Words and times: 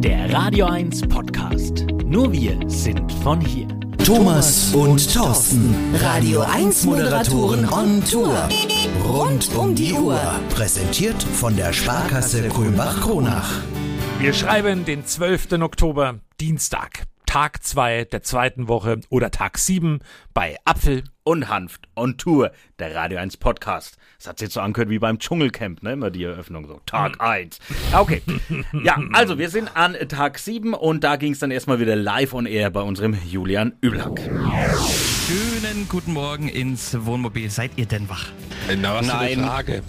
Der 0.00 0.32
Radio 0.32 0.66
1 0.66 1.08
Podcast. 1.08 1.84
Nur 2.04 2.32
wir 2.32 2.56
sind 2.68 3.12
von 3.24 3.40
hier. 3.40 3.66
Thomas 4.06 4.72
und 4.72 5.12
Thorsten, 5.12 5.74
Radio 6.00 6.42
1 6.42 6.84
Moderatoren 6.84 7.68
on 7.68 8.04
Tour. 8.04 8.48
Rund 9.04 9.50
um 9.56 9.74
die 9.74 9.92
Uhr. 9.92 10.20
Präsentiert 10.50 11.20
von 11.20 11.56
der 11.56 11.72
Sparkasse 11.72 12.46
Kulmbach-Kronach. 12.48 13.60
Wir 14.20 14.32
schreiben 14.34 14.84
den 14.84 15.04
12. 15.04 15.60
Oktober, 15.60 16.20
Dienstag, 16.38 17.02
Tag 17.26 17.64
2 17.64 18.04
der 18.04 18.22
zweiten 18.22 18.68
Woche 18.68 19.00
oder 19.10 19.32
Tag 19.32 19.58
7 19.58 19.98
bei 20.38 20.56
Apfel 20.64 21.02
und 21.24 21.48
Hanft 21.48 21.88
on 21.96 22.16
Tour, 22.16 22.52
der 22.78 22.94
Radio 22.94 23.18
1 23.18 23.38
Podcast. 23.38 23.96
Das 24.18 24.28
hat 24.28 24.38
sich 24.38 24.50
so 24.50 24.60
angehört 24.60 24.88
wie 24.88 25.00
beim 25.00 25.18
Dschungelcamp, 25.18 25.82
ne? 25.82 25.94
Immer 25.94 26.12
die 26.12 26.22
Eröffnung 26.22 26.68
so. 26.68 26.80
Tag 26.86 27.20
1. 27.20 27.58
Okay. 27.92 28.22
Ja, 28.84 29.02
also 29.14 29.36
wir 29.36 29.50
sind 29.50 29.76
an 29.76 29.96
Tag 30.08 30.38
7 30.38 30.74
und 30.74 31.02
da 31.02 31.16
ging 31.16 31.32
es 31.32 31.40
dann 31.40 31.50
erstmal 31.50 31.80
wieder 31.80 31.96
live 31.96 32.34
on 32.34 32.46
air 32.46 32.70
bei 32.70 32.82
unserem 32.82 33.16
Julian 33.26 33.72
Üblack. 33.80 34.20
Schönen 35.26 35.88
guten 35.88 36.12
Morgen 36.12 36.48
ins 36.48 36.96
Wohnmobil. 37.04 37.50
Seid 37.50 37.72
ihr 37.74 37.86
denn 37.86 38.08
wach? 38.08 38.26
Na, 38.80 38.94
was 38.94 39.06
Nein. 39.06 39.18
Für 39.18 39.40
eine 39.40 39.46
Frage. 39.46 39.82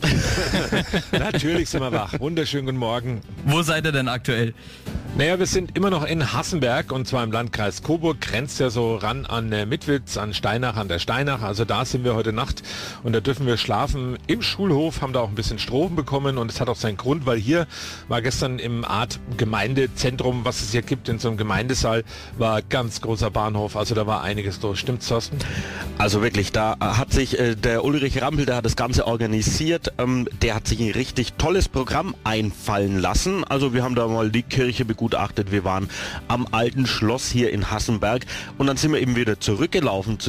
Natürlich 1.11 1.70
sind 1.70 1.81
wir 1.81 1.91
wach. 1.91 2.20
Wunderschönen 2.20 2.66
guten 2.66 2.77
Morgen. 2.77 3.22
Wo 3.45 3.61
seid 3.61 3.86
ihr 3.86 3.91
denn 3.91 4.08
aktuell? 4.08 4.53
Naja, 5.17 5.39
wir 5.39 5.47
sind 5.47 5.75
immer 5.75 5.89
noch 5.89 6.05
in 6.05 6.34
Hassenberg 6.34 6.91
und 6.91 7.08
zwar 7.08 7.23
im 7.23 7.31
Landkreis 7.31 7.84
Coburg. 7.84 8.22
Grenzt 8.22 8.59
ja 8.59 8.70
so 8.70 8.95
ran 8.95 9.25
an 9.25 9.52
äh, 9.52 9.66
Mitwitz, 9.66 10.17
an 10.17 10.34
Steinach, 10.39 10.77
an 10.77 10.88
der 10.88 10.99
Steinach. 10.99 11.41
Also 11.41 11.66
da 11.66 11.85
sind 11.85 12.03
wir 12.03 12.16
heute 12.16 12.34
Nacht 12.34 12.63
und 13.03 13.13
da 13.13 13.20
dürfen 13.20 13.45
wir 13.45 13.57
schlafen 13.57 14.17
im 14.25 14.41
Schulhof, 14.41 15.02
haben 15.02 15.13
da 15.13 15.20
auch 15.20 15.30
ein 15.30 15.35
bisschen 15.35 15.59
Strom 15.59 15.95
bekommen 15.95 16.38
und 16.38 16.49
es 16.49 16.59
hat 16.59 16.70
auch 16.70 16.77
seinen 16.77 16.97
Grund, 16.97 17.25
weil 17.25 17.38
hier 17.38 17.67
war 18.07 18.21
gestern 18.21 18.57
im 18.57 18.85
Art 18.85 19.20
Gemeindezentrum, 19.38 20.45
was 20.45 20.61
es 20.61 20.71
hier 20.71 20.81
gibt, 20.81 21.09
in 21.09 21.20
so 21.20 21.27
einem 21.27 21.38
Gemeindesaal, 21.38 22.03
war 22.38 22.61
ganz 22.61 23.02
großer 23.02 23.30
Bahnhof. 23.30 23.75
Also 23.75 23.94
da 23.95 24.08
war 24.08 24.23
einiges 24.23 24.61
los. 24.61 24.80
Stimmt's, 24.80 25.08
Thorsten? 25.08 25.38
Also 25.97 26.22
wirklich, 26.22 26.53
da 26.53 26.77
hat 26.80 27.11
sich 27.11 27.38
äh, 27.38 27.55
der 27.55 27.83
Ulrich 27.83 28.21
Rampel, 28.21 28.45
der 28.45 28.55
hat 28.55 28.66
das 28.66 28.77
Ganze 28.77 29.05
organisiert, 29.05 29.92
ähm, 29.97 30.30
der 30.42 30.55
hat 30.55 30.67
sich 30.67 30.80
ein 30.80 30.92
richtig 30.92 31.33
tolles 31.33 31.67
Programm 31.67 32.16
einfallen 32.23 32.97
lassen. 32.97 33.44
Also 33.44 33.73
wir 33.73 33.83
haben 33.83 33.95
da 33.95 34.08
mal 34.08 34.30
die 34.30 34.44
Kirche 34.44 34.86
begutachtet, 34.86 35.52
wir 35.52 35.66
waren 35.66 35.89
am 36.30 36.47
alten 36.52 36.88
Schloss 36.88 37.30
hier 37.30 37.52
in 37.52 37.69
Hassenberg 37.69 38.25
und 38.58 38.67
dann 38.67 38.77
sind 38.77 38.94
wir 38.94 39.02
eben 39.02 39.17
wieder 39.17 39.42
zurückgelaufen 39.42 40.19
zu 40.19 40.28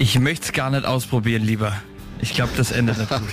Ich 0.00 0.18
möchte 0.18 0.46
es 0.46 0.52
gar 0.54 0.70
nicht 0.70 0.86
ausprobieren, 0.86 1.42
lieber. 1.42 1.74
Ich 2.22 2.32
glaube, 2.32 2.52
das 2.56 2.70
endet 2.70 2.96
nicht 2.96 3.10
gut. 3.10 3.28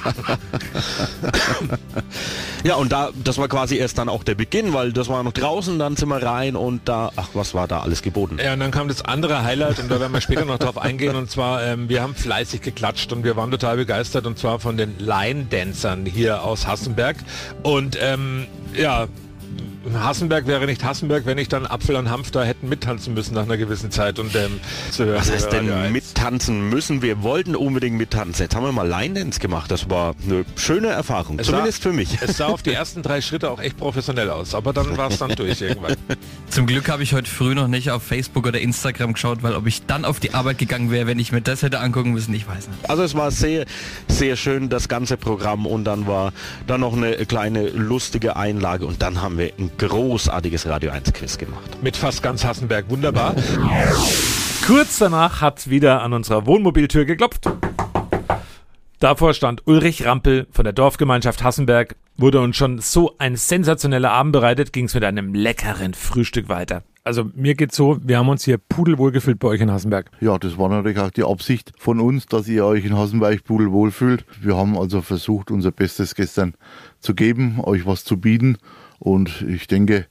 Ja, 2.65 2.75
und 2.75 2.91
da, 2.91 3.11
das 3.23 3.37
war 3.37 3.47
quasi 3.47 3.77
erst 3.77 3.97
dann 3.97 4.09
auch 4.09 4.25
der 4.25 4.35
Beginn, 4.35 4.73
weil 4.73 4.91
das 4.91 5.07
war 5.07 5.23
noch 5.23 5.31
draußen, 5.31 5.79
dann 5.79 5.95
sind 5.95 6.09
wir 6.09 6.21
rein 6.21 6.57
und 6.57 6.81
da, 6.89 7.13
ach, 7.15 7.29
was 7.33 7.53
war 7.53 7.69
da 7.69 7.79
alles 7.79 8.01
geboten? 8.01 8.37
Ja, 8.43 8.51
und 8.51 8.59
dann 8.59 8.71
kam 8.71 8.89
das 8.89 9.05
andere 9.05 9.43
Highlight 9.43 9.79
und 9.79 9.89
da 9.89 10.01
werden 10.01 10.11
wir 10.11 10.19
später 10.19 10.43
noch 10.43 10.59
drauf 10.59 10.77
eingehen 10.77 11.15
und 11.15 11.31
zwar, 11.31 11.63
ähm, 11.63 11.87
wir 11.87 12.01
haben 12.01 12.15
fleißig 12.15 12.61
geklatscht 12.61 13.13
und 13.13 13.23
wir 13.23 13.37
waren 13.37 13.49
total 13.49 13.77
begeistert 13.77 14.25
und 14.25 14.37
zwar 14.37 14.59
von 14.59 14.75
den 14.75 14.99
Line-Dancern 14.99 16.05
hier 16.05 16.43
aus 16.43 16.67
Hassenberg 16.67 17.15
und 17.63 17.97
ähm, 18.01 18.45
ja, 18.75 19.07
Hassenberg 19.93 20.47
wäre 20.47 20.65
nicht 20.65 20.83
Hassenberg, 20.83 21.25
wenn 21.25 21.37
ich 21.37 21.49
dann 21.49 21.65
Apfel 21.65 21.95
und 21.95 22.09
Hanf 22.09 22.31
da 22.31 22.43
hätten 22.43 22.69
mittanzen 22.69 23.13
müssen 23.13 23.33
nach 23.33 23.43
einer 23.43 23.57
gewissen 23.57 23.91
Zeit 23.91 24.19
und 24.19 24.35
ähm, 24.35 24.59
zu 24.91 25.05
hören. 25.05 25.19
Was 25.19 25.31
heißt 25.31 25.51
denn 25.51 25.91
mittanzen 25.91 26.69
müssen? 26.69 27.01
Wir 27.01 27.23
wollten 27.23 27.55
unbedingt 27.55 27.97
mittanzen. 27.97 28.43
Jetzt 28.43 28.55
haben 28.55 28.63
wir 28.63 28.71
mal 28.71 28.87
Line-Dance 28.87 29.39
gemacht. 29.39 29.71
Das 29.71 29.89
war 29.89 30.15
eine 30.25 30.45
schöne 30.55 30.87
Erfahrung, 30.87 31.39
Es 31.39 31.47
zumindest 31.47 31.83
sah, 31.83 31.89
für 31.89 31.95
mich. 31.95 32.17
Es 32.21 32.37
sah 32.37 32.47
auf 32.47 32.63
die 32.63 32.73
ersten 32.73 33.01
drei 33.01 33.21
Schritte 33.21 33.49
auch 33.49 33.59
echt 33.59 33.77
professionell 33.77 34.29
aus, 34.29 34.55
aber 34.55 34.73
dann 34.73 34.97
war 34.97 35.09
es 35.09 35.19
dann 35.19 35.31
durch 35.35 35.61
irgendwann. 35.61 35.95
Zum 36.49 36.65
Glück 36.65 36.89
habe 36.89 37.03
ich 37.03 37.13
heute 37.13 37.29
früh 37.29 37.55
noch 37.55 37.67
nicht 37.67 37.91
auf 37.91 38.03
Facebook 38.03 38.47
oder 38.47 38.59
Instagram 38.59 39.13
geschaut, 39.13 39.43
weil 39.43 39.53
ob 39.55 39.67
ich 39.67 39.85
dann 39.85 40.05
auf 40.05 40.19
die 40.19 40.33
Arbeit 40.33 40.57
gegangen 40.57 40.91
wäre, 40.91 41.07
wenn 41.07 41.19
ich 41.19 41.31
mir 41.31 41.41
das 41.41 41.61
hätte 41.61 41.79
angucken 41.79 42.11
müssen, 42.11 42.33
ich 42.33 42.47
weiß 42.47 42.67
nicht. 42.67 42.89
Also 42.89 43.03
es 43.03 43.15
war 43.15 43.31
sehr, 43.31 43.65
sehr 44.07 44.35
schön, 44.35 44.69
das 44.69 44.87
ganze 44.87 45.17
Programm 45.17 45.65
und 45.65 45.85
dann 45.85 46.07
war 46.07 46.33
dann 46.65 46.81
noch 46.81 46.95
eine 46.95 47.25
kleine 47.25 47.69
lustige 47.69 48.35
Einlage 48.35 48.85
und 48.85 49.01
dann 49.01 49.21
haben 49.21 49.37
wir 49.37 49.51
ein 49.57 49.71
großartiges 49.77 50.67
Radio 50.67 50.91
1 50.91 51.13
Quiz 51.13 51.37
gemacht. 51.37 51.77
Mit 51.81 51.95
fast 51.97 52.23
ganz 52.23 52.43
Hassenberg, 52.43 52.89
wunderbar. 52.89 53.35
Kurz 54.65 54.99
danach 54.99 55.41
hat 55.41 55.69
wieder 55.69 56.01
an 56.01 56.13
unserer 56.13 56.45
Wohnmobiltür 56.45 57.05
geklopft. 57.05 57.49
Davor 58.99 59.35
stand 59.35 59.67
Ulrich 59.67 60.05
Rampel 60.05 60.47
von 60.51 60.63
der 60.63 60.73
Dorfgemeinschaft 60.73 61.43
Hassenberg. 61.43 61.95
Wurde 62.17 62.41
uns 62.41 62.57
schon 62.57 62.79
so 62.79 63.13
ein 63.19 63.35
sensationeller 63.35 64.11
Abend 64.11 64.33
bereitet, 64.33 64.73
ging 64.73 64.85
es 64.85 64.95
mit 64.95 65.03
einem 65.03 65.35
leckeren 65.35 65.93
Frühstück 65.93 66.49
weiter. 66.49 66.81
Also 67.03 67.29
mir 67.35 67.53
geht's 67.53 67.77
so, 67.77 67.99
wir 68.03 68.17
haben 68.17 68.27
uns 68.27 68.43
hier 68.43 68.57
pudelwohl 68.57 69.11
gefühlt 69.11 69.39
bei 69.39 69.47
euch 69.47 69.61
in 69.61 69.71
Hassenberg. 69.71 70.11
Ja, 70.19 70.37
das 70.37 70.57
war 70.57 70.67
natürlich 70.67 70.97
auch 70.97 71.11
die 71.11 71.23
Absicht 71.23 71.71
von 71.77 72.01
uns, 72.01 72.25
dass 72.25 72.49
ihr 72.49 72.65
euch 72.65 72.83
in 72.83 72.97
Hassenweich 72.97 73.43
pudelwohl 73.45 73.91
fühlt. 73.91 74.25
Wir 74.41 74.57
haben 74.57 74.77
also 74.77 75.01
versucht, 75.01 75.51
unser 75.51 75.71
Bestes 75.71 76.15
gestern 76.15 76.55
zu 76.99 77.15
geben, 77.15 77.59
euch 77.63 77.85
was 77.85 78.03
zu 78.03 78.17
bieten. 78.17 78.57
Und 78.99 79.43
ich 79.47 79.67
denke, 79.67 80.07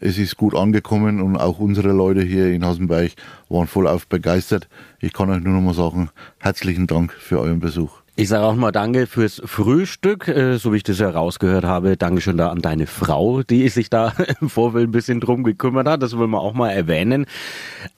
es 0.00 0.18
ist 0.18 0.36
gut 0.36 0.54
angekommen 0.54 1.20
und 1.20 1.36
auch 1.36 1.58
unsere 1.58 1.92
Leute 1.92 2.22
hier 2.22 2.52
in 2.52 2.64
Hassenweich 2.64 3.16
waren 3.48 3.66
vollauf 3.66 4.06
begeistert. 4.06 4.68
Ich 5.00 5.12
kann 5.12 5.30
euch 5.30 5.42
nur 5.42 5.54
noch 5.54 5.62
mal 5.62 5.74
sagen, 5.74 6.10
herzlichen 6.38 6.86
Dank 6.86 7.12
für 7.12 7.40
euren 7.40 7.60
Besuch. 7.60 8.02
Ich 8.18 8.30
sage 8.30 8.44
auch 8.46 8.54
mal 8.54 8.72
Danke 8.72 9.06
fürs 9.06 9.42
Frühstück, 9.44 10.26
äh, 10.28 10.56
so 10.56 10.72
wie 10.72 10.78
ich 10.78 10.82
das 10.82 10.98
ja 10.98 11.10
rausgehört 11.10 11.64
habe. 11.66 11.98
Dankeschön 11.98 12.38
da 12.38 12.48
an 12.48 12.62
deine 12.62 12.86
Frau, 12.86 13.42
die 13.42 13.68
sich 13.68 13.90
da 13.90 14.14
im 14.40 14.48
Vorfeld 14.48 14.88
ein 14.88 14.92
bisschen 14.92 15.20
drum 15.20 15.44
gekümmert 15.44 15.86
hat. 15.86 16.02
Das 16.02 16.16
wollen 16.16 16.30
wir 16.30 16.40
auch 16.40 16.54
mal 16.54 16.70
erwähnen. 16.70 17.26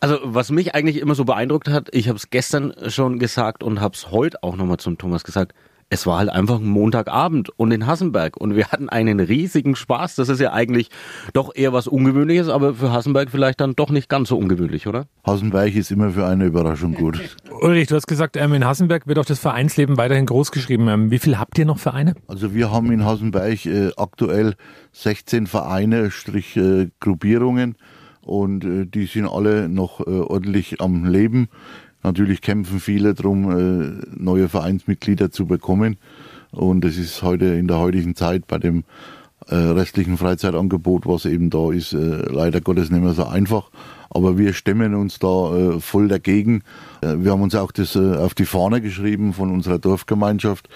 Also 0.01 0.19
was 0.25 0.51
mich 0.51 0.75
eigentlich 0.75 0.99
immer 0.99 1.15
so 1.15 1.25
beeindruckt 1.25 1.69
hat, 1.69 1.89
ich 1.93 2.09
habe 2.09 2.17
es 2.17 2.31
gestern 2.31 2.75
schon 2.89 3.21
gesagt 3.21 3.63
und 3.63 3.81
habe 3.81 3.95
es 3.95 4.11
heute 4.11 4.43
auch 4.43 4.57
nochmal 4.57 4.79
zum 4.79 4.99
Thomas 4.99 5.23
gesagt. 5.23 5.55
Es 5.91 6.07
war 6.07 6.19
halt 6.19 6.29
einfach 6.29 6.59
ein 6.59 6.67
Montagabend 6.67 7.49
und 7.59 7.73
in 7.73 7.87
Hassenberg 7.87 8.37
und 8.37 8.55
wir 8.55 8.69
hatten 8.69 8.91
einen 8.91 9.21
riesigen 9.21 9.75
Spaß. 9.75 10.17
Das 10.17 10.29
ist 10.29 10.39
ja 10.39 10.53
eigentlich 10.53 10.91
doch 11.33 11.55
eher 11.55 11.73
was 11.73 11.87
Ungewöhnliches, 11.87 12.51
aber 12.51 12.75
für 12.75 12.93
Hassenberg 12.93 13.31
vielleicht 13.31 13.59
dann 13.63 13.75
doch 13.75 13.89
nicht 13.89 14.11
ganz 14.11 14.29
so 14.29 14.37
ungewöhnlich, 14.37 14.87
oder? 14.87 15.07
Hassenweich 15.25 15.77
ist 15.77 15.91
immer 15.91 16.11
für 16.11 16.27
eine 16.27 16.45
Überraschung 16.45 16.93
gut. 16.93 17.19
Ulrich, 17.63 17.89
du 17.89 17.97
hast 17.97 18.07
gesagt, 18.07 18.37
ähm, 18.37 18.53
in 18.53 18.67
Hassenberg 18.67 19.07
wird 19.07 19.19
auch 19.19 19.25
das 19.25 19.39
Vereinsleben 19.39 19.97
weiterhin 19.97 20.27
groß 20.27 20.53
geschrieben. 20.53 20.89
Ähm, 20.89 21.11
wie 21.11 21.19
viel 21.19 21.39
habt 21.39 21.57
ihr 21.59 21.65
noch 21.65 21.79
Vereine? 21.79 22.15
Also 22.27 22.53
wir 22.53 22.71
haben 22.71 22.93
in 22.93 23.07
Hassenweich 23.07 23.65
äh, 23.65 23.91
aktuell 23.97 24.57
16 24.93 25.47
Vereine, 25.47 26.11
Strich 26.11 26.55
äh, 26.59 26.89
Gruppierungen 27.01 27.77
und 28.21 28.63
äh, 28.63 28.85
die 28.85 29.07
sind 29.07 29.27
alle 29.27 29.71
noch 29.71 30.01
ordentlich 30.01 30.83
am 30.83 31.07
Leben. 31.07 31.49
Natürlich 32.09 32.41
kämpfen 32.41 32.81
viele 32.81 33.13
darum, 33.13 33.51
äh, 33.51 34.07
neue 34.17 34.49
Vereinsmitglieder 34.49 35.31
zu 35.31 35.45
bekommen 35.45 35.99
und 36.53 36.83
es 36.87 36.97
ist 36.97 37.23
heute 37.23 37.45
in 37.45 37.69
der 37.69 37.81
heutigen 37.81 38.15
Zeit 38.15 38.47
bei 38.47 38.57
dem 38.57 38.85
äh, 39.49 39.55
restlichen 39.55 40.17
Freizeitangebot, 40.17 41.05
was 41.05 41.27
eben 41.27 41.51
da 41.51 41.71
ist, 41.71 41.93
äh, 41.93 41.99
leider 41.99 42.63
Gottes 42.63 42.91
nicht 42.91 43.03
mehr 43.03 43.13
so 43.13 43.27
einfach. 43.27 43.71
Aber 44.09 44.39
wir 44.39 44.55
stemmen 44.55 44.95
uns 44.95 45.19
da 45.19 45.79
voll 45.81 46.09
dagegen. 46.09 46.63
Wir 47.03 47.31
haben 47.31 47.43
uns 47.43 47.55
auch 47.55 47.73
das 47.73 47.95
auf 47.95 48.33
die 48.33 48.47
Fahne 48.47 48.81
geschrieben 48.81 49.35
von 49.35 49.51
unserer 49.51 49.79
Dorfgemeinschaft, 49.79 50.71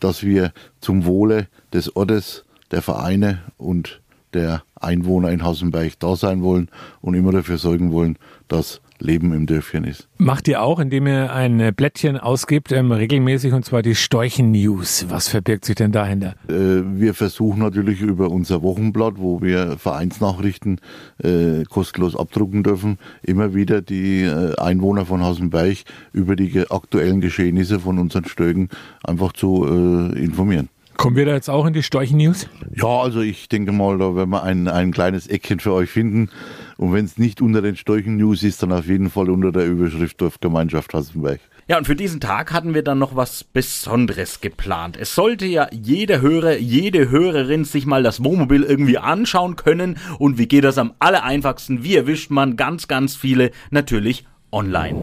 dass 0.00 0.24
wir 0.24 0.52
zum 0.80 1.04
Wohle 1.04 1.46
des 1.72 1.94
Ortes, 1.94 2.44
der 2.72 2.82
Vereine 2.82 3.38
und 3.56 4.00
der 4.34 4.64
Einwohner 4.74 5.30
in 5.30 5.44
Hassenberg 5.44 5.92
da 6.00 6.16
sein 6.16 6.42
wollen 6.42 6.68
und 7.02 7.14
immer 7.14 7.30
dafür 7.30 7.56
sorgen 7.56 7.92
wollen, 7.92 8.18
dass 8.48 8.80
Leben 8.98 9.32
im 9.32 9.46
Dörfchen 9.46 9.84
ist. 9.84 10.08
Macht 10.18 10.48
ihr 10.48 10.62
auch, 10.62 10.78
indem 10.78 11.06
ihr 11.06 11.32
ein 11.32 11.74
Blättchen 11.74 12.16
ausgibt, 12.16 12.72
ähm, 12.72 12.92
regelmäßig, 12.92 13.52
und 13.52 13.64
zwar 13.64 13.82
die 13.82 13.94
Storchen-News. 13.94 15.06
Was 15.08 15.28
verbirgt 15.28 15.64
sich 15.64 15.74
denn 15.76 15.92
dahinter? 15.92 16.34
Äh, 16.48 16.82
Wir 16.98 17.14
versuchen 17.14 17.60
natürlich 17.60 18.00
über 18.00 18.30
unser 18.30 18.62
Wochenblatt, 18.62 19.14
wo 19.16 19.42
wir 19.42 19.76
Vereinsnachrichten 19.78 20.80
äh, 21.22 21.64
kostenlos 21.64 22.16
abdrucken 22.16 22.62
dürfen, 22.62 22.98
immer 23.22 23.54
wieder 23.54 23.82
die 23.82 24.22
äh, 24.22 24.56
Einwohner 24.56 25.06
von 25.06 25.22
Hassenberg 25.22 25.78
über 26.12 26.36
die 26.36 26.50
ge- 26.50 26.66
aktuellen 26.70 27.20
Geschehnisse 27.20 27.80
von 27.80 27.98
unseren 27.98 28.24
Stöcken 28.24 28.68
einfach 29.04 29.32
zu 29.32 29.64
äh, 29.66 30.18
informieren. 30.18 30.68
Kommen 30.96 31.14
wir 31.16 31.26
da 31.26 31.34
jetzt 31.34 31.50
auch 31.50 31.66
in 31.66 31.74
die 31.74 31.82
Storchen-News? 31.82 32.48
Ja, 32.74 32.86
also 33.02 33.20
ich 33.20 33.50
denke 33.50 33.70
mal, 33.70 33.98
da 33.98 34.16
werden 34.16 34.30
wir 34.30 34.42
ein, 34.42 34.66
ein 34.66 34.92
kleines 34.92 35.26
Eckchen 35.26 35.60
für 35.60 35.74
euch 35.74 35.90
finden. 35.90 36.30
Und 36.76 36.92
wenn 36.92 37.04
es 37.04 37.18
nicht 37.18 37.40
unter 37.40 37.62
den 37.62 37.76
Storchen-News 37.76 38.42
ist, 38.42 38.62
dann 38.62 38.72
auf 38.72 38.86
jeden 38.86 39.10
Fall 39.10 39.30
unter 39.30 39.52
der 39.52 39.66
Überschrift 39.66 40.20
Dorfgemeinschaft 40.20 40.92
Hassenberg. 40.92 41.40
Ja, 41.68 41.78
und 41.78 41.86
für 41.86 41.96
diesen 41.96 42.20
Tag 42.20 42.52
hatten 42.52 42.74
wir 42.74 42.84
dann 42.84 42.98
noch 42.98 43.16
was 43.16 43.42
Besonderes 43.42 44.40
geplant. 44.40 44.96
Es 44.96 45.14
sollte 45.14 45.46
ja 45.46 45.66
jeder 45.72 46.20
Hörer, 46.20 46.58
jede 46.58 47.10
Hörerin 47.10 47.64
sich 47.64 47.86
mal 47.86 48.04
das 48.04 48.22
Wohnmobil 48.22 48.62
irgendwie 48.62 48.98
anschauen 48.98 49.56
können. 49.56 49.98
Und 50.18 50.38
wie 50.38 50.46
geht 50.46 50.62
das 50.62 50.78
am 50.78 50.92
aller 51.00 51.24
einfachsten? 51.24 51.82
Wie 51.82 51.96
erwischt 51.96 52.30
man 52.30 52.56
ganz, 52.56 52.86
ganz 52.86 53.16
viele? 53.16 53.50
Natürlich 53.70 54.26
online. 54.52 55.02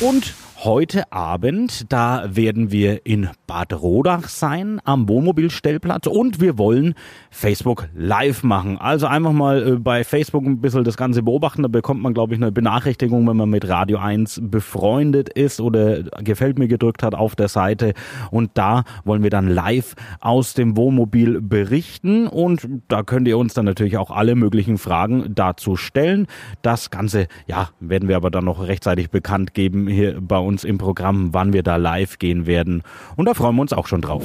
Und 0.00 0.34
heute 0.64 1.10
Abend, 1.12 1.92
da 1.92 2.24
werden 2.36 2.70
wir 2.70 3.04
in 3.04 3.28
Bad 3.48 3.72
Rodach 3.72 4.28
sein, 4.28 4.80
am 4.84 5.08
Wohnmobilstellplatz 5.08 6.06
und 6.06 6.40
wir 6.40 6.56
wollen 6.56 6.94
Facebook 7.32 7.88
live 7.96 8.44
machen. 8.44 8.78
Also 8.78 9.08
einfach 9.08 9.32
mal 9.32 9.66
äh, 9.66 9.76
bei 9.76 10.04
Facebook 10.04 10.44
ein 10.44 10.60
bisschen 10.60 10.84
das 10.84 10.96
Ganze 10.96 11.24
beobachten. 11.24 11.62
Da 11.62 11.68
bekommt 11.68 12.00
man, 12.00 12.14
glaube 12.14 12.34
ich, 12.34 12.40
eine 12.40 12.52
Benachrichtigung, 12.52 13.26
wenn 13.26 13.36
man 13.36 13.50
mit 13.50 13.68
Radio 13.68 13.98
1 13.98 14.40
befreundet 14.44 15.30
ist 15.30 15.60
oder 15.60 16.04
gefällt 16.22 16.60
mir 16.60 16.68
gedrückt 16.68 17.02
hat 17.02 17.16
auf 17.16 17.34
der 17.34 17.48
Seite. 17.48 17.94
Und 18.30 18.52
da 18.54 18.84
wollen 19.04 19.24
wir 19.24 19.30
dann 19.30 19.48
live 19.48 19.96
aus 20.20 20.54
dem 20.54 20.76
Wohnmobil 20.76 21.40
berichten 21.40 22.28
und 22.28 22.68
da 22.86 23.02
könnt 23.02 23.26
ihr 23.26 23.36
uns 23.36 23.54
dann 23.54 23.64
natürlich 23.64 23.96
auch 23.96 24.12
alle 24.12 24.36
möglichen 24.36 24.78
Fragen 24.78 25.34
dazu 25.34 25.74
stellen. 25.74 26.28
Das 26.62 26.90
Ganze, 26.90 27.26
ja, 27.48 27.70
werden 27.80 28.08
wir 28.08 28.14
aber 28.14 28.30
dann 28.30 28.44
noch 28.44 28.64
rechtzeitig 28.64 29.10
bekannt 29.10 29.54
geben 29.54 29.88
hier 29.88 30.20
bei 30.20 30.38
uns 30.38 30.51
im 30.64 30.78
Programm, 30.78 31.32
wann 31.32 31.52
wir 31.52 31.62
da 31.62 31.76
live 31.76 32.18
gehen 32.18 32.46
werden. 32.46 32.82
Und 33.16 33.26
da 33.26 33.34
freuen 33.34 33.56
wir 33.56 33.62
uns 33.62 33.72
auch 33.72 33.86
schon 33.86 34.00
drauf. 34.00 34.24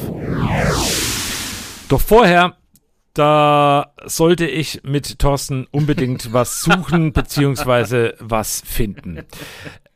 Doch 1.89 2.01
vorher, 2.01 2.55
da 3.17 3.93
sollte 4.05 4.45
ich 4.45 4.81
mit 4.83 5.17
Thorsten 5.17 5.65
unbedingt 5.71 6.33
was 6.33 6.61
suchen 6.61 7.13
beziehungsweise 7.13 8.13
was 8.19 8.61
finden. 8.63 9.21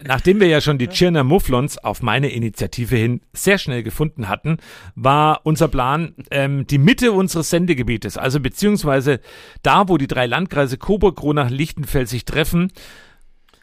Nachdem 0.04 0.40
wir 0.40 0.48
ja 0.48 0.62
schon 0.62 0.80
die 0.80 0.88
Tschirner 0.88 1.24
Mufflons 1.24 1.78
auf 1.78 2.02
meine 2.02 2.30
Initiative 2.30 2.96
hin 2.96 3.22
sehr 3.34 3.60
schnell 3.60 3.84
gefunden 3.84 4.28
hatten, 4.28 4.58
war 4.96 5.42
unser 5.44 5.68
Plan 5.68 6.16
ähm, 6.32 6.66
die 6.66 6.80
Mitte 6.80 7.12
unseres 7.12 7.52
Sendegebietes, 7.52 8.18
also 8.18 8.40
beziehungsweise 8.40 9.20
da, 9.62 9.88
wo 9.88 9.98
die 9.98 10.08
drei 10.08 10.26
Landkreise 10.26 10.78
Coburg, 10.80 11.18
Kronach, 11.18 11.52
Lichtenfeld 11.52 12.10
sich 12.10 12.26
treffen, 12.26 12.72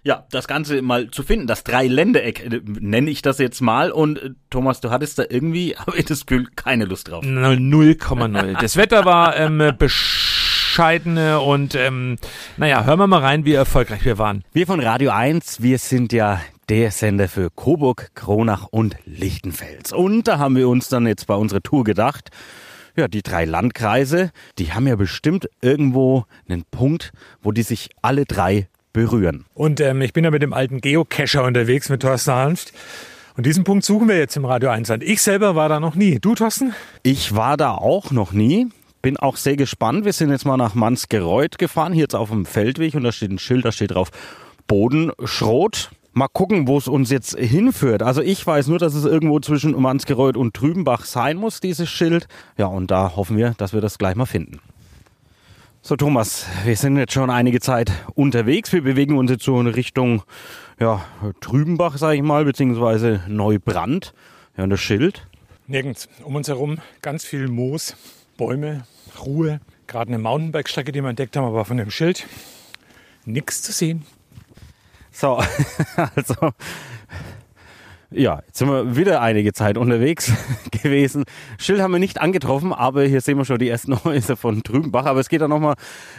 ja, 0.02 0.26
das 0.30 0.48
Ganze 0.48 0.80
mal 0.82 1.10
zu 1.10 1.22
finden, 1.22 1.46
das 1.46 1.64
Dreiländereck, 1.64 2.44
äh, 2.44 2.60
nenne 2.64 3.10
ich 3.10 3.22
das 3.22 3.38
jetzt 3.38 3.60
mal. 3.60 3.90
Und 3.90 4.22
äh, 4.22 4.30
Thomas, 4.50 4.80
du 4.80 4.90
hattest 4.90 5.18
da 5.18 5.24
irgendwie, 5.28 5.76
habe 5.78 5.96
ich 5.96 6.04
das 6.04 6.26
Gefühl, 6.26 6.48
keine 6.56 6.84
Lust 6.84 7.08
drauf. 7.08 7.24
0,0. 7.24 8.60
Das 8.60 8.76
Wetter 8.76 9.04
war 9.04 9.36
ähm, 9.36 9.72
bescheidene 9.78 11.40
und 11.40 11.74
ähm, 11.74 12.16
naja, 12.56 12.84
hören 12.84 12.98
wir 12.98 13.06
mal 13.06 13.20
rein, 13.20 13.44
wie 13.44 13.54
erfolgreich 13.54 14.04
wir 14.04 14.18
waren. 14.18 14.44
Wir 14.52 14.66
von 14.66 14.80
Radio 14.80 15.10
1, 15.10 15.62
wir 15.62 15.78
sind 15.78 16.12
ja 16.12 16.40
der 16.68 16.90
Sender 16.90 17.28
für 17.28 17.50
Coburg, 17.50 18.10
Kronach 18.14 18.66
und 18.70 18.96
Lichtenfels. 19.04 19.92
Und 19.92 20.28
da 20.28 20.38
haben 20.38 20.54
wir 20.54 20.68
uns 20.68 20.88
dann 20.88 21.06
jetzt 21.06 21.26
bei 21.26 21.34
unserer 21.34 21.62
Tour 21.62 21.82
gedacht, 21.84 22.30
ja, 22.94 23.08
die 23.08 23.22
drei 23.22 23.44
Landkreise, 23.44 24.32
die 24.58 24.72
haben 24.72 24.86
ja 24.86 24.96
bestimmt 24.96 25.48
irgendwo 25.62 26.24
einen 26.48 26.64
Punkt, 26.64 27.12
wo 27.40 27.52
die 27.52 27.62
sich 27.62 27.90
alle 28.02 28.24
drei 28.24 28.68
berühren. 28.92 29.44
Und 29.54 29.80
ähm, 29.80 30.00
ich 30.02 30.12
bin 30.12 30.24
ja 30.24 30.30
mit 30.30 30.42
dem 30.42 30.52
alten 30.52 30.80
Geocacher 30.80 31.44
unterwegs 31.44 31.88
mit 31.88 32.02
Thorsten 32.02 32.32
Hanft. 32.32 32.72
Und 33.36 33.46
diesen 33.46 33.62
Punkt 33.62 33.84
suchen 33.84 34.08
wir 34.08 34.18
jetzt 34.18 34.36
im 34.36 34.44
Radio 34.44 34.70
1 34.70 34.90
an. 34.90 35.00
Ich 35.00 35.22
selber 35.22 35.54
war 35.54 35.68
da 35.68 35.78
noch 35.78 35.94
nie. 35.94 36.18
Du, 36.18 36.34
Thorsten? 36.34 36.74
Ich 37.04 37.36
war 37.36 37.56
da 37.56 37.72
auch 37.72 38.10
noch 38.10 38.32
nie. 38.32 38.66
Bin 39.00 39.16
auch 39.16 39.36
sehr 39.36 39.56
gespannt. 39.56 40.04
Wir 40.04 40.12
sind 40.12 40.30
jetzt 40.30 40.44
mal 40.44 40.56
nach 40.56 40.74
Mansgereuth 40.74 41.56
gefahren, 41.56 41.92
hier 41.92 42.02
jetzt 42.02 42.16
auf 42.16 42.30
dem 42.30 42.46
Feldweg 42.46 42.94
und 42.96 43.04
da 43.04 43.12
steht 43.12 43.30
ein 43.30 43.38
Schild, 43.38 43.64
da 43.64 43.70
steht 43.70 43.92
drauf 43.92 44.10
Bodenschrot. 44.66 45.90
Mal 46.12 46.26
gucken, 46.26 46.66
wo 46.66 46.78
es 46.78 46.88
uns 46.88 47.10
jetzt 47.10 47.38
hinführt. 47.38 48.02
Also 48.02 48.22
ich 48.22 48.44
weiß 48.44 48.66
nur, 48.66 48.80
dass 48.80 48.94
es 48.94 49.04
irgendwo 49.04 49.38
zwischen 49.38 49.80
Mansgereuth 49.80 50.36
und 50.36 50.54
Trübenbach 50.54 51.04
sein 51.04 51.36
muss, 51.36 51.60
dieses 51.60 51.88
Schild. 51.88 52.26
Ja, 52.56 52.66
und 52.66 52.90
da 52.90 53.14
hoffen 53.14 53.36
wir, 53.36 53.54
dass 53.56 53.72
wir 53.72 53.80
das 53.80 53.98
gleich 53.98 54.16
mal 54.16 54.26
finden. 54.26 54.58
So 55.88 55.96
Thomas, 55.96 56.44
wir 56.64 56.76
sind 56.76 56.98
jetzt 56.98 57.14
schon 57.14 57.30
einige 57.30 57.60
Zeit 57.60 57.90
unterwegs. 58.14 58.74
Wir 58.74 58.82
bewegen 58.82 59.16
uns 59.16 59.30
jetzt 59.30 59.44
so 59.44 59.58
in 59.58 59.66
Richtung 59.66 60.22
ja, 60.78 61.02
Trübenbach, 61.40 61.96
sage 61.96 62.16
ich 62.16 62.22
mal, 62.22 62.44
beziehungsweise 62.44 63.22
Neubrand. 63.26 64.12
Ja, 64.58 64.64
und 64.64 64.68
das 64.68 64.80
Schild? 64.80 65.26
Nirgends. 65.66 66.10
Um 66.24 66.36
uns 66.36 66.48
herum 66.48 66.76
ganz 67.00 67.24
viel 67.24 67.48
Moos, 67.48 67.96
Bäume, 68.36 68.84
Ruhe. 69.24 69.62
Gerade 69.86 70.08
eine 70.08 70.18
Mountainbike-Strecke, 70.18 70.92
die 70.92 71.00
wir 71.00 71.08
entdeckt 71.08 71.38
haben, 71.38 71.46
aber 71.46 71.64
von 71.64 71.78
dem 71.78 71.90
Schild 71.90 72.26
nichts 73.24 73.62
zu 73.62 73.72
sehen. 73.72 74.04
So, 75.10 75.42
also 76.14 76.52
ja, 78.10 78.40
jetzt 78.46 78.58
sind 78.58 78.68
wir 78.68 78.96
wieder 78.96 79.20
einige 79.20 79.52
Zeit 79.52 79.76
unterwegs 79.76 80.32
gewesen. 80.70 81.24
Schild 81.58 81.80
haben 81.80 81.92
wir 81.92 81.98
nicht 81.98 82.20
angetroffen, 82.20 82.72
aber 82.72 83.04
hier 83.04 83.20
sehen 83.20 83.36
wir 83.36 83.44
schon 83.44 83.58
die 83.58 83.68
ersten 83.68 84.02
Häuser 84.04 84.36
von 84.36 84.62
Trübenbach. 84.62 85.04
Aber 85.04 85.20
es 85.20 85.28
geht 85.28 85.42
da 85.42 85.48
nochmal 85.48 85.74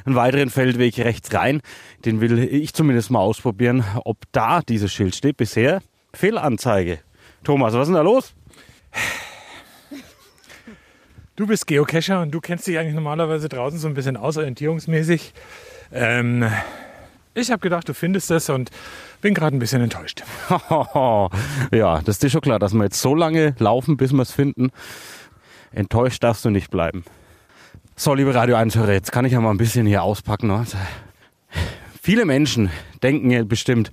einen 0.05 0.15
weiteren 0.15 0.49
Feldweg 0.49 0.97
rechts 0.99 1.33
rein. 1.33 1.61
Den 2.05 2.21
will 2.21 2.37
ich 2.39 2.73
zumindest 2.73 3.09
mal 3.09 3.19
ausprobieren, 3.19 3.83
ob 4.05 4.17
da 4.31 4.61
dieses 4.61 4.93
Schild 4.93 5.15
steht. 5.15 5.37
Bisher 5.37 5.81
Fehlanzeige. 6.13 6.99
Thomas, 7.43 7.73
was 7.73 7.83
ist 7.83 7.87
denn 7.87 7.95
da 7.95 8.01
los? 8.01 8.33
Du 11.35 11.47
bist 11.47 11.67
Geocacher 11.67 12.21
und 12.21 12.31
du 12.31 12.41
kennst 12.41 12.67
dich 12.67 12.77
eigentlich 12.77 12.95
normalerweise 12.95 13.47
draußen 13.47 13.79
so 13.79 13.87
ein 13.87 13.93
bisschen 13.93 14.17
aus, 14.17 14.37
orientierungsmäßig. 14.37 15.33
Ähm, 15.91 16.45
ich 17.39 17.51
habe 17.51 17.61
gedacht, 17.61 17.87
du 17.89 17.93
findest 17.93 18.31
es 18.31 18.49
und 18.49 18.69
bin 19.21 19.33
gerade 19.33 19.55
ein 19.55 19.59
bisschen 19.59 19.81
enttäuscht. 19.81 20.23
ja, 21.71 22.01
das 22.01 22.15
ist 22.15 22.23
dir 22.23 22.29
schon 22.29 22.41
klar, 22.41 22.59
dass 22.59 22.73
wir 22.73 22.83
jetzt 22.83 23.01
so 23.01 23.15
lange 23.15 23.55
laufen, 23.59 23.97
bis 23.97 24.11
wir 24.11 24.21
es 24.21 24.31
finden. 24.31 24.71
Enttäuscht 25.71 26.23
darfst 26.23 26.45
du 26.45 26.49
nicht 26.49 26.71
bleiben. 26.71 27.03
So, 27.95 28.13
liebe 28.13 28.33
Radio 28.33 28.55
1 28.55 28.75
Hörer, 28.75 28.93
jetzt 28.93 29.11
kann 29.11 29.25
ich 29.25 29.33
ja 29.33 29.41
mal 29.41 29.51
ein 29.51 29.57
bisschen 29.57 29.85
hier 29.85 30.03
auspacken. 30.03 30.47
Ne? 30.47 30.65
Viele 32.01 32.25
Menschen 32.25 32.69
denken 33.03 33.29
ja 33.29 33.43
bestimmt, 33.43 33.91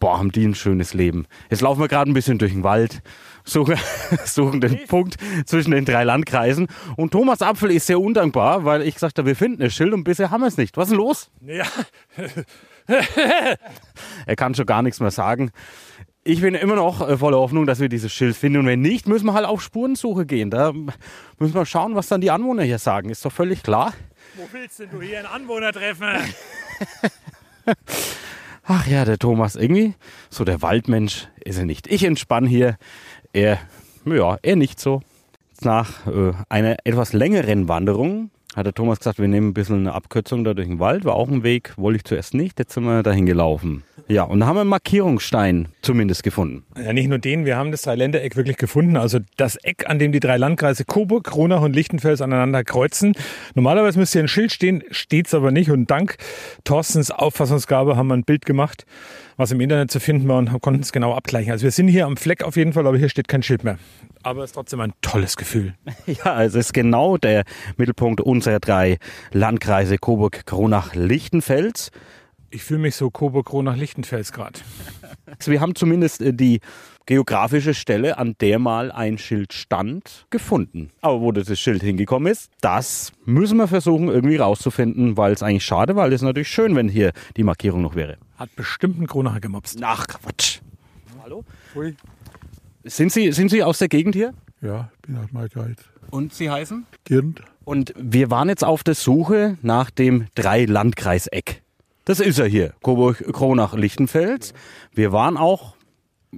boah, 0.00 0.18
haben 0.18 0.32
die 0.32 0.44
ein 0.44 0.54
schönes 0.54 0.94
Leben. 0.94 1.26
Jetzt 1.50 1.60
laufen 1.60 1.80
wir 1.80 1.88
gerade 1.88 2.10
ein 2.10 2.14
bisschen 2.14 2.38
durch 2.38 2.52
den 2.52 2.64
Wald, 2.64 3.00
suchen, 3.44 3.76
suchen 4.24 4.60
den 4.60 4.86
Punkt 4.86 5.16
zwischen 5.46 5.70
den 5.70 5.84
drei 5.84 6.04
Landkreisen. 6.04 6.66
Und 6.96 7.12
Thomas 7.12 7.40
Apfel 7.40 7.70
ist 7.70 7.86
sehr 7.86 8.00
undankbar, 8.00 8.64
weil 8.64 8.82
ich 8.82 8.94
gesagt 8.94 9.18
habe, 9.18 9.28
wir 9.28 9.36
finden 9.36 9.62
ein 9.62 9.70
Schild 9.70 9.94
und 9.94 10.04
bisher 10.04 10.30
haben 10.30 10.42
wir 10.42 10.48
es 10.48 10.56
nicht. 10.56 10.76
Was 10.76 10.88
ist 10.88 10.90
denn 10.90 10.98
los? 10.98 11.30
Ja, 11.46 11.64
er 14.26 14.36
kann 14.36 14.54
schon 14.54 14.66
gar 14.66 14.82
nichts 14.82 15.00
mehr 15.00 15.10
sagen. 15.10 15.50
Ich 16.24 16.40
bin 16.40 16.54
immer 16.54 16.76
noch 16.76 17.08
äh, 17.08 17.16
voller 17.16 17.38
Hoffnung, 17.38 17.66
dass 17.66 17.80
wir 17.80 17.88
dieses 17.88 18.12
Schild 18.12 18.36
finden. 18.36 18.60
Und 18.60 18.66
wenn 18.66 18.80
nicht, 18.80 19.06
müssen 19.08 19.26
wir 19.26 19.34
halt 19.34 19.46
auf 19.46 19.62
Spurensuche 19.62 20.26
gehen. 20.26 20.50
Da 20.50 20.72
müssen 20.72 21.54
wir 21.54 21.64
schauen, 21.66 21.94
was 21.94 22.08
dann 22.08 22.20
die 22.20 22.30
Anwohner 22.30 22.62
hier 22.64 22.78
sagen. 22.78 23.10
Ist 23.10 23.24
doch 23.24 23.32
völlig 23.32 23.62
klar. 23.62 23.94
Wo 24.36 24.46
willst 24.52 24.78
denn 24.80 24.90
du 24.90 25.00
hier 25.00 25.18
einen 25.18 25.26
Anwohner 25.26 25.72
treffen? 25.72 26.06
Ach 28.64 28.86
ja, 28.86 29.06
der 29.06 29.18
Thomas 29.18 29.56
irgendwie, 29.56 29.94
so 30.28 30.44
der 30.44 30.60
Waldmensch 30.60 31.28
ist 31.42 31.58
er 31.58 31.64
nicht. 31.64 31.86
Ich 31.86 32.04
entspanne 32.04 32.48
hier, 32.48 32.76
er, 33.32 33.58
ja, 34.04 34.36
er 34.42 34.56
nicht 34.56 34.78
so. 34.78 35.00
Nach 35.62 36.06
äh, 36.06 36.32
einer 36.50 36.76
etwas 36.84 37.14
längeren 37.14 37.68
Wanderung 37.68 38.30
hat 38.56 38.66
der 38.66 38.74
Thomas 38.74 38.98
gesagt, 38.98 39.18
wir 39.18 39.28
nehmen 39.28 39.48
ein 39.48 39.54
bisschen 39.54 39.76
eine 39.76 39.92
Abkürzung 39.92 40.42
da 40.42 40.54
durch 40.54 40.68
den 40.68 40.80
Wald. 40.80 41.04
War 41.04 41.14
auch 41.14 41.28
ein 41.28 41.42
Weg, 41.42 41.74
wollte 41.76 41.98
ich 41.98 42.04
zuerst 42.04 42.34
nicht. 42.34 42.58
Jetzt 42.58 42.74
sind 42.74 42.84
wir 42.84 43.02
dahin 43.02 43.26
gelaufen. 43.26 43.84
Ja, 44.08 44.22
und 44.22 44.40
da 44.40 44.46
haben 44.46 44.56
wir 44.56 44.62
einen 44.62 44.70
Markierungsstein 44.70 45.68
zumindest 45.82 46.22
gefunden. 46.22 46.64
Ja, 46.82 46.94
nicht 46.94 47.08
nur 47.08 47.18
den, 47.18 47.44
wir 47.44 47.56
haben 47.56 47.70
das 47.70 47.82
Dreiländereck 47.82 48.36
wirklich 48.36 48.56
gefunden. 48.56 48.96
Also 48.96 49.18
das 49.36 49.56
Eck, 49.56 49.88
an 49.88 49.98
dem 49.98 50.12
die 50.12 50.20
drei 50.20 50.38
Landkreise 50.38 50.86
Coburg, 50.86 51.24
Kronach 51.24 51.60
und 51.60 51.74
Lichtenfels 51.74 52.22
aneinander 52.22 52.64
kreuzen. 52.64 53.12
Normalerweise 53.54 53.98
müsste 53.98 54.18
hier 54.18 54.24
ein 54.24 54.28
Schild 54.28 54.50
stehen, 54.50 54.82
steht 54.90 55.26
es 55.26 55.34
aber 55.34 55.50
nicht. 55.50 55.70
Und 55.70 55.90
dank 55.90 56.16
Thorstens 56.64 57.10
Auffassungsgabe 57.10 57.96
haben 57.96 58.08
wir 58.08 58.14
ein 58.14 58.24
Bild 58.24 58.46
gemacht, 58.46 58.86
was 59.36 59.52
im 59.52 59.60
Internet 59.60 59.90
zu 59.90 60.00
finden 60.00 60.26
war 60.26 60.38
und 60.38 60.58
konnten 60.62 60.80
es 60.80 60.92
genau 60.92 61.14
abgleichen. 61.14 61.52
Also 61.52 61.64
wir 61.64 61.70
sind 61.70 61.88
hier 61.88 62.06
am 62.06 62.16
Fleck 62.16 62.42
auf 62.42 62.56
jeden 62.56 62.72
Fall, 62.72 62.86
aber 62.86 62.96
hier 62.96 63.10
steht 63.10 63.28
kein 63.28 63.42
Schild 63.42 63.62
mehr. 63.62 63.78
Aber 64.22 64.42
es 64.42 64.50
ist 64.50 64.54
trotzdem 64.54 64.80
ein 64.80 64.92
tolles 65.02 65.36
Gefühl. 65.36 65.74
Ja, 66.24 66.42
es 66.42 66.54
ist 66.54 66.72
genau 66.72 67.18
der 67.18 67.44
Mittelpunkt 67.76 68.20
unserer 68.38 68.60
drei 68.60 68.98
Landkreise 69.32 69.98
Coburg, 69.98 70.46
Kronach, 70.46 70.94
Lichtenfels. 70.94 71.90
Ich 72.50 72.62
fühle 72.62 72.78
mich 72.78 72.94
so 72.94 73.10
Coburg, 73.10 73.46
Kronach, 73.46 73.76
Lichtenfels 73.76 74.30
gerade. 74.30 74.60
Also 75.26 75.50
wir 75.50 75.60
haben 75.60 75.74
zumindest 75.74 76.22
äh, 76.22 76.32
die 76.32 76.60
geografische 77.06 77.74
Stelle, 77.74 78.16
an 78.16 78.36
der 78.40 78.60
mal 78.60 78.92
ein 78.92 79.18
Schild 79.18 79.52
stand, 79.52 80.26
gefunden. 80.30 80.90
Aber 81.00 81.20
wo 81.20 81.32
das 81.32 81.58
Schild 81.58 81.82
hingekommen 81.82 82.30
ist, 82.30 82.52
das 82.60 83.10
müssen 83.24 83.56
wir 83.56 83.66
versuchen 83.66 84.06
irgendwie 84.06 84.36
rauszufinden, 84.36 85.16
weil 85.16 85.32
es 85.32 85.42
eigentlich 85.42 85.64
schade, 85.64 85.96
weil 85.96 86.12
es 86.12 86.22
natürlich 86.22 86.48
schön, 86.48 86.76
wenn 86.76 86.88
hier 86.88 87.10
die 87.36 87.42
Markierung 87.42 87.82
noch 87.82 87.96
wäre. 87.96 88.18
Hat 88.36 88.54
bestimmt 88.54 89.00
ein 89.00 89.08
Kronacher 89.08 89.40
gemobst. 89.40 89.80
Ach, 89.82 90.06
Quatsch. 90.06 90.60
Hallo? 91.24 91.44
Hui. 91.74 91.96
Sind 92.84 93.10
Sie, 93.10 93.32
sind 93.32 93.50
Sie 93.50 93.64
aus 93.64 93.78
der 93.78 93.88
Gegend 93.88 94.14
hier? 94.14 94.32
Ja, 94.60 94.92
bin 95.02 95.16
aus 95.16 95.32
Margret. 95.32 95.78
Und 96.10 96.32
Sie 96.32 96.48
heißen? 96.48 96.86
Girnd. 97.04 97.42
Und 97.68 97.92
wir 97.98 98.30
waren 98.30 98.48
jetzt 98.48 98.64
auf 98.64 98.82
der 98.82 98.94
Suche 98.94 99.58
nach 99.60 99.90
dem 99.90 100.24
Drei-Landkreiseck. 100.34 101.60
Das 102.06 102.18
ist 102.18 102.38
er 102.38 102.46
hier, 102.46 102.72
Coburg, 102.82 103.22
Kronach, 103.34 103.74
Lichtenfels. 103.74 104.54
Wir 104.94 105.12
waren 105.12 105.36
auch 105.36 105.76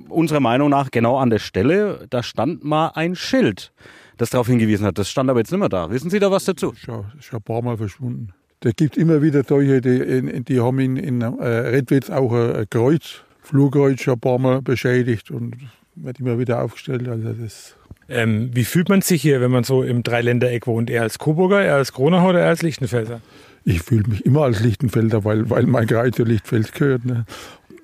unserer 0.08 0.40
Meinung 0.40 0.70
nach 0.70 0.90
genau 0.90 1.18
an 1.18 1.30
der 1.30 1.38
Stelle. 1.38 2.04
Da 2.10 2.24
stand 2.24 2.64
mal 2.64 2.88
ein 2.96 3.14
Schild, 3.14 3.72
das 4.16 4.30
darauf 4.30 4.48
hingewiesen 4.48 4.84
hat. 4.84 4.98
Das 4.98 5.08
stand 5.08 5.30
aber 5.30 5.38
jetzt 5.38 5.52
nicht 5.52 5.60
mehr 5.60 5.68
da. 5.68 5.88
Wissen 5.92 6.10
Sie 6.10 6.18
da 6.18 6.32
was 6.32 6.46
dazu? 6.46 6.72
Ist 6.72 6.80
schon, 6.80 7.04
ist 7.16 7.26
schon 7.26 7.38
ein 7.38 7.44
paar 7.44 7.62
Mal 7.62 7.76
verschwunden. 7.76 8.30
Da 8.58 8.72
gibt 8.72 8.96
immer 8.96 9.22
wieder 9.22 9.44
solche, 9.44 9.80
die, 9.80 10.42
die 10.42 10.60
haben 10.60 10.80
in, 10.80 10.96
in 10.96 11.20
äh, 11.20 11.46
Redwitz 11.46 12.10
auch 12.10 12.32
ein 12.32 12.68
Kreuz, 12.68 13.22
Flugkreuz 13.40 14.00
schon 14.00 14.14
ein 14.14 14.20
paar 14.20 14.40
Mal 14.40 14.62
beschädigt 14.62 15.30
und 15.30 15.54
wird 15.94 16.18
immer 16.18 16.40
wieder 16.40 16.60
aufgestellt. 16.60 17.06
Also 17.06 17.32
das 17.34 17.76
Ähm, 18.10 18.50
wie 18.52 18.64
fühlt 18.64 18.88
man 18.88 19.00
sich 19.00 19.22
hier, 19.22 19.40
wenn 19.40 19.50
man 19.50 19.64
so 19.64 19.82
im 19.82 20.02
Dreiländereck 20.02 20.66
wohnt? 20.66 20.90
Eher 20.90 21.02
als 21.02 21.18
Coburger, 21.18 21.62
eher 21.62 21.76
als 21.76 21.92
Kronacher 21.92 22.28
oder 22.30 22.40
eher 22.40 22.48
als 22.48 22.62
Lichtenfelser? 22.62 23.20
ich 23.64 23.82
fühle 23.82 24.08
mich 24.08 24.24
immer 24.26 24.42
als 24.42 24.60
Lichtenfelder, 24.60 25.24
weil, 25.24 25.50
weil 25.50 25.66
mein 25.66 25.86
Kreis 25.86 26.12
zu 26.12 26.24
Lichtfeld 26.24 26.72
gehört. 26.74 27.04
Ne. 27.04 27.24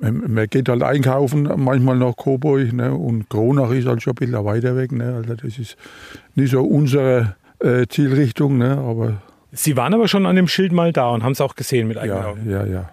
Man 0.01 0.33
man 0.33 0.47
geht 0.49 0.69
halt 0.69 0.83
einkaufen, 0.83 1.49
manchmal 1.57 1.97
nach 1.97 2.17
Coburg 2.17 2.73
ne, 2.73 2.95
und 2.95 3.31
Kronach 3.31 3.71
ist 3.71 3.87
halt 3.87 4.03
schon 4.03 4.13
ein 4.13 4.17
bisschen 4.17 4.45
weiter 4.45 4.77
weg. 4.77 4.93
Ne. 4.93 5.15
Also 5.15 5.35
das 5.35 5.59
ist 5.59 5.77
nicht 6.35 6.51
so 6.51 6.63
unsere 6.63 7.37
äh, 7.61 7.87
Zielrichtung, 7.89 8.59
ne, 8.59 8.77
aber 8.79 9.23
Sie 9.53 9.77
waren 9.77 9.95
aber 9.95 10.07
schon 10.07 10.27
an 10.27 10.37
dem 10.37 10.49
Schild 10.49 10.73
mal 10.73 10.93
da 10.93 11.11
und 11.11 11.23
haben 11.23 11.33
es 11.33 11.41
auch 11.41 11.55
gesehen 11.55 11.89
mit 11.89 11.97
eigenen 11.97 12.23
ja, 12.23 12.29
Augen. 12.29 12.51
ja, 12.51 12.67
ja. 12.67 12.91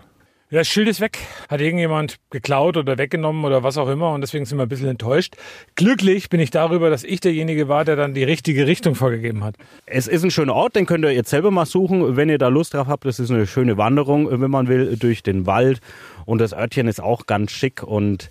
Das 0.54 0.68
Schild 0.68 0.88
ist 0.88 1.02
weg. 1.02 1.18
Hat 1.50 1.62
irgendjemand 1.62 2.18
geklaut 2.30 2.78
oder 2.78 3.00
weggenommen 3.00 3.44
oder 3.44 3.64
was 3.64 3.80
auch 3.80 3.90
immer 3.90 4.12
und 4.12 4.22
deswegen 4.22 4.46
sind 4.46 4.60
wir 4.60 4.64
ein 4.68 4.70
bisschen 4.70 4.88
enttäuscht. 4.88 5.36
Glücklich 5.74 6.30
bin 6.30 6.40
ich 6.40 6.52
darüber, 6.52 6.92
dass 6.92 7.04
ich 7.04 7.22
derjenige 7.22 7.70
war, 7.70 7.86
der 7.86 7.96
dann 7.96 8.14
die 8.14 8.24
richtige 8.24 8.68
Richtung 8.68 8.94
vorgegeben 8.94 9.44
hat. 9.44 9.56
Es 9.88 10.08
ist 10.08 10.24
ein 10.24 10.30
schöner 10.30 10.54
Ort, 10.54 10.76
den 10.76 10.86
könnt 10.86 11.06
ihr 11.06 11.12
jetzt 11.12 11.32
selber 11.32 11.50
mal 11.50 11.66
suchen, 11.66 12.18
wenn 12.18 12.30
ihr 12.30 12.38
da 12.38 12.50
Lust 12.50 12.76
drauf 12.76 12.86
habt. 12.86 13.06
Das 13.06 13.20
ist 13.20 13.32
eine 13.32 13.48
schöne 13.48 13.78
Wanderung, 13.80 14.30
wenn 14.30 14.52
man 14.52 14.68
will, 14.68 14.96
durch 14.96 15.24
den 15.24 15.48
Wald. 15.48 15.80
Und 16.26 16.38
das 16.38 16.54
Örtchen 16.54 16.88
ist 16.88 17.02
auch 17.02 17.26
ganz 17.26 17.52
schick. 17.52 17.82
Und 17.82 18.30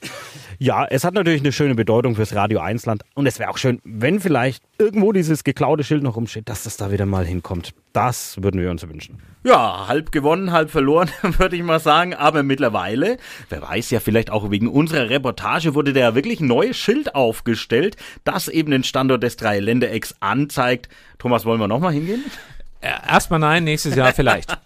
ja, 0.63 0.87
es 0.89 1.03
hat 1.03 1.15
natürlich 1.15 1.41
eine 1.41 1.51
schöne 1.51 1.75
Bedeutung 1.75 2.15
fürs 2.15 2.37
Radio 2.37 2.61
1 2.61 2.87
Land. 2.87 3.03
Und 3.15 3.27
es 3.27 3.41
wäre 3.41 3.51
auch 3.51 3.59
schön, 3.59 3.81
wenn 3.83 4.21
vielleicht 4.21 4.63
irgendwo 4.79 5.11
dieses 5.11 5.43
geklaute 5.43 5.83
Schild 5.83 6.05
noch 6.05 6.15
rumsteht, 6.15 6.49
dass 6.49 6.63
das 6.63 6.77
da 6.77 6.93
wieder 6.93 7.05
mal 7.05 7.27
hinkommt. 7.27 7.75
Das 7.93 8.41
würden 8.41 8.61
wir 8.61 8.71
uns 8.71 8.89
wünschen. 8.89 9.19
Ja, 9.43 9.89
halb 9.89 10.13
gewonnen, 10.13 10.53
halb 10.53 10.71
verloren, 10.71 11.11
würde 11.23 11.57
ich 11.57 11.65
mal 11.65 11.81
sagen. 11.81 12.15
Aber 12.15 12.45
mittlerweile, 12.45 13.17
wer 13.49 13.61
weiß 13.61 13.91
ja, 13.91 13.99
vielleicht 13.99 14.31
auch 14.31 14.53
wegen 14.53 14.69
unserer 14.69 15.11
Reportage 15.11 15.75
wurde 15.75 15.93
da 15.93 16.15
wirklich 16.15 16.39
ein 16.39 16.47
neues 16.47 16.77
Schild 16.77 17.17
aufgestellt, 17.17 17.97
das 18.23 18.47
eben 18.47 18.71
den 18.71 18.85
Standort 18.85 19.25
des 19.25 19.37
Dreiländerecks 19.37 20.15
anzeigt. 20.21 20.89
Thomas, 21.19 21.45
wollen 21.45 21.59
wir 21.59 21.67
nochmal 21.67 21.93
hingehen? 21.93 22.23
Äh, 22.83 22.91
Erstmal 23.09 23.39
nein, 23.39 23.63
nächstes 23.65 23.95
Jahr 23.95 24.13
vielleicht. 24.13 24.59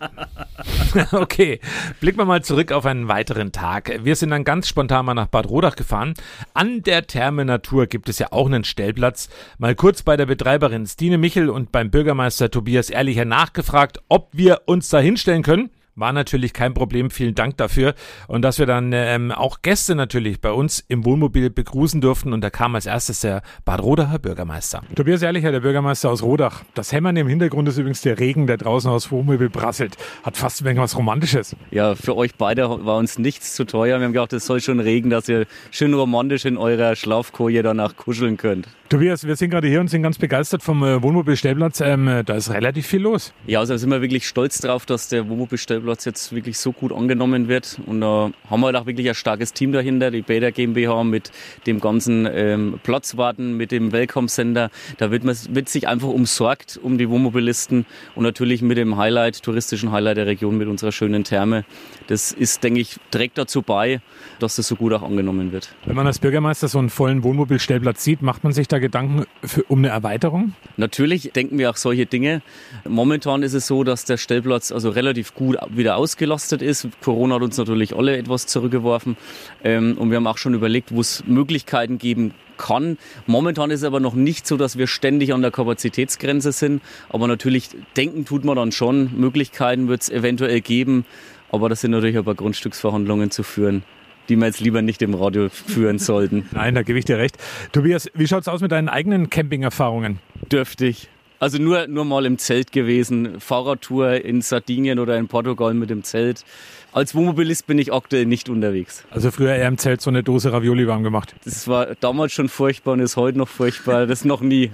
okay, 1.12 1.61
blicken 2.00 2.18
wir 2.18 2.25
mal 2.25 2.42
zurück 2.42 2.73
auf 2.73 2.87
einen 2.87 3.08
weiteren 3.08 3.52
Tag. 3.52 4.00
Wir 4.02 4.16
sind 4.16 4.30
dann 4.30 4.42
ganz 4.42 4.68
spontan 4.68 5.04
mal 5.04 5.14
nach 5.14 5.26
Bad 5.26 5.49
Rodach 5.49 5.76
gefahren. 5.76 6.14
An 6.54 6.82
der 6.82 7.06
Therme 7.06 7.44
Natur 7.44 7.87
gibt 7.87 8.08
es 8.08 8.18
ja 8.18 8.28
auch 8.32 8.46
einen 8.46 8.64
Stellplatz. 8.64 9.28
Mal 9.58 9.75
kurz 9.75 10.02
bei 10.02 10.16
der 10.16 10.25
Betreiberin 10.25 10.87
Stine 10.87 11.18
Michel 11.18 11.50
und 11.50 11.73
beim 11.73 11.90
Bürgermeister 11.90 12.50
Tobias 12.50 12.88
Ehrlicher 12.88 13.26
nachgefragt, 13.26 14.00
ob 14.08 14.30
wir 14.32 14.62
uns 14.64 14.88
da 14.88 14.99
hinstellen 14.99 15.42
können. 15.42 15.70
War 15.99 16.12
natürlich 16.12 16.53
kein 16.53 16.75
Problem, 16.75 17.09
vielen 17.09 17.35
Dank 17.35 17.57
dafür. 17.57 17.95
Und 18.29 18.43
dass 18.43 18.59
wir 18.59 18.67
dann 18.67 18.93
ähm, 18.93 19.33
auch 19.33 19.62
Gäste 19.62 19.95
natürlich 19.95 20.43
bei 20.43 20.53
uns 20.53 20.85
im 20.88 21.07
Wohnmobil 21.07 21.49
begrüßen 21.49 22.03
durften. 22.03 22.35
Und 22.35 22.43
da 22.43 22.50
kam 22.50 22.75
als 22.75 22.85
erstes 22.85 23.21
der 23.21 23.41
Bad 23.65 23.83
Rodacher 23.83 24.19
Bürgermeister. 24.19 24.83
Tobias 24.95 25.23
Ehrlicher, 25.23 25.53
der 25.53 25.61
Bürgermeister 25.61 26.11
aus 26.11 26.23
Rodach. 26.23 26.65
Das 26.75 26.93
Hämmern 26.93 27.17
im 27.17 27.29
Hintergrund 27.29 27.67
ist 27.69 27.79
übrigens 27.79 28.03
der 28.03 28.19
Regen, 28.19 28.47
der 28.47 28.59
draußen 28.59 28.91
aus 28.91 29.11
Wohnmobil 29.11 29.49
prasselt. 29.49 29.97
Hat 30.23 30.37
fast 30.37 30.61
ein 30.61 30.67
wenig 30.67 30.83
was 30.83 30.99
Romantisches. 30.99 31.57
Ja, 31.71 31.95
für 31.95 32.15
euch 32.15 32.35
beide 32.35 32.69
war 32.85 32.99
uns 32.99 33.19
nichts 33.19 33.55
zu 33.55 33.65
teuer. 33.65 33.99
Wir 33.99 34.05
haben 34.05 34.12
gedacht, 34.12 34.35
es 34.35 34.45
soll 34.45 34.61
schon 34.61 34.81
regen, 34.81 35.09
dass 35.09 35.31
ihr 35.31 35.47
schön 35.71 35.95
romantisch 35.95 36.45
in 36.45 36.59
eurer 36.59 36.95
Schlafkoje 36.95 37.62
danach 37.62 37.97
kuscheln 37.97 38.37
könnt. 38.37 38.69
Tobias, 38.88 39.26
wir 39.26 39.35
sind 39.35 39.50
gerade 39.50 39.67
hier 39.67 39.81
und 39.81 39.88
sind 39.88 40.05
ganz 40.05 40.17
begeistert 40.17 40.62
vom 40.62 40.85
äh, 40.85 41.03
Wohnmobilstellplatz. 41.03 41.81
Ähm, 41.81 42.07
äh, 42.07 42.23
da 42.23 42.35
ist 42.35 42.50
relativ 42.50 42.87
viel 42.87 43.00
los. 43.00 43.33
Ja, 43.45 43.59
also 43.59 43.76
sind 43.76 43.91
wir 43.91 44.00
wirklich 44.00 44.29
stolz 44.29 44.59
drauf, 44.59 44.87
dass 44.87 45.09
der 45.09 45.29
Wohnmobilstellplatz 45.29 45.86
jetzt 46.05 46.35
wirklich 46.35 46.59
so 46.59 46.73
gut 46.73 46.93
angenommen 46.93 47.49
wird. 47.49 47.78
Und 47.87 48.00
da 48.00 48.31
haben 48.50 48.61
wir 48.61 48.66
halt 48.66 48.76
auch 48.76 48.87
wirklich 48.87 49.09
ein 49.09 49.14
starkes 49.14 49.52
Team 49.52 49.73
dahinter, 49.73 50.11
die 50.11 50.23
Bäder 50.23 50.52
GmbH 50.52 51.05
mit 51.05 51.31
dem 51.66 51.81
ganzen 51.81 52.28
ähm, 52.31 52.81
Platzwarten, 52.83 53.57
mit 53.57 53.73
dem 53.73 53.93
Welcome 53.93 54.28
Center. 54.28 54.71
Da 54.99 55.11
wird, 55.11 55.25
man, 55.25 55.37
wird 55.50 55.69
sich 55.69 55.88
einfach 55.88 56.09
umsorgt 56.09 56.78
um 56.83 56.99
die 56.99 57.09
Wohnmobilisten 57.09 57.87
und 58.14 58.23
natürlich 58.25 58.62
mit 58.62 58.78
dem 58.78 58.97
Highlight, 58.97 59.43
touristischen 59.43 59.93
Highlight 59.93 60.16
der 60.16 60.26
Region 60.26 60.57
mit 60.57 60.69
unserer 60.69 60.93
schönen 60.93 61.25
Therme. 61.25 61.64
Das 62.07 62.33
ist, 62.33 62.62
denke 62.64 62.81
ich, 62.81 62.97
trägt 63.11 63.38
dazu 63.38 63.62
bei, 63.62 64.00
dass 64.38 64.57
das 64.57 64.69
so 64.69 64.76
gut 64.76 64.93
auch 64.93 65.02
angenommen 65.02 65.52
wird. 65.52 65.75
Wenn 65.85 65.97
man 65.97 66.07
als 66.07 66.19
Bürgermeister 66.19 66.69
so 66.69 66.78
einen 66.78 66.90
vollen 66.90 67.23
Wohnmobilstellplatz 67.23 68.05
sieht, 68.05 68.23
macht 68.23 68.45
man 68.45 68.52
sich 68.52 68.69
da 68.69 68.78
Gedanken 68.78 69.25
für, 69.43 69.62
um 69.64 69.78
eine 69.78 69.88
Erweiterung? 69.88 70.55
Natürlich 70.76 71.33
denken 71.35 71.59
wir 71.59 71.71
auch 71.71 71.76
solche 71.76 72.07
Dinge. 72.07 72.43
Momentan 72.88 73.43
ist 73.43 73.55
es 73.55 73.66
so, 73.66 73.85
dass 73.85 74.05
der 74.05 74.16
Stellplatz 74.16 74.73
also 74.73 74.90
relativ 74.90 75.35
gut 75.35 75.57
wieder 75.76 75.97
ausgelastet 75.97 76.62
ist. 76.62 76.88
Corona 77.02 77.37
hat 77.37 77.42
uns 77.42 77.56
natürlich 77.59 77.97
alle 77.97 78.16
etwas 78.16 78.47
zurückgeworfen. 78.47 79.16
Ähm, 79.64 79.97
und 79.99 80.11
wir 80.11 80.16
haben 80.16 80.26
auch 80.26 80.38
schon 80.38 80.54
überlegt, 80.54 80.95
wo 80.95 81.00
es 81.00 81.25
Möglichkeiten 81.26 81.99
geben 81.99 82.35
kann. 82.56 82.99
Momentan 83.26 83.71
ist 83.71 83.80
es 83.80 83.85
aber 83.85 84.00
noch 84.00 84.14
nicht 84.14 84.47
so, 84.47 84.56
dass 84.56 84.78
wir 84.78 84.87
ständig 84.87 85.33
an 85.33 85.42
der 85.42 85.50
Kapazitätsgrenze 85.50 86.52
sind. 86.52 86.83
Aber 87.09 87.28
natürlich 87.28 87.71
denken 87.97 88.25
tut 88.25 88.45
man 88.45 88.56
dann 88.56 88.73
schon. 88.73 89.18
Möglichkeiten 89.18 89.88
wird 89.88 90.02
es 90.02 90.11
eventuell 90.11 90.61
geben. 90.61 91.04
Aber 91.50 91.68
das 91.68 91.80
sind 91.80 91.92
natürlich 91.92 92.16
aber 92.16 92.35
Grundstücksverhandlungen 92.35 93.30
zu 93.30 93.42
führen 93.42 93.85
die 94.28 94.35
wir 94.35 94.47
jetzt 94.47 94.59
lieber 94.61 94.83
nicht 94.83 95.02
im 95.02 95.14
Radio 95.14 95.49
führen 95.49 96.00
sollten. 96.00 96.49
Nein, 96.50 96.75
da 96.75 96.83
gebe 96.83 96.99
ich 96.99 97.04
dir 97.04 97.16
recht. 97.16 97.37
Tobias, 97.71 98.11
wie 98.14 98.26
schaut's 98.26 98.49
aus 98.49 98.61
mit 98.61 98.73
deinen 98.73 98.88
eigenen 98.88 99.30
Camping-Erfahrungen? 99.30 100.18
Dürftig. 100.50 101.09
Also 101.38 101.59
nur, 101.59 101.87
nur 101.87 102.05
mal 102.05 102.25
im 102.25 102.38
Zelt 102.38 102.73
gewesen. 102.73 103.40
Fahrradtour 103.40 104.25
in 104.25 104.40
Sardinien 104.40 104.99
oder 104.99 105.19
in 105.19 105.28
Portugal 105.28 105.75
mit 105.75 105.90
dem 105.90 106.02
Zelt. 106.02 106.45
Als 106.93 107.14
Wohnmobilist 107.14 107.66
bin 107.66 107.78
ich 107.78 107.93
aktuell 107.93 108.25
nicht 108.25 108.49
unterwegs. 108.49 109.05
Also 109.11 109.31
früher 109.31 109.55
eher 109.55 109.69
im 109.69 109.76
Zelt 109.76 110.00
so 110.00 110.09
eine 110.09 110.23
Dose 110.23 110.50
Ravioli 110.50 110.87
warm 110.87 111.02
gemacht. 111.02 111.35
Das 111.45 111.69
war 111.69 111.95
damals 112.00 112.33
schon 112.33 112.49
furchtbar 112.49 112.93
und 112.93 113.00
ist 113.00 113.16
heute 113.16 113.37
noch 113.37 113.49
furchtbar. 113.49 114.07
Das 114.07 114.25
noch 114.25 114.40
nie. 114.40 114.71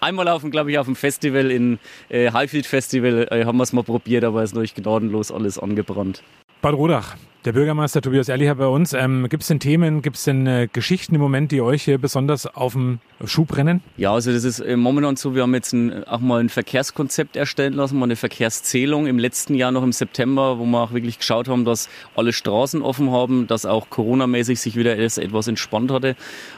Einmal 0.00 0.26
auf 0.28 0.40
dem, 0.40 0.50
glaube 0.50 0.70
ich, 0.70 0.78
auf 0.78 0.86
dem 0.86 0.96
Festival 0.96 1.50
in 1.50 1.78
äh, 2.08 2.32
Highfield 2.32 2.64
Festival 2.64 3.28
äh, 3.30 3.44
haben 3.44 3.58
wir 3.58 3.64
es 3.64 3.74
mal 3.74 3.84
probiert, 3.84 4.24
aber 4.24 4.42
ist 4.42 4.54
natürlich 4.54 4.74
gnadenlos 4.74 5.30
alles 5.30 5.58
angebrannt. 5.58 6.22
Bad 6.62 6.74
Rodach, 6.74 7.16
der 7.44 7.52
Bürgermeister 7.52 8.02
Tobias 8.02 8.28
Ehrlicher 8.28 8.56
bei 8.56 8.66
uns. 8.66 8.92
Ähm, 8.92 9.28
gibt 9.28 9.42
es 9.42 9.48
denn 9.48 9.60
Themen, 9.60 10.02
gibt 10.02 10.16
es 10.16 10.24
denn 10.24 10.46
äh, 10.46 10.68
Geschichten 10.72 11.14
im 11.14 11.20
Moment, 11.20 11.52
die 11.52 11.60
euch 11.60 11.84
hier 11.84 11.98
besonders 11.98 12.46
auf 12.46 12.72
dem 12.72 12.98
Schub 13.24 13.48
brennen? 13.48 13.82
Ja, 13.96 14.12
also 14.12 14.32
das 14.32 14.44
ist 14.44 14.60
äh, 14.60 14.76
momentan 14.76 15.16
so, 15.16 15.34
wir 15.34 15.42
haben 15.42 15.54
jetzt 15.54 15.72
ein, 15.72 16.04
auch 16.04 16.20
mal 16.20 16.40
ein 16.40 16.48
Verkehrskonzept 16.48 17.36
erstellen 17.36 17.74
lassen, 17.74 17.98
mal 17.98 18.04
eine 18.04 18.16
Verkehrszählung 18.16 19.06
im 19.06 19.18
letzten 19.18 19.54
Jahr 19.54 19.70
noch 19.70 19.82
im 19.82 19.92
September, 19.92 20.58
wo 20.58 20.66
wir 20.66 20.82
auch 20.82 20.92
wirklich 20.92 21.18
geschaut 21.18 21.48
haben, 21.48 21.64
dass 21.64 21.88
alle 22.14 22.32
Straßen 22.32 22.82
offen 22.82 23.10
haben, 23.12 23.46
dass 23.46 23.64
auch 23.64 23.90
coronamäßig 23.90 24.60
sich 24.60 24.76
wieder 24.76 24.98
etwas 24.98 25.46
entspannt 25.46 25.90
hatte. 25.92 26.16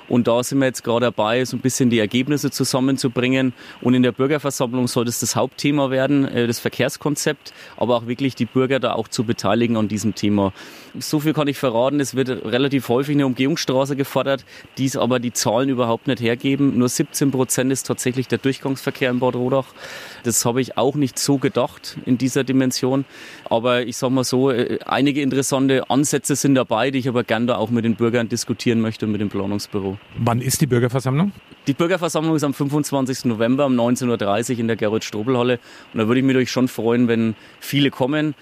Und 0.08 0.26
da 0.26 0.42
sind 0.42 0.58
wir 0.58 0.66
jetzt 0.66 0.84
gerade 0.84 1.06
dabei, 1.06 1.44
so 1.44 1.56
ein 1.56 1.60
bisschen 1.60 1.90
die 1.90 1.98
Ergebnisse 1.98 2.50
zusammenzubringen. 2.50 3.52
Und 3.82 3.94
in 3.94 4.02
der 4.02 4.12
Bürgerversammlung 4.12 4.88
soll 4.88 5.04
das 5.04 5.20
das 5.20 5.36
Hauptthema 5.36 5.90
werden, 5.90 6.26
äh, 6.26 6.46
das 6.46 6.58
Verkehrskonzept, 6.58 7.52
aber 7.76 7.96
auch 7.96 8.06
wirklich 8.06 8.34
die 8.34 8.46
Bürger 8.46 8.80
da 8.80 8.94
auch 8.94 9.08
zu 9.08 9.24
beteiligen 9.24 9.76
an 9.76 9.88
diesem 9.88 10.14
Thema. 10.14 10.52
So 10.98 11.20
viel 11.20 11.32
kann 11.32 11.48
ich 11.48 11.58
verraten, 11.58 12.00
es 12.00 12.14
wird 12.14 12.28
relativ 12.44 12.88
häufig 12.88 13.14
eine 13.14 13.26
Umgehungsstraße 13.26 13.96
gefordert, 13.96 14.44
dies 14.78 14.96
aber 14.96 15.20
die 15.20 15.32
Zahlen 15.32 15.68
überhaupt 15.68 16.06
nicht 16.06 16.20
hergeben. 16.20 16.78
Nur 16.78 16.88
17 16.88 17.30
Prozent 17.30 17.72
ist 17.72 17.86
tatsächlich 17.86 18.28
der 18.28 18.38
Durchgangsverkehr 18.38 19.10
in 19.10 19.20
Bad 19.20 19.34
Rodach. 19.34 19.66
Das 20.24 20.44
habe 20.44 20.60
ich 20.60 20.76
auch 20.76 20.94
nicht 20.94 21.18
so 21.18 21.38
gedacht 21.38 21.98
in 22.06 22.18
dieser 22.18 22.44
Dimension. 22.44 23.04
Aber 23.44 23.86
ich 23.86 23.96
sage 23.96 24.12
mal 24.12 24.24
so, 24.24 24.50
äh, 24.50 24.78
einige 24.86 25.22
interessante 25.22 25.90
Ansätze 25.90 26.36
sind 26.36 26.54
dabei, 26.54 26.90
die 26.90 26.98
ich 26.98 27.08
aber 27.08 27.24
gerne 27.24 27.46
da 27.46 27.56
auch 27.56 27.70
mit 27.70 27.84
den 27.84 27.96
Bürgern 27.96 28.28
diskutieren 28.28 28.80
möchte 28.80 29.06
und 29.06 29.12
mit 29.12 29.20
dem 29.20 29.28
Planungsbüro. 29.28 29.98
Wann 30.18 30.40
ist 30.40 30.60
die 30.60 30.66
Bürgerversammlung? 30.66 31.32
Die 31.66 31.74
Bürgerversammlung 31.74 32.34
ist 32.36 32.44
am 32.44 32.54
25. 32.54 33.26
November 33.26 33.66
um 33.66 33.78
19.30 33.78 34.52
Uhr 34.54 34.58
in 34.60 34.68
der 34.68 34.76
Gerhard-Strobel-Halle. 34.76 35.58
Und 35.92 35.98
da 35.98 36.08
würde 36.08 36.20
ich 36.20 36.26
mich 36.26 36.50
schon 36.50 36.68
freuen, 36.68 37.08
wenn 37.08 37.34
viele 37.60 37.90
kommen. 37.90 38.34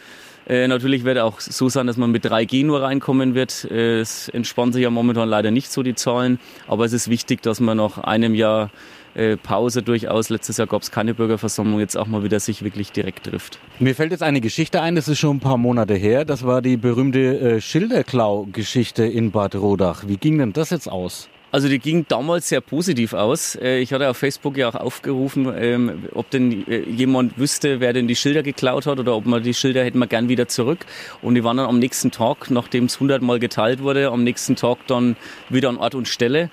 Äh, 0.47 0.69
natürlich 0.69 1.05
wird 1.05 1.19
auch 1.19 1.41
so 1.41 1.69
sein, 1.69 1.87
dass 1.87 1.97
man 1.97 2.11
mit 2.11 2.25
3G 2.25 2.65
nur 2.65 2.83
reinkommen 2.83 3.35
wird. 3.35 3.69
Äh, 3.71 4.01
es 4.01 4.29
entspannen 4.29 4.73
sich 4.73 4.83
ja 4.83 4.91
momentan 4.91 5.29
leider 5.29 5.51
nicht 5.51 5.73
so 5.73 5.83
die 5.83 5.95
Zahlen, 5.95 6.39
aber 6.69 6.85
es 6.85 6.93
ist 6.93 7.11
wichtig, 7.11 7.43
dass 7.43 7.59
man 7.61 7.77
nach 7.79 7.99
einem 7.99 8.35
Jahr 8.35 8.71
äh, 9.17 9.37
Pause 9.37 9.83
durchaus, 9.83 10.29
letztes 10.29 10.59
Jahr 10.59 10.67
gab 10.67 10.83
es 10.83 10.91
keine 10.91 11.15
Bürgerversammlung, 11.15 11.81
jetzt 11.81 11.97
auch 11.97 12.07
mal 12.07 12.23
wieder 12.23 12.39
sich 12.39 12.63
wirklich 12.63 12.93
direkt 12.93 13.25
trifft. 13.25 13.59
Mir 13.81 13.95
fällt 13.95 14.13
jetzt 14.13 14.23
eine 14.23 14.41
Geschichte 14.41 14.83
ein, 14.83 14.95
das 14.95 15.09
ist 15.09 15.19
schon 15.19 15.39
ein 15.39 15.41
paar 15.41 15.57
Monate 15.57 15.95
her. 15.95 16.25
Das 16.25 16.45
war 16.45 16.63
die 16.63 16.77
berühmte 16.77 17.39
äh, 17.39 17.61
Schilderklau-Geschichte 17.61 19.05
in 19.05 19.33
Bad 19.33 19.57
Rodach. 19.57 20.05
Wie 20.07 20.17
ging 20.17 20.39
denn 20.39 20.53
das 20.53 20.71
jetzt 20.71 20.89
aus? 20.89 21.29
Also 21.57 21.71
die 21.71 21.79
ging 21.79 22.05
damals 22.07 22.51
sehr 22.51 22.61
positiv 22.61 23.15
aus. 23.15 23.55
Äh, 23.55 23.79
ich 23.79 23.91
hatte 23.95 24.11
auf 24.11 24.19
Facebook 24.19 24.59
ja 24.59 24.69
auch 24.69 24.75
aufgerufen, 24.75 25.51
ähm, 25.57 26.03
ob 26.13 26.29
denn 26.29 26.69
äh, 26.69 26.81
jemand 26.81 27.39
wüsste, 27.39 27.81
wer 27.81 27.95
denn 27.95 28.07
die 28.07 28.15
Schilder 28.15 28.43
geklaut 28.43 28.85
hat 28.85 28.99
oder 28.99 29.17
ob 29.17 29.25
man 29.25 29.43
die 29.43 29.55
Schilder 29.55 29.83
hätten 29.83 29.99
wir 29.99 30.07
gern 30.07 30.29
wieder 30.29 30.49
zurück. 30.49 30.85
Und 31.23 31.35
die 31.35 31.45
waren 31.45 31.57
dann 31.57 31.67
am 31.67 31.79
nächsten 31.79 32.11
Tag, 32.11 32.51
nachdem 32.51 32.85
es 32.85 33.01
hundertmal 33.01 33.39
geteilt 33.39 33.83
wurde, 33.83 34.11
am 34.11 34.23
nächsten 34.23 34.55
Tag 34.55 34.87
dann 34.87 35.17
wieder 35.49 35.71
an 35.71 35.79
Ort 35.79 35.95
und 35.95 36.09
Stelle. 36.09 36.51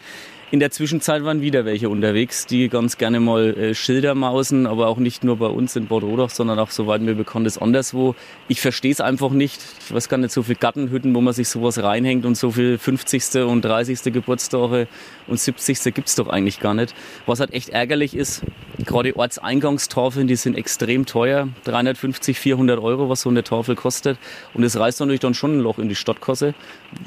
In 0.54 0.60
der 0.60 0.70
Zwischenzeit 0.70 1.24
waren 1.24 1.42
wieder 1.42 1.66
welche 1.66 1.90
unterwegs, 1.90 2.46
die 2.46 2.70
ganz 2.70 3.00
gerne 3.00 3.20
mal 3.20 3.58
äh, 3.58 3.74
Schilder 3.74 4.14
mausen, 4.14 4.68
aber 4.68 4.88
auch 4.88 4.98
nicht 4.98 5.24
nur 5.24 5.38
bei 5.38 5.48
uns 5.48 5.76
in 5.76 5.88
Bad 5.88 6.04
Rodach, 6.04 6.30
sondern 6.30 6.60
auch, 6.60 6.70
soweit 6.70 7.02
mir 7.02 7.16
bekannt 7.16 7.48
ist, 7.48 7.58
anderswo. 7.58 8.14
Ich 8.48 8.62
verstehe 8.62 8.92
es 8.92 9.02
einfach 9.02 9.32
nicht. 9.32 9.60
Ich 9.84 9.92
weiß 9.92 10.10
gar 10.10 10.18
nicht, 10.18 10.32
so 10.32 10.44
viele 10.44 10.58
Gartenhütten, 10.58 11.16
wo 11.16 11.22
man 11.22 11.34
sich 11.34 11.50
sowas 11.50 11.82
reinhängt 11.82 12.24
und 12.24 12.38
so 12.38 12.52
viel 12.52 12.78
50. 12.78 13.42
und 13.48 13.66
30. 13.66 14.14
Geburtstage 14.14 14.88
und 15.26 15.40
70. 15.40 15.92
gibt's 15.96 16.14
doch 16.14 16.28
eigentlich 16.28 16.60
gar 16.60 16.76
nicht. 16.76 16.94
Was 17.26 17.40
halt 17.40 17.52
echt 17.52 17.70
ärgerlich 17.70 18.16
ist, 18.16 18.44
gerade 18.86 19.16
Ortseingangstafeln, 19.16 20.28
die 20.28 20.36
sind 20.36 20.56
extrem 20.56 21.08
teuer. 21.08 21.48
350, 21.64 22.38
400 22.38 22.80
Euro, 22.80 23.10
was 23.10 23.22
so 23.22 23.30
eine 23.30 23.44
Tafel 23.44 23.76
kostet. 23.76 24.20
Und 24.54 24.64
es 24.64 24.78
reißt 24.78 25.00
natürlich 25.00 25.20
dann 25.20 25.34
schon 25.34 25.58
ein 25.58 25.62
Loch 25.62 25.80
in 25.80 25.90
die 25.90 25.96
Stadtkasse, 25.96 26.54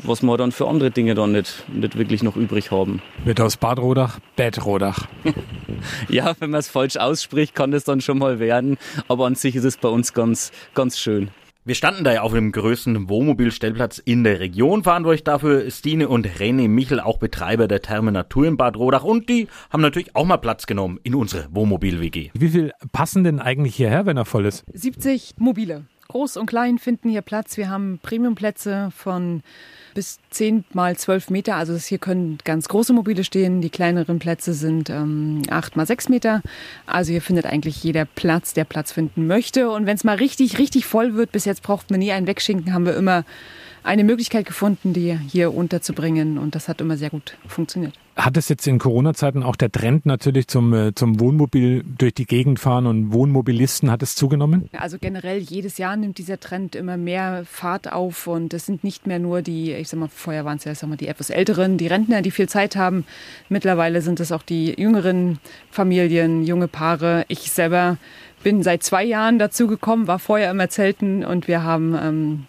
was 0.03 0.23
wir 0.23 0.37
dann 0.37 0.51
für 0.51 0.67
andere 0.67 0.91
Dinge 0.91 1.15
dann 1.15 1.31
nicht, 1.31 1.63
nicht 1.73 1.97
wirklich 1.97 2.25
noch 2.25 2.35
übrig 2.35 2.73
haben. 2.73 3.03
Wird 3.37 3.49
aus 3.49 3.59
Bad 3.59 3.79
Rodach 3.79 4.19
Bad 4.35 4.65
Rodach. 4.65 5.09
ja, 6.09 6.35
wenn 6.39 6.53
man 6.53 6.61
es 6.61 6.69
falsch 6.69 6.97
ausspricht, 6.97 7.55
kann 7.55 7.71
das 7.71 7.85
dann 7.85 8.01
schon 8.01 8.17
mal 8.17 8.39
werden. 8.39 8.79
Aber 9.09 9.27
an 9.27 9.35
sich 9.35 9.55
ist 9.57 9.65
es 9.65 9.77
bei 9.77 9.91
uns 9.91 10.15
ganz, 10.15 10.53
ganz 10.73 10.99
schön. 10.99 11.29
Wir 11.67 11.75
standen 11.75 12.03
da 12.03 12.15
ja 12.15 12.23
auf 12.23 12.33
dem 12.33 12.51
größten 12.51 13.11
Wohnmobilstellplatz 13.11 13.99
in 13.99 14.25
der 14.25 14.41
Region. 14.41 14.85
Verantwortlich 14.85 15.23
dafür 15.23 15.71
Stine 15.71 16.09
und 16.09 16.27
René 16.27 16.67
Michel, 16.67 16.99
auch 16.99 17.19
Betreiber 17.19 17.69
der 17.69 17.83
Therme 17.83 18.11
Natur 18.11 18.47
in 18.47 18.57
Bad 18.57 18.79
Rodach. 18.79 19.05
Und 19.05 19.29
die 19.29 19.49
haben 19.69 19.83
natürlich 19.83 20.17
auch 20.17 20.25
mal 20.25 20.39
Platz 20.39 20.65
genommen 20.65 20.99
in 21.03 21.15
unsere 21.15 21.47
Wohnmobil-WG. 21.51 22.31
Wie 22.33 22.49
viel 22.49 22.73
passen 22.93 23.23
denn 23.23 23.39
eigentlich 23.39 23.77
hierher, 23.77 24.07
wenn 24.07 24.17
er 24.17 24.25
voll 24.25 24.47
ist? 24.47 24.65
70 24.73 25.35
mobile. 25.37 25.85
Groß 26.09 26.39
und 26.39 26.47
klein 26.47 26.79
finden 26.79 27.11
hier 27.11 27.21
Platz. 27.21 27.59
Wir 27.59 27.69
haben 27.69 27.99
Premiumplätze 28.03 28.91
von 28.97 29.43
bis 29.97 30.19
10 30.31 30.65
mal 30.75 30.97
12 30.97 31.31
Meter. 31.31 31.57
Also 31.57 31.75
hier 31.75 31.99
können 31.99 32.39
ganz 32.45 32.69
große 32.69 32.93
Mobile 32.93 33.25
stehen. 33.25 33.63
Die 33.63 33.71
kleineren 33.71 34.21
Plätze 34.21 34.53
sind 34.53 34.91
ähm, 34.91 35.43
8 35.49 35.75
mal 35.75 35.87
6 35.87 36.11
Meter. 36.11 36.43
Also 36.87 37.11
hier 37.11 37.23
findet 37.23 37.47
eigentlich 37.47 37.83
jeder 37.83 38.05
Platz, 38.05 38.53
der 38.53 38.65
Platz 38.65 38.93
finden 38.93 39.27
möchte. 39.27 39.71
Und 39.71 39.87
wenn 39.87 39.97
es 39.97 40.05
mal 40.05 40.17
richtig, 40.17 40.59
richtig 40.59 40.87
voll 40.87 41.15
wird, 41.15 41.33
bis 41.33 41.47
jetzt 41.47 41.63
braucht 41.63 41.91
man 41.91 41.99
nie 41.99 42.13
einen 42.13 42.27
Wegschinken, 42.27 42.73
haben 42.75 42.87
wir 42.87 42.95
immer 42.95 43.25
eine 43.83 44.05
Möglichkeit 44.05 44.47
gefunden, 44.47 44.93
die 44.93 45.19
hier 45.19 45.55
unterzubringen. 45.55 46.39
Und 46.39 46.55
das 46.55 46.69
hat 46.69 46.81
immer 46.81 46.97
sehr 46.97 47.11
gut 47.11 47.37
funktioniert. 47.49 47.95
Hat 48.17 48.39
es 48.39 48.49
jetzt 48.49 48.67
in 48.67 48.79
Corona-Zeiten 48.79 49.43
auch 49.43 49.57
der 49.57 49.71
Trend 49.71 50.07
natürlich 50.07 50.49
zum, 50.49 50.73
äh, 50.73 50.95
zum 50.95 51.21
Wohnmobil 51.21 51.85
durch 51.99 52.15
die 52.15 52.25
Gegend 52.25 52.59
fahren 52.59 52.87
und 52.87 53.13
Wohnmobilisten, 53.13 53.91
hat 53.91 54.03
es 54.03 54.15
zugenommen? 54.15 54.71
Also 54.73 54.97
generell 54.99 55.39
jedes 55.39 55.77
Jahr 55.77 55.97
nimmt 55.97 56.17
dieser 56.17 56.41
Trend 56.41 56.75
immer 56.75 56.97
mehr 56.97 57.45
Fahrt 57.45 57.93
auf 57.93 58.27
und 58.27 58.55
es 58.55 58.65
sind 58.65 58.85
nicht 58.85 59.07
mehr 59.07 59.19
nur 59.19 59.43
die, 59.43 59.73
ich 59.73 59.91
sag 59.91 60.01
mal, 60.01 60.09
vorher 60.09 60.47
waren 60.47 60.57
es 60.57 60.65
ja 60.65 60.75
sag 60.75 60.89
mal, 60.89 60.97
die 60.97 61.09
etwas 61.09 61.29
älteren, 61.29 61.77
die 61.77 61.89
Rentner, 61.89 62.23
die 62.23 62.31
viel 62.31 62.49
Zeit 62.49 62.75
haben. 62.75 63.05
Mittlerweile 63.51 64.01
sind 64.01 64.19
es 64.19 64.33
auch 64.33 64.43
die 64.43 64.81
jüngeren 64.81 65.39
Familien, 65.71 66.43
junge 66.43 66.69
Paare. 66.69 67.27
Ich 67.29 67.51
selber 67.51 67.99
bin 68.43 68.63
seit 68.63 68.83
zwei 68.83 69.05
Jahren 69.05 69.39
dazu 69.39 69.67
gekommen, 69.67 70.07
war 70.07 70.19
vorher 70.19 70.51
immer 70.51 70.71
Zelten 70.71 71.23
und 71.23 71.49
wir 71.49 71.65
haben 71.65 71.95
ähm, 72.01 72.47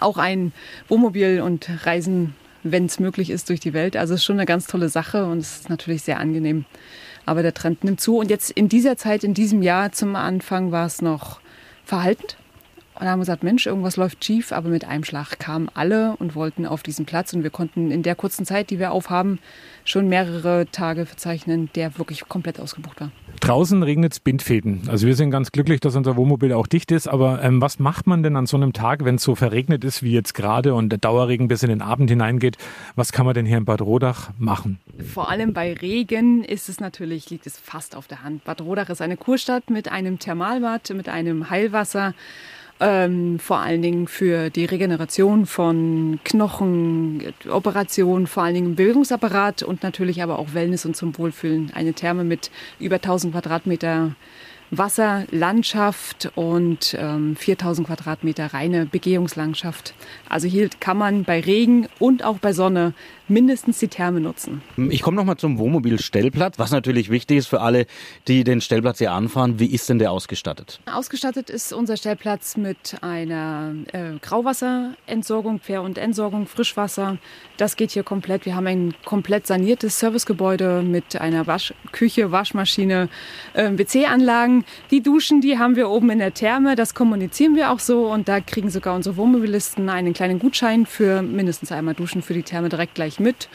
auch 0.00 0.16
ein 0.16 0.52
Wohnmobil 0.88 1.42
und 1.42 1.68
reisen 1.84 2.34
wenn 2.62 2.86
es 2.86 3.00
möglich 3.00 3.30
ist, 3.30 3.48
durch 3.48 3.60
die 3.60 3.72
Welt. 3.72 3.96
Also 3.96 4.14
es 4.14 4.20
ist 4.20 4.24
schon 4.24 4.36
eine 4.36 4.46
ganz 4.46 4.66
tolle 4.66 4.88
Sache 4.88 5.26
und 5.26 5.38
es 5.38 5.60
ist 5.60 5.70
natürlich 5.70 6.02
sehr 6.02 6.18
angenehm. 6.18 6.64
Aber 7.24 7.42
der 7.42 7.54
Trend 7.54 7.84
nimmt 7.84 8.00
zu. 8.00 8.18
Und 8.18 8.30
jetzt 8.30 8.50
in 8.50 8.68
dieser 8.68 8.96
Zeit, 8.96 9.24
in 9.24 9.34
diesem 9.34 9.62
Jahr 9.62 9.92
zum 9.92 10.16
Anfang 10.16 10.72
war 10.72 10.86
es 10.86 11.02
noch 11.02 11.40
verhaltend. 11.84 12.36
Und 13.02 13.08
haben 13.08 13.18
wir 13.18 13.22
gesagt, 13.22 13.42
Mensch, 13.42 13.66
irgendwas 13.66 13.96
läuft 13.96 14.24
schief, 14.24 14.52
aber 14.52 14.68
mit 14.68 14.84
einem 14.84 15.02
Schlag 15.02 15.40
kamen 15.40 15.68
alle 15.74 16.14
und 16.20 16.36
wollten 16.36 16.66
auf 16.66 16.84
diesen 16.84 17.04
Platz. 17.04 17.32
Und 17.32 17.42
wir 17.42 17.50
konnten 17.50 17.90
in 17.90 18.04
der 18.04 18.14
kurzen 18.14 18.46
Zeit, 18.46 18.70
die 18.70 18.78
wir 18.78 18.92
aufhaben, 18.92 19.40
schon 19.84 20.08
mehrere 20.08 20.66
Tage 20.70 21.04
verzeichnen, 21.04 21.68
der 21.74 21.98
wirklich 21.98 22.28
komplett 22.28 22.60
ausgebucht 22.60 23.00
war. 23.00 23.10
Draußen 23.40 23.82
regnet 23.82 24.12
es 24.12 24.20
Bindfäden. 24.20 24.82
Also 24.88 25.08
wir 25.08 25.16
sind 25.16 25.32
ganz 25.32 25.50
glücklich, 25.50 25.80
dass 25.80 25.96
unser 25.96 26.14
Wohnmobil 26.14 26.52
auch 26.52 26.68
dicht 26.68 26.92
ist. 26.92 27.08
Aber 27.08 27.42
ähm, 27.42 27.60
was 27.60 27.80
macht 27.80 28.06
man 28.06 28.22
denn 28.22 28.36
an 28.36 28.46
so 28.46 28.56
einem 28.56 28.72
Tag, 28.72 29.04
wenn 29.04 29.16
es 29.16 29.24
so 29.24 29.34
verregnet 29.34 29.82
ist 29.82 30.04
wie 30.04 30.12
jetzt 30.12 30.32
gerade 30.32 30.72
und 30.72 30.90
der 30.90 31.00
Dauerregen 31.00 31.48
bis 31.48 31.64
in 31.64 31.70
den 31.70 31.82
Abend 31.82 32.08
hineingeht? 32.08 32.56
Was 32.94 33.10
kann 33.10 33.26
man 33.26 33.34
denn 33.34 33.46
hier 33.46 33.58
in 33.58 33.64
Bad 33.64 33.80
Rodach 33.80 34.30
machen? 34.38 34.78
Vor 35.12 35.28
allem 35.28 35.54
bei 35.54 35.72
Regen 35.72 36.44
ist 36.44 36.68
es 36.68 36.78
natürlich, 36.78 37.30
liegt 37.30 37.48
es 37.48 37.58
fast 37.58 37.96
auf 37.96 38.06
der 38.06 38.22
Hand. 38.22 38.44
Bad 38.44 38.60
Rodach 38.60 38.90
ist 38.90 39.02
eine 39.02 39.16
Kurstadt 39.16 39.70
mit 39.70 39.90
einem 39.90 40.20
Thermalbad, 40.20 40.90
mit 40.90 41.08
einem 41.08 41.50
Heilwasser 41.50 42.14
ähm, 42.82 43.38
vor 43.38 43.60
allen 43.60 43.80
Dingen 43.80 44.08
für 44.08 44.50
die 44.50 44.64
Regeneration 44.64 45.46
von 45.46 46.18
Knochen, 46.24 47.32
Operationen, 47.48 48.26
vor 48.26 48.42
allen 48.42 48.54
Dingen 48.54 48.66
im 48.66 48.74
Bewegungsapparat 48.74 49.62
und 49.62 49.82
natürlich 49.82 50.22
aber 50.22 50.38
auch 50.38 50.52
Wellness 50.52 50.84
und 50.84 50.96
zum 50.96 51.16
Wohlfühlen. 51.16 51.70
Eine 51.74 51.94
Therme 51.94 52.24
mit 52.24 52.50
über 52.80 52.96
1000 52.96 53.32
Quadratmeter 53.32 54.16
Wasser, 54.74 55.26
Landschaft 55.30 56.32
und 56.34 56.96
ähm, 56.98 57.36
4000 57.36 57.86
Quadratmeter 57.86 58.54
reine 58.54 58.86
Begehungslandschaft. 58.86 59.92
Also 60.30 60.48
hier 60.48 60.70
kann 60.80 60.96
man 60.96 61.24
bei 61.24 61.40
Regen 61.40 61.88
und 61.98 62.24
auch 62.24 62.38
bei 62.38 62.54
Sonne 62.54 62.94
mindestens 63.32 63.78
die 63.78 63.88
Therme 63.88 64.20
nutzen. 64.20 64.62
Ich 64.90 65.02
komme 65.02 65.16
nochmal 65.16 65.36
zum 65.36 65.58
Wohnmobilstellplatz, 65.58 66.58
was 66.58 66.70
natürlich 66.70 67.10
wichtig 67.10 67.38
ist 67.38 67.46
für 67.46 67.60
alle, 67.60 67.86
die 68.28 68.44
den 68.44 68.60
Stellplatz 68.60 68.98
hier 68.98 69.12
anfahren. 69.12 69.58
Wie 69.58 69.66
ist 69.66 69.88
denn 69.88 69.98
der 69.98 70.12
ausgestattet? 70.12 70.80
Ausgestattet 70.92 71.50
ist 71.50 71.72
unser 71.72 71.96
Stellplatz 71.96 72.56
mit 72.56 72.96
einer 73.00 73.74
äh, 73.92 74.18
Grauwasserentsorgung, 74.20 75.60
Quer- 75.60 75.82
und 75.82 75.98
Entsorgung, 75.98 76.46
Frischwasser. 76.46 77.18
Das 77.56 77.76
geht 77.76 77.92
hier 77.92 78.02
komplett. 78.02 78.44
Wir 78.44 78.54
haben 78.54 78.66
ein 78.66 78.94
komplett 79.04 79.46
saniertes 79.46 79.98
Servicegebäude 79.98 80.82
mit 80.82 81.20
einer 81.20 81.46
Wasch 81.46 81.72
Küche, 81.92 82.32
Waschmaschine, 82.32 83.08
äh, 83.54 83.70
WC-Anlagen. 83.72 84.64
Die 84.90 85.02
Duschen, 85.02 85.40
die 85.40 85.58
haben 85.58 85.76
wir 85.76 85.88
oben 85.88 86.10
in 86.10 86.18
der 86.18 86.34
Therme. 86.34 86.76
Das 86.76 86.94
kommunizieren 86.94 87.56
wir 87.56 87.70
auch 87.70 87.78
so 87.78 88.12
und 88.12 88.28
da 88.28 88.40
kriegen 88.40 88.70
sogar 88.70 88.94
unsere 88.94 89.16
Wohnmobilisten 89.16 89.88
einen 89.88 90.12
kleinen 90.12 90.38
Gutschein 90.38 90.86
für 90.86 91.22
mindestens 91.22 91.72
einmal 91.72 91.94
Duschen 91.94 92.22
für 92.22 92.34
die 92.34 92.42
Therme 92.42 92.68
direkt 92.68 92.94
gleich 92.94 93.20
mit. 93.22 93.48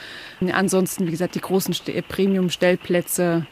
Ansonsten, 0.51 1.08
wie 1.08 1.12
gesagt, 1.12 1.36
die 1.36 1.41
großen 1.41 1.75
Premium-Stellplätze 2.08 3.45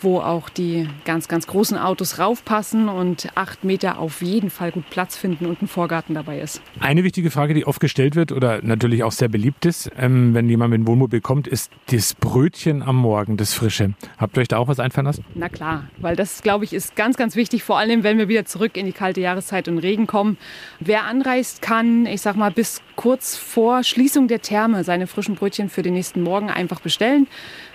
wo 0.00 0.18
auch 0.20 0.48
die 0.48 0.88
ganz, 1.04 1.28
ganz 1.28 1.46
großen 1.46 1.78
Autos 1.78 2.18
raufpassen 2.18 2.88
und 2.88 3.28
acht 3.34 3.64
Meter 3.64 3.98
auf 3.98 4.22
jeden 4.22 4.50
Fall 4.50 4.72
gut 4.72 4.88
Platz 4.90 5.16
finden 5.16 5.46
und 5.46 5.62
ein 5.62 5.68
Vorgarten 5.68 6.14
dabei 6.14 6.40
ist. 6.40 6.60
Eine 6.80 7.04
wichtige 7.04 7.30
Frage, 7.30 7.54
die 7.54 7.66
oft 7.66 7.80
gestellt 7.80 8.14
wird 8.14 8.32
oder 8.32 8.60
natürlich 8.62 9.02
auch 9.04 9.12
sehr 9.12 9.28
beliebt 9.28 9.64
ist, 9.64 9.90
ähm, 9.96 10.34
wenn 10.34 10.48
jemand 10.48 10.70
mit 10.70 10.80
dem 10.80 10.86
Wohnmobil 10.86 11.20
kommt, 11.20 11.46
ist 11.46 11.70
das 11.90 12.14
Brötchen 12.14 12.82
am 12.82 12.96
Morgen, 12.96 13.36
das 13.36 13.54
Frische. 13.54 13.94
Habt 14.18 14.36
ihr 14.36 14.42
euch 14.42 14.48
da 14.48 14.58
auch 14.58 14.68
was 14.68 14.80
einfallen 14.80 15.06
lassen? 15.06 15.24
Na 15.34 15.48
klar, 15.48 15.88
weil 15.98 16.16
das, 16.16 16.42
glaube 16.42 16.64
ich, 16.64 16.72
ist 16.72 16.96
ganz, 16.96 17.16
ganz 17.16 17.36
wichtig, 17.36 17.62
vor 17.62 17.78
allem, 17.78 18.02
wenn 18.02 18.18
wir 18.18 18.28
wieder 18.28 18.44
zurück 18.44 18.76
in 18.76 18.86
die 18.86 18.92
kalte 18.92 19.20
Jahreszeit 19.20 19.68
und 19.68 19.78
Regen 19.78 20.06
kommen. 20.06 20.36
Wer 20.80 21.04
anreist, 21.04 21.62
kann, 21.62 22.06
ich 22.06 22.20
sag 22.20 22.36
mal, 22.36 22.50
bis 22.50 22.82
kurz 22.96 23.36
vor 23.36 23.84
Schließung 23.84 24.28
der 24.28 24.42
Therme 24.42 24.82
seine 24.84 25.06
frischen 25.06 25.34
Brötchen 25.34 25.68
für 25.68 25.82
den 25.82 25.94
nächsten 25.94 26.22
Morgen 26.22 26.50
einfach 26.50 26.80
bestellen. 26.80 27.28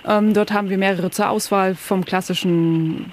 Ähm, 0.06 0.34
dort 0.34 0.52
haben 0.52 0.68
wir 0.68 0.78
mehrere 0.78 1.10
zur 1.10 1.30
Auswahl 1.30 1.74
vom 1.74 2.04
klassischen 2.04 3.12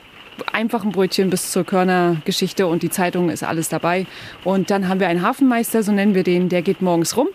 einfachen 0.52 0.92
Brötchen 0.92 1.30
bis 1.30 1.52
zur 1.52 1.64
Körnergeschichte 1.64 2.68
und 2.68 2.84
die 2.84 2.90
Zeitung 2.90 3.30
ist 3.30 3.44
alles 3.44 3.70
dabei. 3.70 4.06
Und 4.44 4.70
dann 4.72 4.88
haben 4.88 5.00
wir 5.00 5.08
einen 5.08 5.22
Hafenmeister, 5.22 5.84
so 5.84 5.92
nennen 5.92 6.16
wir 6.16 6.24
den, 6.24 6.50
der 6.50 6.62
geht 6.62 6.82
morgens 6.82 7.18
rum 7.18 7.28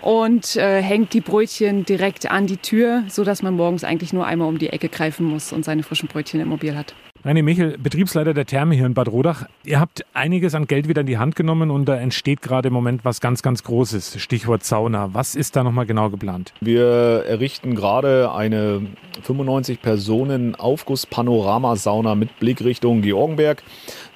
und 0.00 0.56
äh, 0.56 0.82
hängt 0.82 1.12
die 1.12 1.20
Brötchen 1.20 1.84
direkt 1.84 2.30
an 2.30 2.46
die 2.46 2.56
Tür, 2.56 3.04
sodass 3.08 3.42
man 3.42 3.54
morgens 3.54 3.84
eigentlich 3.84 4.12
nur 4.12 4.26
einmal 4.26 4.48
um 4.48 4.58
die 4.58 4.70
Ecke 4.70 4.88
greifen 4.88 5.26
muss 5.26 5.52
und 5.52 5.64
seine 5.64 5.82
frischen 5.82 6.08
Brötchen 6.08 6.40
im 6.40 6.48
Mobil 6.48 6.76
hat. 6.76 6.94
René 7.24 7.42
Michel, 7.42 7.78
Betriebsleiter 7.78 8.34
der 8.34 8.44
Therme 8.44 8.74
hier 8.74 8.84
in 8.84 8.92
Bad 8.92 9.08
Rodach. 9.08 9.46
Ihr 9.64 9.80
habt 9.80 10.04
einiges 10.12 10.54
an 10.54 10.66
Geld 10.66 10.88
wieder 10.88 11.00
in 11.00 11.06
die 11.06 11.16
Hand 11.16 11.36
genommen 11.36 11.70
und 11.70 11.86
da 11.86 11.96
entsteht 11.96 12.42
gerade 12.42 12.68
im 12.68 12.74
Moment 12.74 13.02
was 13.06 13.22
ganz, 13.22 13.40
ganz 13.40 13.62
Großes. 13.62 14.20
Stichwort 14.20 14.62
Sauna. 14.62 15.14
Was 15.14 15.34
ist 15.34 15.56
da 15.56 15.64
nochmal 15.64 15.86
genau 15.86 16.10
geplant? 16.10 16.52
Wir 16.60 17.24
errichten 17.26 17.76
gerade 17.76 18.30
eine 18.30 18.82
95 19.22 19.80
Personen 19.80 20.54
Aufguss-Panorama-Sauna 20.54 22.14
mit 22.14 22.38
Blick 22.40 22.62
Richtung 22.62 23.00
Georgenberg 23.00 23.62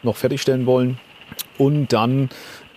noch 0.02 0.16
fertigstellen 0.16 0.66
wollen 0.66 0.98
und 1.56 1.94
dann 1.94 2.28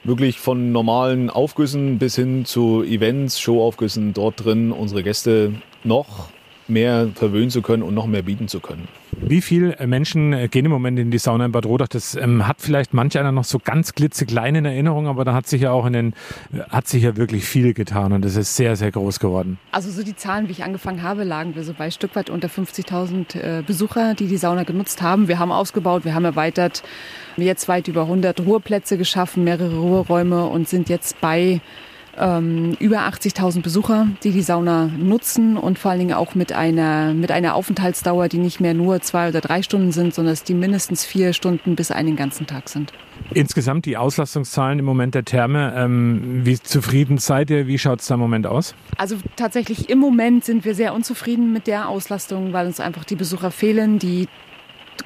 wirklich 0.06 0.40
von 0.40 0.72
normalen 0.72 1.30
Aufgüssen 1.30 2.00
bis 2.00 2.16
hin 2.16 2.46
zu 2.46 2.84
Events, 2.84 3.38
Showaufgüssen 3.38 4.14
dort 4.14 4.46
drin 4.46 4.72
unsere 4.72 5.04
Gäste 5.04 5.56
noch 5.84 6.30
mehr 6.68 7.10
verwöhnen 7.16 7.50
zu 7.50 7.62
können 7.62 7.84
und 7.84 7.94
noch 7.94 8.08
mehr 8.08 8.24
bieten 8.24 8.48
zu 8.48 8.60
können. 8.60 8.88
Wie 9.12 9.42
viele 9.42 9.76
Menschen 9.86 10.34
äh, 10.34 10.48
gehen 10.48 10.66
im 10.66 10.72
Moment 10.72 10.98
in 10.98 11.12
die 11.12 11.18
Sauna 11.18 11.46
in 11.46 11.52
Bad 11.52 11.66
Rodach? 11.66 11.90
Das 11.90 12.16
ähm, 12.16 12.48
hat 12.48 12.58
vielleicht 12.60 12.94
manch 12.94 13.18
einer 13.18 13.32
noch 13.32 13.44
so 13.44 13.60
ganz 13.60 13.94
klitzeklein 13.94 14.56
in 14.56 14.66
Erinnerung, 14.66 15.08
aber 15.08 15.26
da 15.26 15.34
hat 15.34 15.48
sich 15.48 15.62
ja 15.62 15.72
auch 15.72 15.86
in 15.86 15.94
den, 15.94 16.14
äh, 16.54 16.62
hat 16.70 16.88
sich 16.88 17.04
ja 17.04 17.18
wirklich 17.18 17.46
viel 17.46 17.74
getan 17.74 18.14
und 18.14 18.26
es 18.26 18.36
ist 18.36 18.56
sehr, 18.56 18.76
sehr 18.76 18.92
groß 18.92 19.20
geworden. 19.20 19.60
Also 19.72 19.92
so 19.92 20.04
die 20.04 20.16
Zahlen, 20.16 20.48
wie 20.48 20.54
ich 20.54 20.64
angefangen 20.64 21.04
habe, 21.04 21.24
lagen 21.24 21.56
wir 21.56 21.64
so 21.64 21.74
bei 21.74 21.92
Stück 21.92 22.16
weit 22.16 22.30
unter 22.30 22.48
50.000 22.48 23.36
äh, 23.36 23.64
Besucher, 23.66 24.16
die 24.16 24.28
die 24.28 24.38
Sauna 24.38 24.64
genutzt 24.64 25.02
haben. 25.02 25.28
Wir 25.28 25.40
haben 25.40 25.52
ausgebaut, 25.52 26.06
wir 26.06 26.16
haben 26.16 26.26
erweitert, 26.26 26.84
jetzt 27.38 27.68
weit 27.68 27.88
über 27.88 28.04
100 28.04 28.40
Ruheplätze 28.42 28.98
geschaffen, 28.98 29.44
mehrere 29.44 29.78
Ruheräume 29.78 30.46
und 30.46 30.68
sind 30.68 30.90
jetzt 30.90 31.20
bei 31.22 31.62
ähm, 32.18 32.76
über 32.80 33.00
80.000 33.00 33.62
Besucher, 33.62 34.08
die 34.24 34.32
die 34.32 34.42
Sauna 34.42 34.88
nutzen 34.88 35.58
und 35.58 35.80
vor 35.80 35.92
allen 35.92 36.00
Dingen 36.00 36.14
auch 36.14 36.36
mit 36.36 36.52
einer, 36.54 37.14
mit 37.14 37.32
einer 37.32 37.56
Aufenthaltsdauer, 37.56 38.28
die 38.28 38.38
nicht 38.38 38.60
mehr 38.60 38.74
nur 38.74 39.02
zwei 39.02 39.30
oder 39.30 39.42
drei 39.42 39.62
Stunden 39.62 39.92
sind, 39.92 40.14
sondern 40.14 40.34
dass 40.34 40.44
die 40.44 40.54
mindestens 40.54 41.06
vier 41.06 41.34
Stunden 41.34 41.76
bis 41.76 41.92
einen 41.92 42.16
ganzen 42.16 42.48
Tag 42.48 42.70
sind. 42.70 42.92
Insgesamt 43.34 43.86
die 43.86 43.98
Auslastungszahlen 43.98 44.80
im 44.80 44.86
Moment 44.86 45.16
der 45.16 45.26
Therme, 45.26 45.74
ähm, 45.76 46.42
wie 46.44 46.60
zufrieden 46.60 47.18
seid 47.18 47.50
ihr? 47.50 47.68
Wie 47.68 47.78
schaut 47.78 48.02
es 48.02 48.08
da 48.08 48.16
im 48.16 48.20
Moment 48.20 48.48
aus? 48.48 48.76
Also 48.98 49.18
tatsächlich 49.36 49.90
im 49.90 50.00
Moment 50.00 50.44
sind 50.44 50.66
wir 50.66 50.76
sehr 50.76 50.94
unzufrieden 50.94 51.54
mit 51.54 51.68
der 51.68 51.88
Auslastung, 51.88 52.54
weil 52.54 52.68
uns 52.68 52.80
einfach 52.80 53.06
die 53.06 53.16
Besucher 53.16 53.52
fehlen, 53.52 54.00
die 54.00 54.28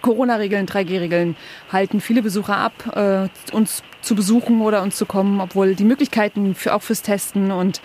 Corona-Regeln, 0.05 0.67
3G-Regeln 0.67 1.35
halten 1.71 1.99
viele 1.99 2.21
Besucher 2.21 2.55
ab, 2.55 2.73
äh, 2.95 3.27
uns 3.55 3.81
zu 4.03 4.13
besuchen 4.13 4.61
oder 4.61 4.83
uns 4.83 4.97
zu 4.97 5.07
kommen, 5.07 5.41
obwohl 5.41 5.73
die 5.73 5.83
Möglichkeiten 5.83 6.53
für, 6.53 6.75
auch 6.75 6.83
fürs 6.83 7.01
Testen 7.01 7.51
und 7.51 7.81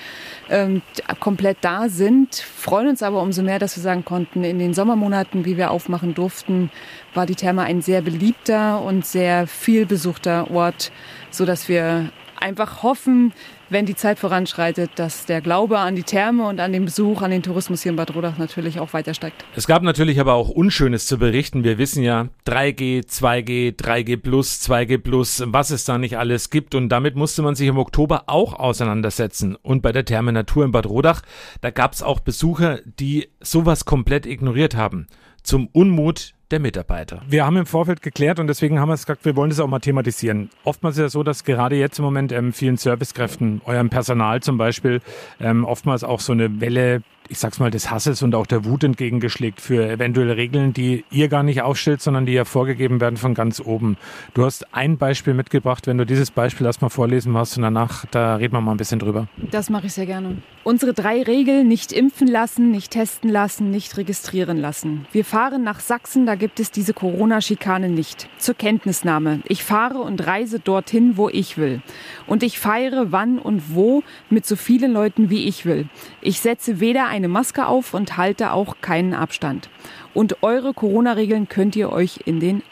ähm, 0.50 0.82
komplett 1.18 1.56
da 1.62 1.88
sind. 1.88 2.34
Freuen 2.34 2.88
uns 2.88 3.02
aber 3.02 3.22
umso 3.22 3.42
mehr, 3.42 3.58
dass 3.58 3.74
wir 3.74 3.82
sagen 3.82 4.04
konnten, 4.04 4.44
in 4.44 4.58
den 4.58 4.74
Sommermonaten, 4.74 5.46
wie 5.46 5.56
wir 5.56 5.70
aufmachen 5.70 6.12
durften, 6.12 6.70
war 7.14 7.24
die 7.24 7.36
Therme 7.36 7.62
ein 7.62 7.80
sehr 7.80 8.02
beliebter 8.02 8.82
und 8.82 9.06
sehr 9.06 9.46
viel 9.46 9.86
besuchter 9.86 10.50
Ort, 10.50 10.92
so 11.30 11.46
dass 11.46 11.70
wir 11.70 12.10
einfach 12.38 12.82
hoffen, 12.82 13.32
wenn 13.70 13.86
die 13.86 13.94
Zeit 13.94 14.18
voranschreitet, 14.18 14.90
dass 14.96 15.26
der 15.26 15.40
Glaube 15.40 15.78
an 15.78 15.96
die 15.96 16.02
Therme 16.02 16.46
und 16.46 16.60
an 16.60 16.72
den 16.72 16.84
Besuch, 16.84 17.22
an 17.22 17.30
den 17.30 17.42
Tourismus 17.42 17.82
hier 17.82 17.90
in 17.90 17.96
Bad 17.96 18.14
Rodach 18.14 18.36
natürlich 18.36 18.80
auch 18.80 18.92
weiter 18.92 19.14
steigt. 19.14 19.44
Es 19.54 19.66
gab 19.66 19.82
natürlich 19.82 20.20
aber 20.20 20.34
auch 20.34 20.48
Unschönes 20.48 21.06
zu 21.06 21.18
berichten. 21.18 21.64
Wir 21.64 21.78
wissen 21.78 22.02
ja 22.02 22.28
3G, 22.46 23.06
2G, 23.06 23.76
3G 23.76 24.16
plus, 24.16 24.60
2G 24.60 24.98
plus, 24.98 25.42
was 25.46 25.70
es 25.70 25.84
da 25.84 25.98
nicht 25.98 26.18
alles 26.18 26.50
gibt. 26.50 26.74
Und 26.74 26.88
damit 26.88 27.14
musste 27.14 27.42
man 27.42 27.54
sich 27.54 27.68
im 27.68 27.78
Oktober 27.78 28.24
auch 28.26 28.54
auseinandersetzen. 28.54 29.56
Und 29.56 29.82
bei 29.82 29.92
der 29.92 30.04
Therme 30.04 30.32
Natur 30.32 30.64
in 30.64 30.72
Bad 30.72 30.86
Rodach, 30.86 31.22
da 31.60 31.70
gab 31.70 31.92
es 31.92 32.02
auch 32.02 32.20
Besucher, 32.20 32.80
die 32.84 33.28
sowas 33.40 33.84
komplett 33.84 34.26
ignoriert 34.26 34.74
haben. 34.74 35.06
Zum 35.42 35.68
Unmut 35.68 36.34
der 36.50 36.60
Mitarbeiter. 36.60 37.22
Wir 37.28 37.46
haben 37.46 37.56
im 37.56 37.66
Vorfeld 37.66 38.02
geklärt 38.02 38.38
und 38.38 38.46
deswegen 38.46 38.80
haben 38.80 38.88
wir 38.88 38.94
es 38.94 39.06
gesagt, 39.06 39.24
wir 39.24 39.36
wollen 39.36 39.50
das 39.50 39.60
auch 39.60 39.68
mal 39.68 39.78
thematisieren. 39.78 40.50
Oftmals 40.64 40.98
ist 40.98 41.04
es 41.04 41.12
so, 41.12 41.22
dass 41.22 41.44
gerade 41.44 41.76
jetzt 41.76 41.98
im 41.98 42.04
Moment 42.04 42.32
ähm, 42.32 42.52
vielen 42.52 42.76
Servicekräften, 42.76 43.60
eurem 43.64 43.90
Personal 43.90 44.42
zum 44.42 44.58
Beispiel, 44.58 45.00
ähm, 45.40 45.64
oftmals 45.64 46.04
auch 46.04 46.20
so 46.20 46.32
eine 46.32 46.60
Welle 46.60 47.02
ich 47.30 47.38
sag's 47.38 47.60
mal, 47.60 47.70
des 47.70 47.90
Hasses 47.92 48.22
und 48.22 48.34
auch 48.34 48.46
der 48.46 48.64
Wut 48.64 48.82
entgegengeschlägt 48.82 49.60
für 49.60 49.88
eventuelle 49.88 50.36
Regeln, 50.36 50.72
die 50.72 51.04
ihr 51.12 51.28
gar 51.28 51.44
nicht 51.44 51.62
aufstellt, 51.62 52.02
sondern 52.02 52.26
die 52.26 52.32
ja 52.32 52.44
vorgegeben 52.44 53.00
werden 53.00 53.16
von 53.16 53.34
ganz 53.34 53.60
oben. 53.60 53.96
Du 54.34 54.44
hast 54.44 54.74
ein 54.74 54.98
Beispiel 54.98 55.32
mitgebracht. 55.32 55.86
Wenn 55.86 55.96
du 55.96 56.04
dieses 56.04 56.32
Beispiel 56.32 56.66
erstmal 56.66 56.90
vorlesen 56.90 57.30
machst 57.30 57.56
und 57.56 57.62
danach, 57.62 58.04
da 58.10 58.34
reden 58.34 58.54
wir 58.54 58.60
mal 58.60 58.72
ein 58.72 58.78
bisschen 58.78 58.98
drüber. 58.98 59.28
Das 59.50 59.70
mache 59.70 59.86
ich 59.86 59.92
sehr 59.92 60.06
gerne. 60.06 60.38
Unsere 60.64 60.92
drei 60.92 61.22
Regeln, 61.22 61.68
nicht 61.68 61.92
impfen 61.92 62.26
lassen, 62.26 62.72
nicht 62.72 62.90
testen 62.90 63.30
lassen, 63.30 63.70
nicht 63.70 63.96
registrieren 63.96 64.58
lassen. 64.58 65.06
Wir 65.12 65.24
fahren 65.24 65.62
nach 65.62 65.78
Sachsen, 65.78 66.26
da 66.26 66.34
gibt 66.34 66.58
es 66.58 66.72
diese 66.72 66.94
Corona-Schikane 66.94 67.88
nicht. 67.88 68.28
Zur 68.38 68.56
Kenntnisnahme. 68.56 69.40
Ich 69.46 69.62
fahre 69.62 69.98
und 69.98 70.26
reise 70.26 70.58
dorthin, 70.58 71.16
wo 71.16 71.28
ich 71.28 71.56
will. 71.56 71.80
Und 72.26 72.42
ich 72.42 72.58
feiere 72.58 73.12
wann 73.12 73.38
und 73.38 73.74
wo 73.74 74.02
mit 74.30 74.46
so 74.46 74.56
vielen 74.56 74.92
Leuten, 74.92 75.30
wie 75.30 75.46
ich 75.46 75.64
will. 75.64 75.88
Ich 76.20 76.40
setze 76.40 76.80
weder 76.80 77.06
ein 77.06 77.19
eine 77.20 77.28
Maske 77.28 77.66
auf 77.66 77.94
und 77.94 78.16
halte 78.16 78.52
auch 78.52 78.76
keinen 78.80 79.14
Abstand. 79.14 79.70
Und 80.14 80.42
eure 80.42 80.74
Corona-Regeln 80.74 81.48
könnt 81.48 81.76
ihr 81.76 81.92
euch 81.92 82.20
in 82.24 82.40
den 82.40 82.62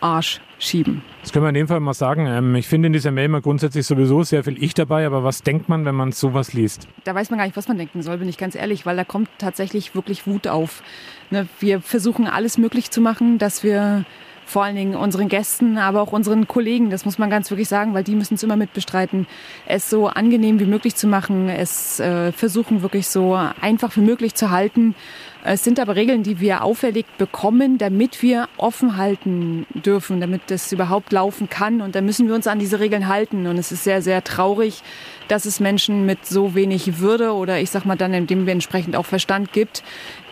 Arsch 0.00 0.40
schieben. 0.58 1.02
Das 1.22 1.32
können 1.32 1.44
wir 1.44 1.50
in 1.50 1.54
dem 1.54 1.68
Fall 1.68 1.80
mal 1.80 1.94
sagen. 1.94 2.26
Ähm, 2.26 2.54
ich 2.54 2.68
finde 2.68 2.86
in 2.86 2.92
dieser 2.92 3.10
Mail 3.10 3.28
mal 3.28 3.40
grundsätzlich 3.40 3.86
sowieso 3.86 4.22
sehr 4.22 4.44
viel 4.44 4.62
Ich 4.62 4.74
dabei, 4.74 5.06
aber 5.06 5.24
was 5.24 5.42
denkt 5.42 5.68
man, 5.68 5.84
wenn 5.84 5.94
man 5.94 6.12
sowas 6.12 6.52
liest? 6.52 6.88
Da 7.04 7.14
weiß 7.14 7.30
man 7.30 7.38
gar 7.38 7.46
nicht, 7.46 7.56
was 7.56 7.68
man 7.68 7.78
denken 7.78 8.02
soll, 8.02 8.18
bin 8.18 8.28
ich 8.28 8.38
ganz 8.38 8.54
ehrlich, 8.54 8.86
weil 8.86 8.96
da 8.96 9.04
kommt 9.04 9.28
tatsächlich 9.38 9.94
wirklich 9.94 10.26
Wut 10.26 10.46
auf. 10.48 10.82
Ne, 11.30 11.48
wir 11.58 11.80
versuchen 11.80 12.26
alles 12.26 12.58
möglich 12.58 12.90
zu 12.90 13.00
machen, 13.00 13.38
dass 13.38 13.62
wir 13.62 14.04
vor 14.50 14.64
allen 14.64 14.74
Dingen 14.74 14.96
unseren 14.96 15.28
Gästen, 15.28 15.78
aber 15.78 16.02
auch 16.02 16.12
unseren 16.12 16.48
Kollegen, 16.48 16.90
das 16.90 17.04
muss 17.04 17.18
man 17.18 17.30
ganz 17.30 17.50
wirklich 17.50 17.68
sagen, 17.68 17.94
weil 17.94 18.02
die 18.02 18.16
müssen 18.16 18.34
es 18.34 18.42
immer 18.42 18.56
mitbestreiten, 18.56 19.28
es 19.66 19.88
so 19.88 20.08
angenehm 20.08 20.58
wie 20.58 20.64
möglich 20.64 20.96
zu 20.96 21.06
machen, 21.06 21.48
es 21.48 22.00
äh, 22.00 22.32
versuchen 22.32 22.82
wirklich 22.82 23.06
so 23.06 23.38
einfach 23.60 23.94
wie 23.96 24.00
möglich 24.00 24.34
zu 24.34 24.50
halten. 24.50 24.96
Es 25.42 25.64
sind 25.64 25.80
aber 25.80 25.96
Regeln, 25.96 26.22
die 26.22 26.40
wir 26.40 26.64
auferlegt 26.64 27.16
bekommen, 27.16 27.78
damit 27.78 28.22
wir 28.22 28.48
offen 28.58 28.96
halten 28.96 29.66
dürfen, 29.72 30.20
damit 30.20 30.42
das 30.48 30.70
überhaupt 30.70 31.12
laufen 31.12 31.48
kann. 31.48 31.80
Und 31.80 31.94
da 31.94 32.02
müssen 32.02 32.28
wir 32.28 32.34
uns 32.34 32.46
an 32.46 32.58
diese 32.58 32.78
Regeln 32.78 33.08
halten. 33.08 33.46
Und 33.46 33.56
es 33.56 33.72
ist 33.72 33.84
sehr, 33.84 34.02
sehr 34.02 34.22
traurig, 34.22 34.82
dass 35.30 35.44
es 35.44 35.60
Menschen 35.60 36.06
mit 36.06 36.26
so 36.26 36.54
wenig 36.54 36.98
Würde 36.98 37.32
oder 37.32 37.60
ich 37.60 37.70
sag 37.70 37.84
mal 37.84 37.96
dann, 37.96 38.14
indem 38.14 38.46
wir 38.46 38.52
entsprechend 38.52 38.96
auch 38.96 39.06
Verstand 39.06 39.52
gibt, 39.52 39.82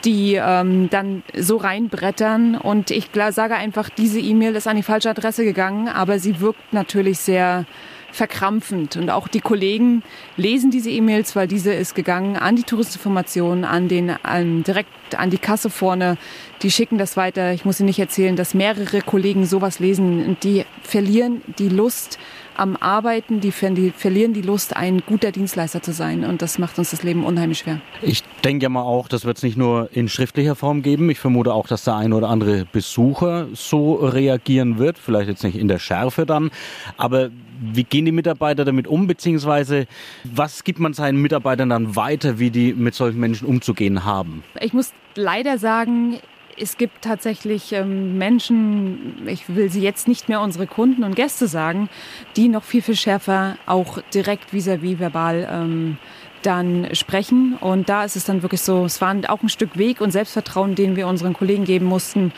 die 0.04 0.34
ähm, 0.34 0.90
dann 0.90 1.22
so 1.36 1.56
reinbrettern. 1.56 2.56
Und 2.56 2.90
ich 2.90 3.10
sage 3.30 3.54
einfach, 3.54 3.90
diese 3.90 4.20
E-Mail 4.20 4.56
ist 4.56 4.66
an 4.66 4.76
die 4.76 4.82
falsche 4.82 5.10
Adresse 5.10 5.44
gegangen, 5.44 5.88
aber 5.88 6.18
sie 6.18 6.40
wirkt 6.40 6.72
natürlich 6.72 7.18
sehr 7.18 7.64
verkrampfend. 8.10 8.96
Und 8.96 9.10
auch 9.10 9.28
die 9.28 9.40
Kollegen 9.40 10.02
lesen 10.36 10.70
diese 10.70 10.90
E-Mails, 10.90 11.36
weil 11.36 11.46
diese 11.46 11.72
ist 11.72 11.94
gegangen 11.94 12.36
an 12.36 12.56
die 12.56 12.62
Touristinformation, 12.62 13.64
an 13.64 13.88
den, 13.88 14.10
an, 14.10 14.62
direkt 14.62 15.14
an 15.16 15.30
die 15.30 15.38
Kasse 15.38 15.70
vorne. 15.70 16.16
Die 16.62 16.70
schicken 16.70 16.98
das 16.98 17.16
weiter. 17.16 17.52
Ich 17.52 17.64
muss 17.64 17.80
Ihnen 17.80 17.86
nicht 17.86 17.98
erzählen, 17.98 18.36
dass 18.36 18.54
mehrere 18.54 19.02
Kollegen 19.02 19.46
sowas 19.46 19.78
lesen 19.78 20.26
und 20.26 20.44
die 20.44 20.64
verlieren 20.82 21.42
die 21.58 21.68
Lust 21.68 22.18
am 22.58 22.76
Arbeiten, 22.76 23.40
die, 23.40 23.52
die 23.74 23.90
verlieren 23.90 24.32
die 24.32 24.42
Lust, 24.42 24.76
ein 24.76 25.00
guter 25.06 25.32
Dienstleister 25.32 25.82
zu 25.82 25.92
sein. 25.92 26.24
Und 26.24 26.42
das 26.42 26.58
macht 26.58 26.78
uns 26.78 26.90
das 26.90 27.02
Leben 27.02 27.24
unheimlich 27.24 27.58
schwer. 27.58 27.80
Ich 28.02 28.22
denke 28.44 28.64
ja 28.64 28.68
mal 28.68 28.82
auch, 28.82 29.08
das 29.08 29.24
wird 29.24 29.36
es 29.36 29.42
nicht 29.42 29.56
nur 29.56 29.88
in 29.92 30.08
schriftlicher 30.08 30.56
Form 30.56 30.82
geben. 30.82 31.08
Ich 31.10 31.18
vermute 31.18 31.52
auch, 31.52 31.66
dass 31.66 31.84
der 31.84 31.96
ein 31.96 32.12
oder 32.12 32.28
andere 32.28 32.66
Besucher 32.70 33.46
so 33.52 33.94
reagieren 33.94 34.78
wird. 34.78 34.98
Vielleicht 34.98 35.28
jetzt 35.28 35.44
nicht 35.44 35.56
in 35.56 35.68
der 35.68 35.78
Schärfe 35.78 36.26
dann. 36.26 36.50
Aber 36.96 37.30
wie 37.60 37.84
gehen 37.84 38.04
die 38.04 38.12
Mitarbeiter 38.12 38.64
damit 38.64 38.86
um, 38.86 39.06
beziehungsweise 39.06 39.86
was 40.24 40.64
gibt 40.64 40.78
man 40.78 40.92
seinen 40.92 41.20
Mitarbeitern 41.20 41.70
dann 41.70 41.96
weiter, 41.96 42.38
wie 42.38 42.50
die 42.50 42.72
mit 42.72 42.94
solchen 42.94 43.20
Menschen 43.20 43.46
umzugehen 43.46 44.04
haben? 44.04 44.42
Ich 44.60 44.72
muss 44.72 44.92
leider 45.14 45.58
sagen, 45.58 46.18
es 46.60 46.76
gibt 46.76 47.02
tatsächlich 47.02 47.72
ähm, 47.72 48.18
Menschen, 48.18 49.26
ich 49.26 49.54
will 49.54 49.70
sie 49.70 49.80
jetzt 49.80 50.08
nicht 50.08 50.28
mehr 50.28 50.40
unsere 50.40 50.66
Kunden 50.66 51.04
und 51.04 51.16
Gäste 51.16 51.48
sagen, 51.48 51.88
die 52.36 52.48
noch 52.48 52.64
viel, 52.64 52.82
viel 52.82 52.96
schärfer 52.96 53.56
auch 53.66 53.98
direkt 54.14 54.52
vis-à-vis 54.52 54.96
-vis 54.96 54.98
verbal 54.98 55.48
ähm, 55.50 55.98
dann 56.42 56.94
sprechen. 56.94 57.56
Und 57.60 57.88
da 57.88 58.04
ist 58.04 58.16
es 58.16 58.24
dann 58.24 58.42
wirklich 58.42 58.62
so, 58.62 58.84
es 58.84 59.00
war 59.00 59.14
auch 59.28 59.42
ein 59.42 59.48
Stück 59.48 59.76
Weg 59.76 60.00
und 60.00 60.10
Selbstvertrauen, 60.10 60.74
den 60.74 60.96
wir 60.96 61.06
unseren 61.06 61.34
Kollegen 61.34 61.64
geben 61.64 61.86
mussten, 61.86 62.32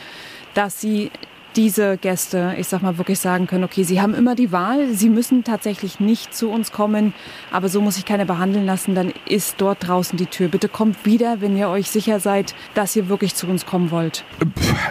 dass 0.55 0.81
sie 0.81 1.11
diese 1.57 1.97
Gäste, 1.97 2.55
ich 2.59 2.69
sag 2.69 2.83
mal, 2.83 2.99
wirklich 2.99 3.19
sagen 3.19 3.47
können, 3.47 3.65
okay, 3.65 3.83
sie 3.83 4.01
haben 4.01 4.15
immer 4.15 4.35
die 4.35 4.53
Wahl, 4.53 4.89
sie 4.89 5.09
müssen 5.09 5.45
tatsächlich 5.45 6.01
nicht 6.01 6.35
zu 6.35 6.51
uns 6.51 6.73
kommen, 6.73 7.13
aber 7.51 7.69
so 7.69 7.81
muss 7.81 7.99
ich 7.99 8.05
keiner 8.05 8.25
behandeln 8.25 8.67
lassen, 8.67 8.95
dann 8.95 9.13
ist 9.27 9.61
dort 9.61 9.87
draußen 9.87 10.17
die 10.17 10.27
Tür. 10.27 10.49
Bitte 10.49 10.69
kommt 10.69 11.05
wieder, 11.05 11.41
wenn 11.41 11.57
ihr 11.57 11.69
euch 11.69 11.91
sicher 11.91 12.21
seid, 12.21 12.55
dass 12.75 12.95
ihr 12.97 13.09
wirklich 13.09 13.35
zu 13.35 13.47
uns 13.47 13.67
kommen 13.67 13.91
wollt. 13.91 14.25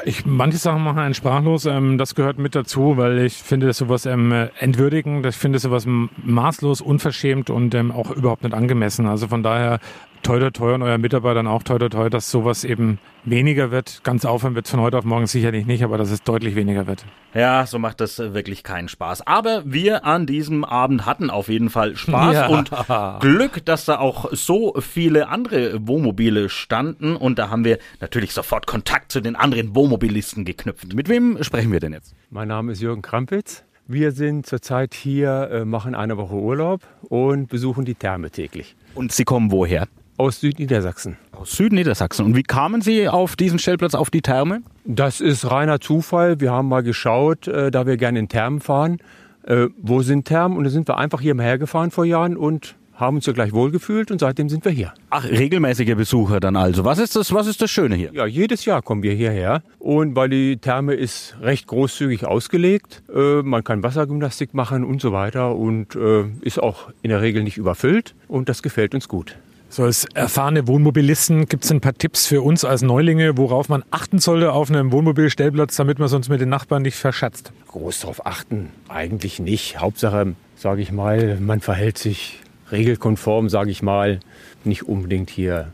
Ich, 0.06 0.26
manche 0.26 0.58
Sachen 0.58 0.84
machen 0.84 1.00
einen 1.00 1.14
sprachlos, 1.14 1.66
ähm, 1.66 1.98
das 1.98 2.16
gehört 2.16 2.40
mit 2.40 2.56
dazu, 2.56 2.98
weil 2.98 3.20
ich 3.20 3.36
finde 3.36 3.68
das 3.68 3.78
sowas 3.78 4.06
ähm, 4.06 4.50
entwürdigend, 4.60 5.26
ich 5.26 5.36
finde 5.36 5.60
sowas 5.60 5.86
maßlos, 5.86 6.82
unverschämt 6.82 7.50
und 7.50 7.74
ähm, 7.76 7.92
auch 7.92 8.12
überhaupt 8.12 8.44
nicht 8.44 8.54
angemessen. 8.54 9.08
Also 9.08 9.28
von 9.28 9.44
daher 9.44 9.80
toi 10.24 10.40
toi 10.40 10.52
toi 10.52 10.74
und 10.74 10.82
euren 10.82 11.02
Mitarbeitern 11.02 11.48
auch 11.48 11.64
toi 11.64 11.78
toi 11.78 11.90
toi, 11.90 12.10
dass 12.10 12.30
sowas 12.30 12.64
eben 12.64 13.00
weniger 13.26 13.72
wird. 13.72 14.02
Ganz 14.04 14.26
aufhören 14.26 14.56
wird 14.56 14.66
es 14.66 14.72
von 14.72 14.80
heute 14.80 14.98
auf 14.98 15.06
morgen 15.06 15.28
sicherlich 15.28 15.66
nicht, 15.66 15.84
aber 15.84 15.98
dass 15.98 16.12
es 16.12 16.24
deutlich 16.24 16.56
weniger 16.56 16.88
wird. 16.88 17.06
Ja, 17.34 17.66
so 17.66 17.80
macht 17.80 18.02
das 18.02 18.20
wirklich 18.20 18.64
keinen 18.64 18.88
Spaß. 18.88 19.26
Aber 19.28 19.64
wir 19.66 20.06
an 20.06 20.26
diesem 20.26 20.64
Abend 20.64 21.06
hatten 21.06 21.30
auf 21.30 21.48
jeden 21.48 21.70
Fall 21.70 21.96
Spaß 21.96 22.34
ja. 22.34 22.48
und 22.48 22.72
Glück, 23.20 23.66
dass 23.66 23.86
da 23.86 24.00
auch 24.00 24.30
so 24.32 24.76
viele 24.80 25.30
andere 25.30 25.88
Wohnmobile 25.88 26.50
standen 26.50 27.16
und 27.16 27.40
da 27.40 27.50
haben 27.50 27.66
wir 27.66 27.78
natürlich 28.00 28.34
sofort 28.34 28.68
Kontakt 28.68 29.12
zu 29.12 29.22
den 29.22 29.36
anderen 29.36 29.76
Wohnmobilisten 29.76 30.46
geknüpft. 30.46 30.94
Mit 30.94 31.10
wem 31.10 31.42
sprechen 31.44 31.72
wir 31.72 31.80
denn 31.80 31.94
jetzt? 31.94 32.16
Mein 32.30 32.48
Name 32.48 32.72
ist 32.72 32.82
Jürgen 32.82 33.02
Krampitz. 33.02 33.64
Wir 33.92 34.12
sind 34.12 34.46
zurzeit 34.46 34.94
hier, 34.94 35.50
äh, 35.52 35.66
machen 35.66 35.96
eine 35.96 36.16
Woche 36.16 36.36
Urlaub 36.36 36.82
und 37.02 37.48
besuchen 37.48 37.86
die 37.86 37.96
Therme 37.96 38.30
täglich. 38.30 38.76
Und 38.94 39.12
Sie 39.12 39.24
kommen 39.24 39.52
woher? 39.52 39.88
Aus 40.20 40.42
Südniedersachsen. 40.42 41.16
Aus 41.32 41.54
Südniedersachsen. 41.54 42.26
Und 42.26 42.36
wie 42.36 42.44
kamen 42.44 42.82
Sie 42.82 43.08
auf 43.08 43.38
diesen 43.38 43.58
Stellplatz, 43.58 43.96
auf 43.96 44.10
die 44.10 44.22
Therme? 44.22 44.64
Das 44.84 45.22
ist 45.22 45.50
reiner 45.50 45.80
Zufall. 45.80 46.42
Wir 46.42 46.52
haben 46.52 46.68
mal 46.68 46.84
geschaut, 46.84 47.48
äh, 47.48 47.72
da 47.72 47.88
wir 47.88 47.96
gerne 47.96 48.20
in 48.20 48.28
Thermen 48.28 48.60
fahren. 48.60 48.98
Äh, 49.44 49.68
wo 49.78 50.02
sind 50.02 50.26
Thermen? 50.26 50.58
Und 50.58 50.66
da 50.66 50.72
sind 50.72 50.90
wir 50.90 50.98
einfach 50.98 51.22
hier 51.22 51.36
mal 51.36 51.44
hergefahren 51.44 51.90
vor 51.90 52.04
Jahren 52.04 52.36
und 52.36 52.76
haben 52.96 53.16
uns 53.16 53.28
ja 53.28 53.32
gleich 53.32 53.54
wohlgefühlt 53.54 54.12
und 54.12 54.20
seitdem 54.20 54.50
sind 54.50 54.66
wir 54.66 54.74
hier. 54.74 54.94
Ach, 55.10 55.24
regelmäßige 55.24 55.96
Besucher 55.96 56.42
dann 56.42 56.58
also. 56.58 56.84
Was 56.84 57.00
ist 57.00 57.16
das, 57.16 57.34
was 57.34 57.48
ist 57.48 57.62
das 57.62 57.72
Schöne 57.72 57.96
hier? 57.96 58.12
Ja, 58.12 58.26
jedes 58.26 58.66
Jahr 58.66 58.82
kommen 58.82 59.04
wir 59.04 59.14
hierher 59.14 59.64
und 59.78 60.18
weil 60.18 60.28
die 60.28 60.58
Therme 60.58 60.96
ist 60.96 61.38
recht 61.42 61.66
großzügig 61.66 62.26
ausgelegt, 62.26 63.04
äh, 63.16 63.42
man 63.42 63.64
kann 63.64 63.84
Wassergymnastik 63.84 64.54
machen 64.54 64.84
und 64.84 65.00
so 65.00 65.14
weiter 65.14 65.56
und 65.56 65.96
äh, 65.96 66.26
ist 66.42 66.62
auch 66.62 66.90
in 67.04 67.10
der 67.10 67.22
Regel 67.22 67.42
nicht 67.42 67.56
überfüllt 67.56 68.16
und 68.28 68.50
das 68.50 68.62
gefällt 68.62 68.94
uns 68.94 69.08
gut. 69.08 69.38
So 69.72 69.84
als 69.84 70.06
erfahrene 70.16 70.68
Wohnmobilisten 70.68 71.46
gibt 71.46 71.64
es 71.64 71.72
ein 71.72 71.80
paar 71.80 71.94
Tipps 71.94 72.26
für 72.26 72.42
uns 72.42 72.66
als 72.66 72.82
Neulinge, 72.82 73.38
worauf 73.38 73.70
man 73.70 73.84
achten 73.92 74.18
sollte 74.18 74.52
auf 74.52 74.72
einem 74.72 74.92
Wohnmobilstellplatz, 74.92 75.76
damit 75.76 76.00
man 76.00 76.08
sonst 76.08 76.28
mit 76.28 76.42
den 76.42 76.50
Nachbarn 76.50 76.82
nicht 76.82 76.96
verschatzt. 76.96 77.54
Groß 77.68 78.00
darauf 78.00 78.26
achten, 78.26 78.72
eigentlich 78.88 79.40
nicht. 79.40 79.80
Hauptsache, 79.80 80.34
sage 80.56 80.82
ich 80.82 80.92
mal, 80.92 81.38
man 81.40 81.60
verhält 81.60 82.00
sich 82.00 82.40
regelkonform, 82.72 83.48
sage 83.48 83.70
ich 83.70 83.84
mal, 83.84 84.20
nicht 84.64 84.88
unbedingt 84.88 85.30
hier 85.30 85.72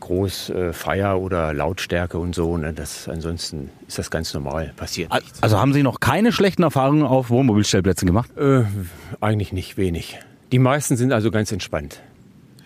groß 0.00 0.50
äh, 0.50 0.72
Feier 0.74 1.18
oder 1.18 1.54
Lautstärke 1.54 2.18
und 2.18 2.34
so. 2.34 2.58
Ne? 2.58 2.74
Das, 2.74 3.08
ansonsten 3.08 3.70
ist 3.88 3.98
das 3.98 4.10
ganz 4.10 4.34
normal, 4.34 4.74
passiert 4.76 5.10
nichts. 5.14 5.42
Also 5.42 5.58
haben 5.58 5.72
Sie 5.72 5.82
noch 5.82 6.00
keine 6.00 6.32
schlechten 6.32 6.64
Erfahrungen 6.64 7.04
auf 7.04 7.30
Wohnmobilstellplätzen 7.30 8.06
gemacht? 8.06 8.36
Äh, 8.36 8.64
eigentlich 9.22 9.52
nicht, 9.52 9.78
wenig. 9.78 10.18
Die 10.50 10.58
meisten 10.58 10.96
sind 10.96 11.12
also 11.12 11.30
ganz 11.30 11.50
entspannt. 11.50 12.02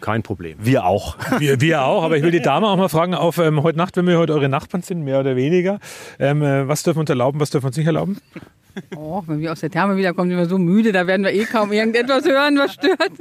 Kein 0.00 0.22
Problem. 0.22 0.58
Wir 0.60 0.84
auch. 0.84 1.16
Wir, 1.38 1.60
wir 1.60 1.84
auch, 1.84 2.02
aber 2.02 2.16
ich 2.16 2.22
will 2.22 2.30
die 2.30 2.40
Dame 2.40 2.66
auch 2.68 2.76
mal 2.76 2.88
fragen, 2.88 3.14
auf 3.14 3.38
ähm, 3.38 3.62
heute 3.62 3.78
Nacht, 3.78 3.96
wenn 3.96 4.06
wir 4.06 4.18
heute 4.18 4.32
eure 4.32 4.48
Nachbarn 4.48 4.82
sind, 4.82 5.02
mehr 5.02 5.20
oder 5.20 5.36
weniger, 5.36 5.78
ähm, 6.18 6.42
äh, 6.42 6.66
was 6.66 6.82
dürfen 6.82 6.98
wir 6.98 7.00
uns 7.00 7.10
erlauben, 7.10 7.40
was 7.40 7.50
dürfen 7.50 7.64
wir 7.64 7.68
uns 7.68 7.76
nicht 7.76 7.86
erlauben? 7.86 8.18
Oh, 8.96 9.22
wenn 9.26 9.40
wir 9.40 9.52
aus 9.52 9.60
der 9.60 9.70
Therme 9.70 9.96
wiederkommen, 9.96 10.28
sind 10.28 10.38
wir 10.38 10.46
so 10.46 10.58
müde, 10.58 10.92
da 10.92 11.06
werden 11.06 11.24
wir 11.24 11.32
eh 11.32 11.44
kaum 11.44 11.72
irgendetwas 11.72 12.24
hören, 12.26 12.58
was 12.58 12.74
stört. 12.74 13.12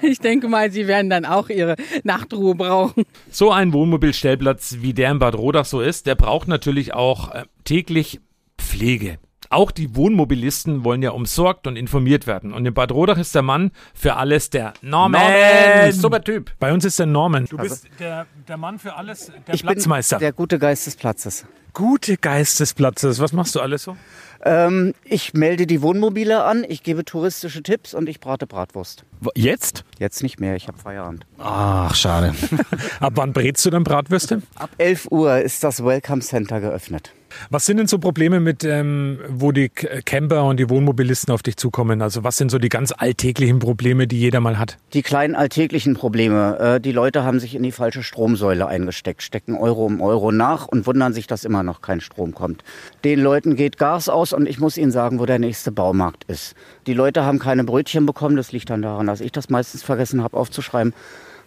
Ich 0.00 0.20
denke 0.20 0.48
mal, 0.48 0.70
Sie 0.70 0.86
werden 0.86 1.10
dann 1.10 1.24
auch 1.24 1.48
Ihre 1.48 1.76
Nachtruhe 2.02 2.54
brauchen. 2.54 3.04
So 3.30 3.50
ein 3.50 3.72
Wohnmobilstellplatz, 3.72 4.78
wie 4.80 4.94
der 4.94 5.10
in 5.10 5.18
Bad 5.18 5.36
Rodach 5.36 5.66
so 5.66 5.80
ist, 5.80 6.06
der 6.06 6.14
braucht 6.14 6.48
natürlich 6.48 6.94
auch 6.94 7.34
äh, 7.34 7.44
täglich 7.64 8.20
Pflege. 8.58 9.18
Auch 9.52 9.70
die 9.70 9.94
Wohnmobilisten 9.94 10.82
wollen 10.84 11.02
ja 11.02 11.10
umsorgt 11.10 11.66
und 11.66 11.76
informiert 11.76 12.26
werden. 12.26 12.52
Und 12.52 12.64
in 12.66 12.72
Bad 12.74 12.90
Rodach 12.92 13.18
ist 13.18 13.34
der 13.34 13.42
Mann 13.42 13.70
für 13.94 14.14
alles 14.16 14.50
der 14.50 14.72
Norman. 14.82 15.20
Norman, 15.22 15.92
super 15.92 16.22
Typ. 16.22 16.52
Bei 16.58 16.72
uns 16.72 16.84
ist 16.84 16.98
der 16.98 17.06
Norman. 17.06 17.44
Du 17.46 17.58
Also- 17.58 17.74
bist 17.74 17.88
der, 18.00 18.26
der 18.48 18.56
Mann 18.56 18.78
für 18.78 18.94
alles, 18.96 19.26
der 19.46 19.54
Ich 19.54 19.62
bin 19.62 19.72
Platzmeister. 19.72 20.18
der 20.18 20.32
gute 20.32 20.58
Geist 20.58 20.86
des 20.86 20.96
Platzes. 20.96 21.44
Gute 21.74 22.16
Geist 22.18 22.60
des 22.60 22.74
Platzes. 22.74 23.18
Was 23.18 23.32
machst 23.32 23.54
du 23.54 23.60
alles 23.60 23.82
so? 23.84 23.96
Ähm, 24.44 24.92
ich 25.04 25.32
melde 25.34 25.66
die 25.66 25.80
Wohnmobile 25.82 26.44
an, 26.44 26.64
ich 26.68 26.82
gebe 26.82 27.04
touristische 27.04 27.62
Tipps 27.62 27.94
und 27.94 28.08
ich 28.08 28.20
brate 28.20 28.46
Bratwurst. 28.46 29.04
Jetzt? 29.34 29.84
Jetzt 29.98 30.22
nicht 30.22 30.40
mehr, 30.40 30.56
ich 30.56 30.66
habe 30.68 30.76
Feierabend. 30.78 31.24
Ach, 31.38 31.94
schade. 31.94 32.34
Ab 33.00 33.12
wann 33.16 33.32
brätst 33.32 33.64
du 33.64 33.70
dann 33.70 33.84
Bratwürste? 33.84 34.42
Ab 34.56 34.70
11 34.78 35.08
Uhr 35.10 35.38
ist 35.38 35.62
das 35.64 35.84
Welcome 35.84 36.20
Center 36.22 36.60
geöffnet. 36.60 37.12
Was 37.50 37.66
sind 37.66 37.76
denn 37.78 37.86
so 37.86 37.98
Probleme 37.98 38.40
mit, 38.40 38.64
ähm, 38.64 39.18
wo 39.28 39.52
die 39.52 39.68
Camper 39.68 40.44
und 40.44 40.58
die 40.58 40.68
Wohnmobilisten 40.68 41.32
auf 41.32 41.42
dich 41.42 41.56
zukommen? 41.56 42.02
Also 42.02 42.24
was 42.24 42.36
sind 42.36 42.50
so 42.50 42.58
die 42.58 42.68
ganz 42.68 42.92
alltäglichen 42.96 43.58
Probleme, 43.58 44.06
die 44.06 44.18
jeder 44.18 44.40
mal 44.40 44.58
hat? 44.58 44.78
Die 44.92 45.02
kleinen 45.02 45.34
alltäglichen 45.34 45.94
Probleme. 45.94 46.58
Äh, 46.58 46.80
die 46.80 46.92
Leute 46.92 47.24
haben 47.24 47.40
sich 47.40 47.54
in 47.54 47.62
die 47.62 47.72
falsche 47.72 48.02
Stromsäule 48.02 48.66
eingesteckt, 48.66 49.22
stecken 49.22 49.56
Euro 49.56 49.86
um 49.86 50.00
Euro 50.00 50.32
nach 50.32 50.68
und 50.68 50.86
wundern 50.86 51.12
sich, 51.12 51.26
dass 51.26 51.44
immer 51.44 51.62
noch 51.62 51.80
kein 51.80 52.00
Strom 52.00 52.34
kommt. 52.34 52.64
Den 53.04 53.20
Leuten 53.20 53.56
geht 53.56 53.78
Gas 53.78 54.08
aus 54.08 54.32
und 54.32 54.48
ich 54.48 54.58
muss 54.58 54.76
ihnen 54.76 54.92
sagen, 54.92 55.18
wo 55.18 55.26
der 55.26 55.38
nächste 55.38 55.72
Baumarkt 55.72 56.24
ist. 56.24 56.54
Die 56.86 56.94
Leute 56.94 57.24
haben 57.24 57.38
keine 57.38 57.64
Brötchen 57.64 58.06
bekommen. 58.06 58.36
Das 58.36 58.52
liegt 58.52 58.70
dann 58.70 58.82
daran, 58.82 59.06
dass 59.06 59.20
ich 59.20 59.32
das 59.32 59.50
meistens 59.50 59.82
vergessen 59.82 60.22
habe 60.22 60.36
aufzuschreiben. 60.36 60.94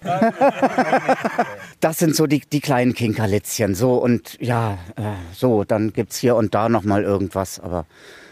Das 1.80 2.00
sind 2.00 2.16
so 2.16 2.26
die, 2.26 2.42
die 2.42 2.62
kleinen 2.62 2.94
Kinkerlitzchen. 2.94 3.76
So 3.76 3.96
und 3.96 4.38
ja, 4.42 4.80
äh, 4.96 5.02
so, 5.34 5.64
dann 5.64 5.94
gibt's 5.94 6.18
hier 6.18 6.36
und 6.36 6.56
da 6.56 6.70
nochmal 6.70 7.04
irgendwas, 7.04 7.60
aber 7.60 7.86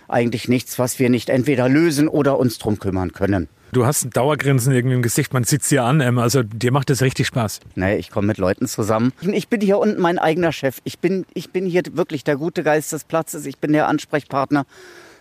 eigentlich 0.07 0.47
nichts, 0.47 0.79
was 0.79 0.99
wir 0.99 1.09
nicht 1.09 1.29
entweder 1.29 1.69
lösen 1.69 2.07
oder 2.07 2.39
uns 2.39 2.57
drum 2.57 2.79
kümmern 2.79 3.13
können. 3.13 3.47
Du 3.71 3.87
hast 3.87 4.15
Dauergrinsen 4.15 4.71
irgendwie 4.71 4.95
im 4.95 5.01
Gesicht, 5.01 5.33
man 5.33 5.43
sieht's 5.43 5.69
dir 5.69 5.83
an, 5.83 5.99
ähm, 5.99 6.19
also 6.19 6.43
dir 6.43 6.71
macht 6.71 6.89
das 6.89 7.01
richtig 7.01 7.27
Spaß. 7.27 7.59
Nee, 7.75 7.97
ich 7.97 8.11
komme 8.11 8.27
mit 8.27 8.37
Leuten 8.37 8.67
zusammen. 8.67 9.13
Ich 9.21 9.47
bin 9.47 9.61
hier 9.61 9.79
unten 9.79 9.99
mein 9.99 10.19
eigener 10.19 10.51
Chef. 10.51 10.77
Ich 10.83 10.99
bin, 10.99 11.25
ich 11.33 11.51
bin 11.51 11.65
hier 11.65 11.81
wirklich 11.93 12.23
der 12.23 12.35
gute 12.35 12.61
Geist 12.61 12.91
des 12.93 13.03
Platzes. 13.03 13.47
Ich 13.47 13.57
bin 13.57 13.73
der 13.73 13.87
Ansprechpartner. 13.87 14.65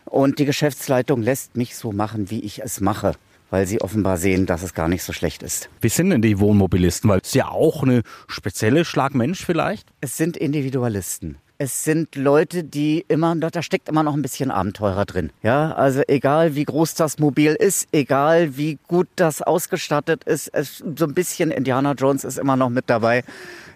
Und 0.05 0.39
die 0.39 0.45
Geschäftsleitung 0.45 1.23
lässt 1.23 1.57
mich 1.57 1.77
so 1.77 1.93
machen, 1.93 2.31
wie 2.31 2.41
ich 2.41 2.63
es 2.63 2.81
mache. 2.81 3.13
Weil 3.53 3.67
sie 3.67 3.83
offenbar 3.83 4.17
sehen, 4.17 4.47
dass 4.47 4.63
es 4.63 4.73
gar 4.73 4.89
nicht 4.89 5.03
so 5.03 5.13
schlecht 5.13 5.43
ist. 5.43 5.69
Wie 5.83 5.91
sind 5.91 6.09
denn 6.09 6.23
die 6.23 6.41
Wohnmobilisten? 6.41 7.11
Weil 7.11 7.21
es 7.23 7.29
ist 7.29 7.35
ja 7.35 7.49
auch 7.49 7.83
eine 7.83 8.01
spezielle 8.27 8.87
Schlagmensch 8.87 9.45
vielleicht. 9.45 9.87
Es 10.01 10.17
sind 10.17 10.39
Individualisten. 10.39 11.37
Es 11.59 11.85
sind 11.85 12.17
Leute, 12.17 12.65
die 12.65 13.05
immer, 13.09 13.37
da 13.37 13.63
steckt 13.63 13.91
immer 13.91 14.03
noch 14.03 14.15
ein 14.15 14.23
bisschen 14.23 14.51
Abenteurer 14.51 15.05
drin. 15.05 15.31
Ja, 15.43 15.73
also 15.73 16.01
egal 16.09 16.55
wie 16.55 16.65
groß 16.65 16.95
das 16.95 17.19
Mobil 17.19 17.53
ist, 17.53 17.89
egal 17.93 18.57
wie 18.57 18.79
gut 18.89 19.09
das 19.17 19.43
ausgestattet 19.43 20.25
ist, 20.25 20.49
es, 20.55 20.79
so 20.79 21.05
ein 21.05 21.13
bisschen 21.13 21.51
Indiana 21.51 21.93
Jones 21.93 22.25
ist 22.25 22.39
immer 22.39 22.57
noch 22.57 22.71
mit 22.71 22.89
dabei. 22.89 23.23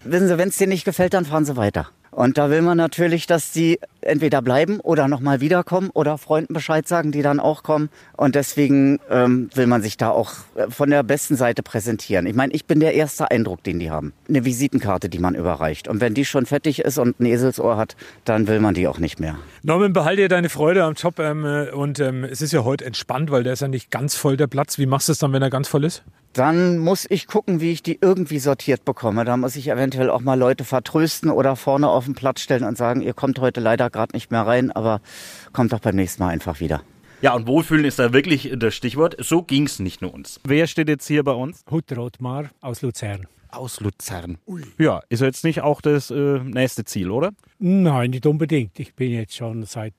Wissen 0.05 0.27
Sie, 0.27 0.39
wenn 0.39 0.49
es 0.49 0.57
denen 0.57 0.71
nicht 0.71 0.87
gefällt, 0.87 1.13
dann 1.13 1.27
fahren 1.27 1.45
sie 1.45 1.57
weiter. 1.57 1.91
Und 2.13 2.39
da 2.39 2.49
will 2.49 2.63
man 2.63 2.79
natürlich, 2.79 3.27
dass 3.27 3.53
die 3.53 3.79
entweder 4.07 4.43
bleiben 4.43 4.81
oder 4.81 5.09
nochmal 5.09 5.41
wiederkommen 5.41 5.91
oder 5.93 6.19
Freunden 6.19 6.55
Bescheid 6.55 6.87
sagen, 6.89 7.13
die 7.13 7.23
dann 7.23 7.41
auch 7.41 7.63
kommen. 7.63 7.91
Und 8.17 8.35
deswegen 8.35 8.99
ähm, 9.11 9.51
will 9.55 9.67
man 9.67 9.83
sich 9.83 9.97
da 9.97 10.11
auch 10.11 10.33
äh, 10.55 10.71
von 10.71 10.91
der 10.91 11.03
besten 11.03 11.37
Seite 11.37 11.63
präsentieren. 11.63 12.27
Ich 12.27 12.35
meine, 12.35 12.53
ich 12.53 12.67
bin 12.67 12.81
der 12.81 12.95
erste 12.95 13.31
Eindruck, 13.31 13.63
den 13.63 13.79
die 13.79 13.91
haben. 13.91 14.13
Eine 14.29 14.45
Visitenkarte, 14.45 15.09
die 15.09 15.19
man 15.19 15.35
überreicht. 15.35 15.89
Und 15.89 16.01
wenn 16.01 16.15
die 16.15 16.25
schon 16.25 16.47
fettig 16.47 16.81
ist 16.81 16.99
und 16.99 17.21
ein 17.21 17.27
Eselsohr 17.27 17.77
hat, 17.77 17.97
dann 18.25 18.47
will 18.49 18.61
man 18.61 18.75
die 18.75 18.89
auch 18.89 18.99
nicht 18.99 19.21
mehr. 19.21 19.37
Norman, 19.63 19.93
behalte 19.93 20.23
dir 20.23 20.29
deine 20.29 20.49
Freude 20.49 20.85
am 20.85 20.95
Job 20.95 21.19
ähm, 21.19 21.45
äh, 21.45 21.71
und 21.71 22.01
ähm, 22.01 22.25
es 22.25 22.41
ist 22.41 22.53
ja 22.53 22.65
heute 22.65 22.85
entspannt, 22.85 23.31
weil 23.31 23.43
der 23.43 23.55
ist 23.55 23.61
ja 23.61 23.69
nicht 23.69 23.91
ganz 23.91 24.15
voll 24.15 24.37
der 24.37 24.47
Platz. 24.47 24.79
Wie 24.79 24.87
machst 24.87 25.09
du 25.09 25.13
es 25.13 25.19
dann, 25.19 25.33
wenn 25.33 25.43
er 25.43 25.51
ganz 25.51 25.69
voll 25.69 25.85
ist? 25.85 26.03
Dann 26.37 26.77
muss 26.77 27.07
ich 27.09 27.29
gucken, 27.29 27.63
wie 27.63 27.73
ich 27.73 27.83
die 27.83 27.99
irgendwie 27.99 28.41
sortiert 28.41 28.85
bekomme. 28.85 29.25
Da 29.25 29.39
muss 29.39 29.57
ich 29.57 29.69
eventuell 29.69 30.11
auch 30.11 30.21
mal 30.21 30.39
Leute 30.39 30.65
vertrösten 30.65 31.31
oder 31.31 31.57
vorne 31.57 31.89
auf 31.89 32.05
den 32.05 32.15
Platz 32.15 32.43
stellen 32.43 32.65
und 32.65 32.77
sagen, 32.77 33.01
ihr 33.01 33.15
kommt 33.15 33.39
heute 33.39 33.61
leider 33.61 33.89
gerade 33.97 34.15
nicht 34.15 34.31
mehr 34.31 34.43
rein, 34.43 34.71
aber 34.71 35.01
kommt 35.53 35.73
doch 35.73 35.81
beim 35.81 35.97
nächsten 35.97 36.23
Mal 36.23 36.29
einfach 36.29 36.61
wieder. 36.61 36.83
Ja, 37.23 37.35
und 37.35 37.47
Wohlfühlen 37.47 37.85
ist 37.85 37.99
da 37.99 38.13
wirklich 38.13 38.53
das 38.57 38.75
Stichwort. 38.75 39.17
So 39.19 39.43
ging's 39.43 39.79
nicht 39.79 40.03
nur 40.03 40.13
uns. 40.13 40.39
Wer 40.45 40.67
steht 40.67 40.89
jetzt 40.89 41.07
hier 41.07 41.25
bei 41.25 41.33
uns? 41.33 41.65
Hutter 41.71 41.99
Ottmar 41.99 42.51
aus 42.61 42.83
Luzern. 42.83 43.27
Aus 43.49 43.81
Luzern. 43.81 44.39
Ja, 44.79 45.01
ist 45.09 45.23
jetzt 45.23 45.43
nicht 45.43 45.63
auch 45.63 45.81
das 45.81 46.11
äh, 46.11 46.39
nächste 46.41 46.85
Ziel, 46.85 47.11
oder? 47.11 47.33
Nein, 47.59 48.11
nicht 48.11 48.27
unbedingt. 48.27 48.79
Ich 48.79 48.95
bin 48.95 49.13
jetzt 49.13 49.35
schon 49.35 49.65
seit 49.65 49.95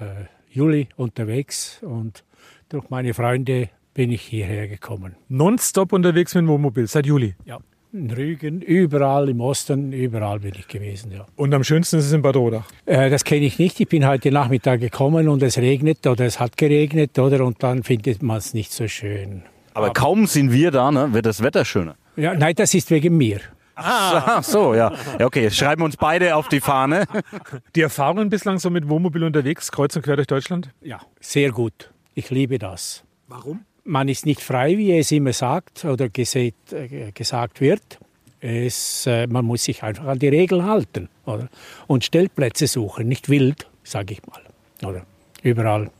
äh, 0.00 0.24
Juli 0.50 0.88
unterwegs 0.96 1.80
und 1.82 2.24
durch 2.68 2.90
meine 2.90 3.14
Freunde 3.14 3.70
bin 3.94 4.10
ich 4.10 4.22
hierher 4.22 4.66
gekommen. 4.66 5.14
Nonstop 5.28 5.92
unterwegs 5.92 6.34
mit 6.34 6.42
dem 6.42 6.48
Wohnmobil, 6.48 6.86
seit 6.88 7.06
Juli. 7.06 7.36
Ja. 7.44 7.60
In 7.96 8.10
Rügen, 8.10 8.60
überall 8.60 9.30
im 9.30 9.40
Osten, 9.40 9.90
überall 9.90 10.40
bin 10.40 10.52
ich 10.58 10.68
gewesen, 10.68 11.12
ja. 11.12 11.24
Und 11.34 11.54
am 11.54 11.64
schönsten 11.64 11.96
ist 11.96 12.04
es 12.04 12.12
in 12.12 12.20
Bad 12.20 12.36
Rodach. 12.36 12.66
Äh, 12.84 13.08
das 13.08 13.24
kenne 13.24 13.46
ich 13.46 13.58
nicht. 13.58 13.80
Ich 13.80 13.88
bin 13.88 14.06
heute 14.06 14.30
Nachmittag 14.30 14.80
gekommen 14.80 15.28
und 15.28 15.42
es 15.42 15.56
regnet 15.56 16.06
oder 16.06 16.26
es 16.26 16.38
hat 16.38 16.58
geregnet, 16.58 17.18
oder? 17.18 17.42
Und 17.42 17.62
dann 17.62 17.84
findet 17.84 18.22
man 18.22 18.36
es 18.36 18.52
nicht 18.52 18.70
so 18.70 18.86
schön. 18.86 19.44
Aber 19.72 19.94
kaum 19.94 20.26
sind 20.26 20.52
wir 20.52 20.70
da, 20.70 20.90
ne, 20.90 21.14
wird 21.14 21.24
das 21.24 21.42
Wetter 21.42 21.64
schöner. 21.64 21.96
Ja, 22.16 22.34
nein, 22.34 22.54
das 22.54 22.74
ist 22.74 22.90
wegen 22.90 23.16
mir. 23.16 23.40
Ah, 23.76 24.42
so, 24.42 24.74
ja. 24.74 24.92
ja. 25.18 25.24
Okay, 25.24 25.50
schreiben 25.50 25.80
wir 25.80 25.86
uns 25.86 25.96
beide 25.96 26.36
auf 26.36 26.48
die 26.48 26.60
Fahne. 26.60 27.06
Die 27.76 27.80
Erfahrungen 27.80 28.28
bislang 28.28 28.58
so 28.58 28.68
mit 28.68 28.90
Wohnmobil 28.90 29.24
unterwegs, 29.24 29.72
kreuz 29.72 29.96
und 29.96 30.02
quer 30.02 30.16
durch 30.16 30.28
Deutschland? 30.28 30.68
Ja, 30.82 31.00
sehr 31.20 31.50
gut. 31.50 31.90
Ich 32.12 32.28
liebe 32.28 32.58
das. 32.58 33.04
Warum? 33.26 33.64
Man 33.86 34.08
ist 34.08 34.26
nicht 34.26 34.40
frei, 34.40 34.76
wie 34.76 34.98
es 34.98 35.12
immer 35.12 35.32
sagt 35.32 35.84
oder 35.84 36.08
gesät, 36.08 36.54
äh, 36.72 37.12
gesagt 37.12 37.60
wird. 37.60 37.98
Es, 38.40 39.06
äh, 39.06 39.26
man 39.26 39.44
muss 39.44 39.64
sich 39.64 39.82
einfach 39.82 40.06
an 40.06 40.18
die 40.18 40.28
Regeln 40.28 40.64
halten 40.64 41.08
oder? 41.24 41.48
und 41.86 42.04
Stellplätze 42.04 42.66
suchen, 42.66 43.08
nicht 43.08 43.28
wild, 43.28 43.66
sage 43.84 44.14
ich 44.14 44.20
mal. 44.26 44.42
Oder 44.88 45.06
überall 45.42 45.90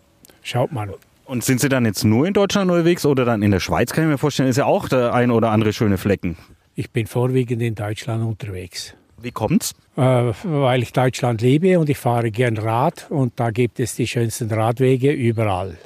schaut 0.43 0.73
man. 0.73 0.91
Und 1.25 1.45
sind 1.45 1.61
Sie 1.61 1.69
dann 1.69 1.85
jetzt 1.87 2.05
nur 2.05 2.27
in 2.27 2.35
Deutschland 2.35 2.71
unterwegs 2.71 3.07
oder 3.07 3.25
dann 3.25 3.43
in 3.43 3.51
der 3.51 3.61
Schweiz, 3.61 3.93
kann 3.93 4.05
ich 4.05 4.11
mir 4.11 4.19
vorstellen, 4.19 4.49
ist 4.49 4.59
ja 4.59 4.67
auch 4.67 4.89
der 4.89 5.15
ein 5.15 5.31
oder 5.31 5.51
andere 5.51 5.73
schöne 5.73 5.99
Flecken. 5.99 6.37
Ich 6.75 6.91
bin 6.91 7.07
vorwiegend 7.07 7.63
in 7.63 7.75
Deutschland 7.75 8.23
unterwegs. 8.25 8.95
Wie 9.21 9.31
kommt's? 9.31 9.75
Äh, 9.97 10.33
weil 10.43 10.83
ich 10.83 10.93
Deutschland 10.93 11.41
liebe 11.41 11.79
und 11.79 11.89
ich 11.89 11.99
fahre 11.99 12.31
gern 12.31 12.59
Rad 12.59 13.07
und 13.11 13.41
da 13.41 13.51
gibt 13.51 13.81
es 13.81 13.97
die 13.97 14.07
schönsten 14.07 14.51
Radwege 14.53 15.11
überall. 15.11 15.79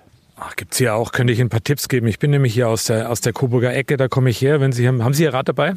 Ach, 0.42 0.56
gibt's 0.56 0.78
hier 0.78 0.94
auch, 0.94 1.12
könnte 1.12 1.34
ich 1.34 1.40
ein 1.40 1.50
paar 1.50 1.62
Tipps 1.62 1.86
geben. 1.88 2.06
Ich 2.06 2.18
bin 2.18 2.30
nämlich 2.30 2.54
hier 2.54 2.68
aus 2.68 2.84
der, 2.84 3.10
aus 3.10 3.20
der 3.20 3.34
Coburger 3.34 3.74
Ecke, 3.74 3.98
da 3.98 4.08
komme 4.08 4.30
ich 4.30 4.40
her. 4.40 4.58
Wenn 4.58 4.72
Sie 4.72 4.88
haben, 4.88 5.04
haben 5.04 5.12
Sie 5.12 5.24
Ihr 5.24 5.34
Rad 5.34 5.48
dabei? 5.48 5.74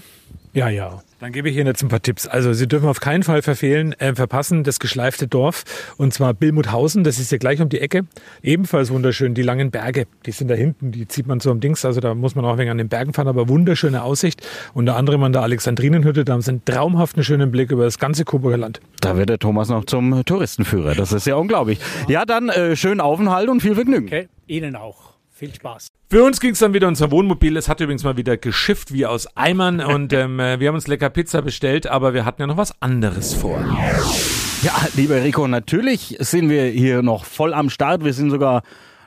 Ja, 0.54 0.70
ja. 0.70 1.02
Dann 1.20 1.32
gebe 1.32 1.50
ich 1.50 1.56
Ihnen 1.56 1.66
jetzt 1.66 1.82
ein 1.82 1.88
paar 1.88 2.02
Tipps. 2.02 2.28
Also 2.28 2.54
Sie 2.54 2.68
dürfen 2.68 2.88
auf 2.88 3.00
keinen 3.00 3.24
Fall 3.24 3.42
verfehlen, 3.42 3.94
äh, 3.94 4.14
verpassen 4.14 4.64
das 4.64 4.80
geschleifte 4.80 5.28
Dorf 5.28 5.64
und 5.98 6.14
zwar 6.14 6.34
Billmuthausen, 6.34 7.04
das 7.04 7.18
ist 7.18 7.32
ja 7.32 7.40
gleich 7.40 7.60
um 7.60 7.70
die 7.70 7.80
Ecke. 7.80 8.02
Ebenfalls 8.44 8.92
wunderschön, 8.92 9.34
die 9.34 9.42
langen 9.42 9.72
Berge, 9.72 10.06
die 10.26 10.32
sind 10.32 10.50
da 10.50 10.54
hinten, 10.54 10.92
die 10.92 11.08
zieht 11.08 11.26
man 11.26 11.40
so 11.40 11.50
am 11.50 11.60
Dings, 11.60 11.86
also 11.86 12.02
da 12.02 12.14
muss 12.14 12.36
man 12.36 12.46
auch 12.46 12.52
ein 12.52 12.58
wenig 12.60 12.72
an 12.72 12.78
den 12.78 12.90
Bergen 12.90 13.14
fahren, 13.14 13.28
aber 13.28 13.50
wunderschöne 13.50 14.04
Aussicht. 14.04 14.46
Unter 14.76 14.96
anderem 14.96 15.24
an 15.24 15.34
der 15.34 15.42
Alexandrinenhütte, 15.42 16.24
da 16.24 16.34
haben 16.34 16.42
Sie 16.42 16.52
einen 16.52 16.66
traumhaften 16.66 17.24
schönen 17.24 17.52
Blick 17.52 17.72
über 17.72 17.86
das 17.86 17.98
ganze 17.98 18.24
Coburger 18.24 18.58
Land. 18.58 18.80
Da 19.02 19.18
wird 19.18 19.30
der 19.30 19.40
Thomas 19.40 19.70
noch 19.70 19.86
zum 19.86 20.24
Touristenführer, 20.26 20.94
das 20.94 21.14
ist 21.14 21.26
ja 21.26 21.36
unglaublich. 21.36 21.80
Ja, 22.08 22.26
dann 22.26 22.50
äh, 22.50 22.76
schönen 22.76 23.02
Aufenthalt 23.02 23.50
und 23.50 23.62
viel 23.62 23.74
Vergnügen. 23.74 24.06
Okay, 24.06 24.28
Ihnen 24.46 24.76
auch. 24.76 25.13
Viel 25.44 25.56
Spaß. 25.56 25.90
Für 26.10 26.24
uns 26.24 26.40
ging 26.40 26.52
es 26.52 26.60
dann 26.60 26.74
wieder 26.74 26.88
unser 26.88 27.12
Wohnmobil. 27.12 27.58
Es 27.58 27.68
hat 27.68 27.82
übrigens 27.82 28.06
mal 28.06 28.16
wieder 28.16 28.38
geschifft 28.38 28.94
wie 28.94 29.06
aus 29.06 29.28
Eimern 29.36 29.82
und 29.82 30.14
ähm, 30.14 30.40
äh, 30.40 30.62
wir 30.62 30.70
haben 30.70 30.76
uns 30.76 30.88
lecker 30.88 31.10
Pizza 31.10 31.42
bestellt, 31.42 31.86
aber 31.86 32.14
wir 32.14 32.24
hatten 32.24 32.42
ja 32.42 32.48
noch 32.48 32.56
was 32.56 32.82
anderes 32.82 33.34
vor. 33.34 33.60
Ja, 34.62 34.74
lieber 34.96 35.22
Rico, 35.22 35.46
natürlich 35.46 36.16
sind 36.20 36.50
wir 36.50 36.68
hier 36.68 37.02
noch 37.02 37.26
voll 37.26 37.54
am 37.54 37.70
Start. 37.70 38.06
Wir 38.06 38.14
sind 38.14 38.32
sogar 38.32 38.64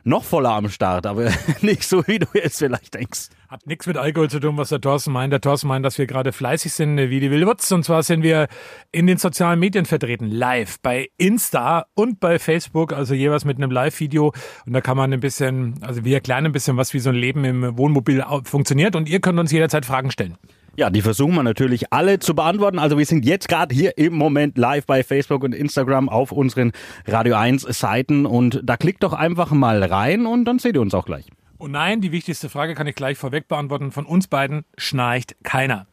noch 0.07 0.23
voller 0.23 0.51
am 0.51 0.69
Start, 0.69 1.05
aber 1.05 1.31
nicht 1.61 1.83
so, 1.83 2.07
wie 2.07 2.21
du 2.21 2.27
jetzt 2.33 2.59
vielleicht 2.59 2.95
denkst. 2.95 3.29
Hat 3.49 3.67
nichts 3.67 3.87
mit 3.87 3.97
Alkohol 3.97 4.31
zu 4.31 4.41
tun, 4.41 4.57
was 4.57 4.69
der 4.69 4.81
Thorsten 4.81 5.13
meint. 5.13 5.33
Der 5.33 5.41
Thorsten 5.41 5.69
meint, 5.69 5.85
dass 5.85 5.99
wir 5.99 6.07
gerade 6.07 6.33
fleißig 6.33 6.73
sind 6.73 6.97
wie 6.97 7.21
die 7.21 7.31
Wildwurz. 7.31 7.71
Und 7.73 7.85
zwar 7.85 8.03
sind 8.03 8.23
wir 8.23 8.47
in 8.93 9.07
den 9.07 9.19
sozialen 9.19 9.59
Medien 9.59 9.85
vertreten, 9.85 10.31
live 10.31 10.81
bei 10.81 11.11
Insta 11.17 11.87
und 11.95 12.21
bei 12.21 12.39
Facebook, 12.39 12.93
also 12.93 13.15
jeweils 13.15 13.45
mit 13.45 13.57
einem 13.57 13.71
Live-Video. 13.71 14.33
Und 14.65 14.73
da 14.73 14.81
kann 14.81 14.97
man 14.97 15.13
ein 15.13 15.21
bisschen, 15.21 15.75
also 15.83 16.05
wir 16.05 16.15
erklären 16.15 16.47
ein 16.47 16.53
bisschen 16.53 16.77
was, 16.77 16.95
wie 16.95 17.01
so 17.01 17.11
ein 17.11 17.17
Leben 17.17 17.45
im 17.45 17.77
Wohnmobil 17.77 18.25
funktioniert. 18.45 18.95
Und 18.95 19.09
ihr 19.09 19.21
könnt 19.21 19.39
uns 19.39 19.51
jederzeit 19.51 19.85
Fragen 19.85 20.11
stellen. 20.11 20.39
Ja, 20.79 20.91
die 20.91 21.01
versuchen 21.01 21.35
wir 21.35 21.43
natürlich 21.43 21.91
alle 21.91 22.19
zu 22.19 22.35
beantworten. 22.35 22.79
Also 22.79 22.99
wir 22.99 23.07
sind 23.07 23.25
jetzt 23.25 23.49
gerade 23.49 23.75
hier 23.75 23.97
im 23.97 24.13
Moment 24.13 24.59
live 24.59 24.85
bei 24.85 25.03
Facebook 25.03 25.43
und 25.43 25.55
Instagram 25.55 26.11
auf 26.11 26.33
unseren 26.33 26.73
Radio 27.07 27.37
1 27.37 27.63
Seiten 27.63 28.27
und 28.27 28.61
da 28.63 28.77
klickt 28.77 29.03
doch 29.03 29.15
einfach 29.15 29.53
mal 29.53 29.83
rein 29.83 30.27
und 30.27 30.45
dann 30.45 30.59
seht 30.59 30.75
ihr 30.75 30.83
uns 30.83 30.93
auch 30.93 31.07
gleich. 31.07 31.25
Und 31.57 31.71
nein, 31.71 32.03
die 32.03 32.13
wichtigste 32.13 32.51
Frage 32.51 32.75
kann 32.75 32.87
ich 32.87 32.95
gleich 32.95 33.17
vorweg 33.17 33.49
beantworten. 33.49 33.91
Von 33.91 34.05
uns 34.05 34.29
beiden 34.29 34.67
schnarcht 34.77 35.37
keiner. 35.43 35.87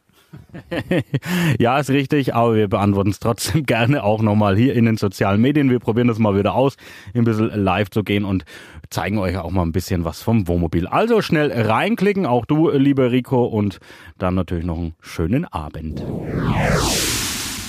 ja, 1.58 1.78
ist 1.78 1.90
richtig, 1.90 2.34
aber 2.34 2.54
wir 2.54 2.68
beantworten 2.68 3.10
es 3.10 3.20
trotzdem 3.20 3.62
gerne 3.66 4.04
auch 4.04 4.22
nochmal 4.22 4.56
hier 4.56 4.74
in 4.74 4.84
den 4.84 4.96
sozialen 4.96 5.40
Medien. 5.40 5.70
Wir 5.70 5.80
probieren 5.80 6.08
das 6.08 6.18
mal 6.18 6.36
wieder 6.36 6.54
aus, 6.54 6.76
ein 7.14 7.24
bisschen 7.24 7.50
live 7.50 7.90
zu 7.90 8.02
gehen 8.02 8.24
und 8.24 8.44
zeigen 8.90 9.18
euch 9.18 9.36
auch 9.36 9.50
mal 9.50 9.62
ein 9.62 9.72
bisschen 9.72 10.04
was 10.04 10.22
vom 10.22 10.46
Wohnmobil. 10.48 10.86
Also 10.86 11.22
schnell 11.22 11.52
reinklicken, 11.52 12.26
auch 12.26 12.46
du, 12.46 12.70
lieber 12.70 13.10
Rico, 13.10 13.44
und 13.44 13.80
dann 14.18 14.34
natürlich 14.34 14.64
noch 14.64 14.78
einen 14.78 14.94
schönen 15.00 15.44
Abend. 15.44 16.04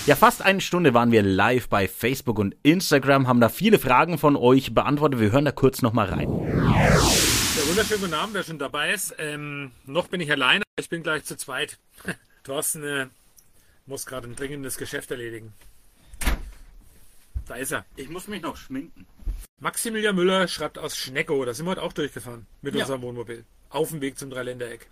Ja, 0.06 0.16
fast 0.16 0.44
eine 0.44 0.62
Stunde 0.62 0.94
waren 0.94 1.12
wir 1.12 1.24
live 1.24 1.68
bei 1.68 1.88
Facebook 1.88 2.38
und 2.38 2.56
Instagram, 2.62 3.28
haben 3.28 3.40
da 3.40 3.50
viele 3.50 3.80
Fragen 3.80 4.20
von 4.20 4.36
euch 4.36 4.74
beantwortet. 4.76 5.20
Wir 5.20 5.32
hören 5.32 5.46
da 5.46 5.52
kurz 5.52 5.82
nochmal 5.82 6.08
rein. 6.08 6.30
Ja, 6.30 7.68
wunderschönen 7.68 8.02
guten 8.02 8.14
Abend, 8.14 8.36
wer 8.36 8.44
schon 8.44 8.60
dabei 8.60 8.94
ist. 8.94 9.16
Ähm, 9.18 9.72
noch 9.86 10.08
bin 10.08 10.22
ich 10.22 10.32
alleine, 10.32 10.64
ich 10.80 10.90
bin 10.90 11.02
gleich 11.02 11.24
zu 11.24 11.36
zweit. 11.38 11.80
Thorsten 12.46 12.84
äh, 12.84 13.08
muss 13.88 14.06
gerade 14.06 14.28
ein 14.28 14.36
dringendes 14.36 14.78
Geschäft 14.78 15.12
erledigen. 15.12 15.52
Da 17.48 17.56
ist 17.56 17.72
er. 17.72 17.86
Ich 17.96 18.10
muss 18.10 18.28
mich 18.28 18.42
noch 18.42 18.56
schminken. 18.56 19.06
Maximilian 19.60 20.16
Müller 20.16 20.48
schreibt 20.48 20.78
aus 20.78 20.96
Schneckow, 20.96 21.46
da 21.46 21.54
sind 21.54 21.66
wir 21.66 21.72
heute 21.72 21.82
auch 21.82 21.94
durchgefahren 21.94 22.46
mit 22.62 22.76
Ja. 22.76 22.82
unserem 22.82 23.02
Wohnmobil. 23.02 23.46
Auf 23.70 23.90
dem 23.90 24.02
Weg 24.02 24.18
zum 24.18 24.30
Dreiländereck. 24.30 24.88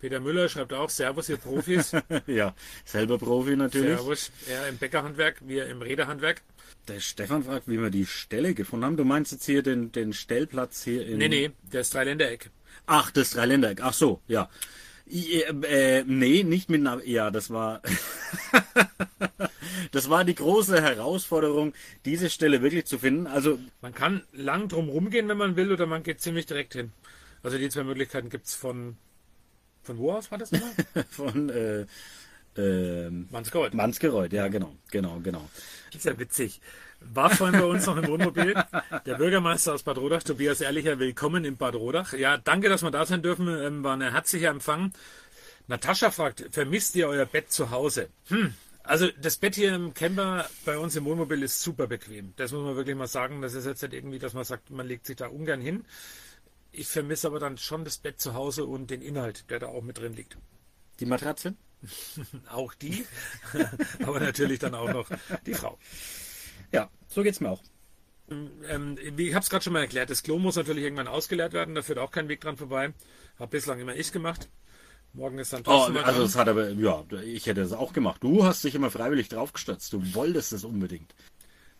Peter 0.00 0.18
Müller 0.18 0.48
schreibt 0.48 0.72
auch, 0.72 0.90
Servus, 0.90 1.28
ihr 1.28 1.36
Profis. 1.36 1.92
ja, 2.26 2.54
selber 2.84 3.18
Profi 3.18 3.54
natürlich. 3.54 3.96
Servus, 3.98 4.32
er 4.48 4.68
im 4.68 4.76
Bäckerhandwerk, 4.78 5.36
wir 5.46 5.66
im 5.66 5.80
Räderhandwerk. 5.80 6.42
Der 6.88 6.98
Stefan 6.98 7.44
fragt, 7.44 7.68
wie 7.68 7.80
wir 7.80 7.90
die 7.90 8.06
Stelle 8.06 8.54
gefunden 8.54 8.84
haben. 8.86 8.96
Du 8.96 9.04
meinst 9.04 9.30
jetzt 9.30 9.44
hier 9.44 9.62
den, 9.62 9.92
den 9.92 10.12
Stellplatz 10.12 10.82
hier 10.82 11.06
in... 11.06 11.18
Nee, 11.18 11.28
nee, 11.28 11.50
das 11.70 11.90
Dreiländereck. 11.90 12.50
Ach, 12.86 13.12
das 13.12 13.30
Dreiländereck. 13.30 13.80
Ach 13.82 13.92
so, 13.92 14.20
ja. 14.26 14.50
I- 15.12 15.42
Äh, 15.42 15.98
äh, 16.00 16.04
nee, 16.06 16.42
nicht 16.42 16.70
mit 16.70 16.80
einer... 16.80 17.04
Ja, 17.04 17.30
das 17.30 17.50
war... 17.50 17.82
das 19.92 20.08
war 20.08 20.24
die 20.24 20.34
große 20.34 20.80
Herausforderung, 20.80 21.74
diese 22.04 22.30
Stelle 22.30 22.62
wirklich 22.62 22.86
zu 22.86 22.98
finden. 22.98 23.26
Also 23.26 23.58
Man 23.80 23.94
kann 23.94 24.22
lang 24.32 24.68
drum 24.68 24.88
rumgehen, 24.88 25.28
wenn 25.28 25.38
man 25.38 25.56
will, 25.56 25.72
oder 25.72 25.86
man 25.86 26.02
geht 26.02 26.20
ziemlich 26.20 26.46
direkt 26.46 26.74
hin. 26.74 26.92
Also 27.42 27.58
die 27.58 27.68
zwei 27.68 27.84
Möglichkeiten 27.84 28.30
gibt's 28.30 28.54
von... 28.54 28.96
Von 29.82 29.98
wo 29.98 30.12
aus 30.12 30.30
war 30.30 30.38
das 30.38 30.52
nochmal? 30.52 30.72
von... 31.10 31.48
Äh, 31.50 31.86
ähm, 32.56 33.28
Mansgereuth. 33.30 33.74
Mansgereuth, 33.74 34.32
ja, 34.32 34.48
genau, 34.48 34.76
genau, 34.90 35.20
genau. 35.20 35.48
Das 35.86 35.96
ist 35.96 36.04
ja 36.04 36.18
witzig. 36.18 36.60
War 37.12 37.30
vorhin 37.30 37.60
bei 37.60 37.66
uns 37.66 37.86
noch 37.86 37.96
im 37.96 38.06
Wohnmobil. 38.06 38.54
Der 39.06 39.14
Bürgermeister 39.14 39.74
aus 39.74 39.82
Bad 39.82 39.98
Rodach, 39.98 40.22
Tobias 40.22 40.60
Ehrlicher, 40.60 40.98
willkommen 40.98 41.44
in 41.44 41.56
Bad 41.56 41.74
Rodach. 41.74 42.12
Ja, 42.12 42.36
danke, 42.36 42.68
dass 42.68 42.82
wir 42.82 42.90
da 42.90 43.04
sein 43.04 43.22
dürfen. 43.22 43.48
Ähm, 43.48 43.84
war 43.84 43.96
ein 43.96 44.02
herzlicher 44.02 44.50
Empfang. 44.50 44.92
Natascha 45.66 46.10
fragt, 46.10 46.48
vermisst 46.50 46.94
ihr 46.96 47.08
euer 47.08 47.26
Bett 47.26 47.50
zu 47.50 47.70
Hause? 47.70 48.08
Hm. 48.28 48.54
Also 48.82 49.08
das 49.20 49.36
Bett 49.36 49.54
hier 49.54 49.74
im 49.74 49.94
Camper 49.94 50.48
bei 50.64 50.78
uns 50.78 50.96
im 50.96 51.04
Wohnmobil 51.04 51.42
ist 51.42 51.62
super 51.62 51.86
bequem. 51.86 52.32
Das 52.36 52.52
muss 52.52 52.64
man 52.64 52.76
wirklich 52.76 52.96
mal 52.96 53.06
sagen. 53.06 53.42
Das 53.42 53.54
ist 53.54 53.66
jetzt 53.66 53.82
nicht 53.82 53.94
irgendwie, 53.94 54.18
dass 54.18 54.32
man 54.32 54.44
sagt, 54.44 54.70
man 54.70 54.86
legt 54.86 55.06
sich 55.06 55.16
da 55.16 55.28
ungern 55.28 55.60
hin. 55.60 55.84
Ich 56.72 56.88
vermisse 56.88 57.26
aber 57.26 57.38
dann 57.38 57.58
schon 57.58 57.84
das 57.84 57.98
Bett 57.98 58.20
zu 58.20 58.34
Hause 58.34 58.64
und 58.64 58.90
den 58.90 59.02
Inhalt, 59.02 59.50
der 59.50 59.60
da 59.60 59.66
auch 59.66 59.82
mit 59.82 59.98
drin 59.98 60.14
liegt. 60.14 60.36
Die 61.00 61.06
Matratze? 61.06 61.54
auch 62.50 62.74
die, 62.74 63.04
aber 64.04 64.20
natürlich 64.20 64.60
dann 64.60 64.74
auch 64.74 64.92
noch 64.92 65.08
die 65.46 65.54
Frau. 65.54 65.78
Ja, 66.72 66.90
so 67.08 67.22
geht's 67.22 67.40
mir 67.40 67.50
auch. 67.50 67.62
Ähm, 68.30 68.96
wie- 69.16 69.28
ich 69.28 69.34
habe 69.34 69.42
es 69.42 69.50
gerade 69.50 69.62
schon 69.62 69.72
mal 69.74 69.80
erklärt, 69.80 70.08
das 70.10 70.22
Klo 70.22 70.38
muss 70.38 70.56
natürlich 70.56 70.84
irgendwann 70.84 71.08
ausgeleert 71.08 71.52
werden, 71.52 71.74
da 71.74 71.82
führt 71.82 71.98
auch 71.98 72.10
kein 72.10 72.28
Weg 72.28 72.40
dran 72.40 72.56
vorbei. 72.56 72.94
Habe 73.38 73.50
bislang 73.50 73.78
immer 73.80 73.94
ich 73.94 74.12
gemacht. 74.12 74.48
Morgen 75.12 75.38
ist 75.38 75.52
dann 75.52 75.60
Oh, 75.60 75.64
Thorsten 75.64 75.92
mal 75.94 76.04
also 76.04 76.20
dran. 76.20 76.26
es 76.28 76.36
hat 76.36 76.48
aber, 76.48 76.70
ja, 76.70 77.04
ich 77.22 77.44
hätte 77.46 77.60
es 77.60 77.72
auch 77.72 77.92
gemacht. 77.92 78.22
Du 78.22 78.44
hast 78.44 78.64
dich 78.64 78.74
immer 78.74 78.90
freiwillig 78.90 79.28
draufgestürzt. 79.28 79.92
Du 79.92 80.14
wolltest 80.14 80.54
es 80.54 80.64
unbedingt. 80.64 81.14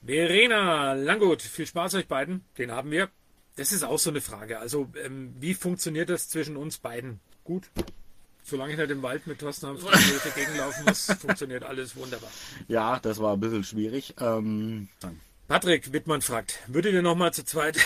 Verena 0.05 0.93
Langgut, 0.95 1.41
viel 1.41 1.67
Spaß 1.67 1.95
euch 1.95 2.09
beiden. 2.09 2.45
Den 2.59 2.73
haben 2.73 2.91
wir. 2.91 3.09
Das 3.57 3.73
ist 3.73 3.85
auch 3.85 3.99
so 3.99 4.11
eine 4.11 4.21
Frage. 4.21 4.59
Also, 4.59 4.91
ähm, 5.03 5.35
wie 5.39 5.55
funktioniert 5.55 6.11
das 6.11 6.29
zwischen 6.29 6.57
uns 6.57 6.79
beiden? 6.79 7.21
Gut. 7.45 7.71
Solange 8.45 8.73
ich 8.73 8.79
nicht 8.79 8.91
im 8.91 9.03
Wald 9.03 9.27
mit 9.27 9.39
Thorsten 9.39 9.69
Hamster 9.69 9.91
durch 9.91 10.23
die 10.23 10.41
Gegend 10.41 10.57
laufen 10.57 10.85
muss, 10.85 11.07
funktioniert 11.21 11.63
alles 11.63 11.95
wunderbar. 11.97 12.31
Ja, 12.69 12.99
das 12.99 13.21
war 13.21 13.35
ein 13.35 13.41
bisschen 13.41 13.65
schwierig. 13.65 14.15
Ähm. 14.21 14.89
Patrick 15.49 15.93
Wittmann 15.93 16.23
fragt, 16.23 16.59
würdet 16.67 16.93
ihr 16.95 17.03
nochmal 17.03 17.33
zu 17.33 17.45
zweit 17.45 17.79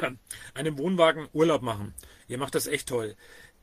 einen 0.54 0.78
Wohnwagen 0.78 1.28
Urlaub 1.32 1.62
machen? 1.62 1.94
Ihr 2.28 2.38
macht 2.38 2.54
das 2.54 2.66
echt 2.66 2.88
toll. 2.88 3.16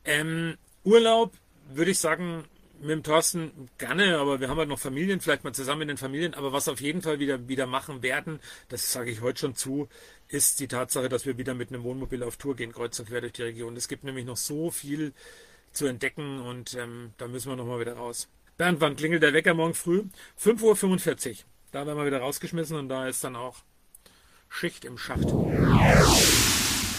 Ähm, 0.04 0.58
Urlaub 0.84 1.34
würde 1.70 1.92
ich 1.92 2.00
sagen, 2.00 2.46
mit 2.82 2.90
dem 2.90 3.04
Thorsten 3.04 3.70
gerne, 3.78 4.18
aber 4.18 4.40
wir 4.40 4.50
haben 4.50 4.58
halt 4.58 4.70
noch 4.70 4.80
Familien, 4.80 5.22
vielleicht 5.22 5.44
mal 5.44 5.54
zusammen 5.54 5.84
in 5.84 5.88
den 5.90 5.98
Familien. 5.98 6.34
Aber 6.34 6.52
was 6.52 6.68
auf 6.68 6.82
jeden 6.82 7.02
Fall 7.02 7.20
wieder, 7.20 7.48
wieder 7.48 7.68
machen 7.68 8.02
werden, 8.02 8.40
das 8.70 8.92
sage 8.92 9.12
ich 9.12 9.22
heute 9.22 9.40
schon 9.40 9.56
zu, 9.56 9.88
ist 10.28 10.60
die 10.60 10.68
Tatsache, 10.68 11.10
dass 11.10 11.26
wir 11.26 11.38
wieder 11.38 11.54
mit 11.54 11.70
einem 11.70 11.84
Wohnmobil 11.84 12.24
auf 12.24 12.38
Tour 12.38 12.56
gehen, 12.56 12.72
kreuz 12.72 13.00
und 13.00 13.08
quer 13.08 13.22
durch 13.22 13.34
die 13.34 13.44
Region. 13.44 13.76
Es 13.78 13.88
gibt 13.88 14.04
nämlich 14.04 14.26
noch 14.26 14.38
so 14.38 14.72
viel 14.72 15.14
zu 15.72 15.86
entdecken 15.88 16.40
und 16.42 16.74
ähm, 16.76 17.12
da 17.18 17.28
müssen 17.28 17.50
wir 17.52 17.56
nochmal 17.56 17.80
wieder 17.80 17.94
raus. 17.96 18.28
Bernd, 18.58 18.82
wann 18.82 18.96
klingelt 18.96 19.24
der 19.24 19.34
Wecker 19.34 19.54
morgen 19.54 19.74
früh? 19.74 20.04
5.45 20.42 21.30
Uhr. 21.30 21.36
Da 21.72 21.86
werden 21.86 21.98
wir 21.98 22.06
wieder 22.06 22.20
rausgeschmissen 22.20 22.78
und 22.78 22.90
da 22.90 23.08
ist 23.08 23.24
dann 23.24 23.36
auch 23.36 23.58
Schicht 24.50 24.84
im 24.86 24.98
Schacht. 24.98 25.28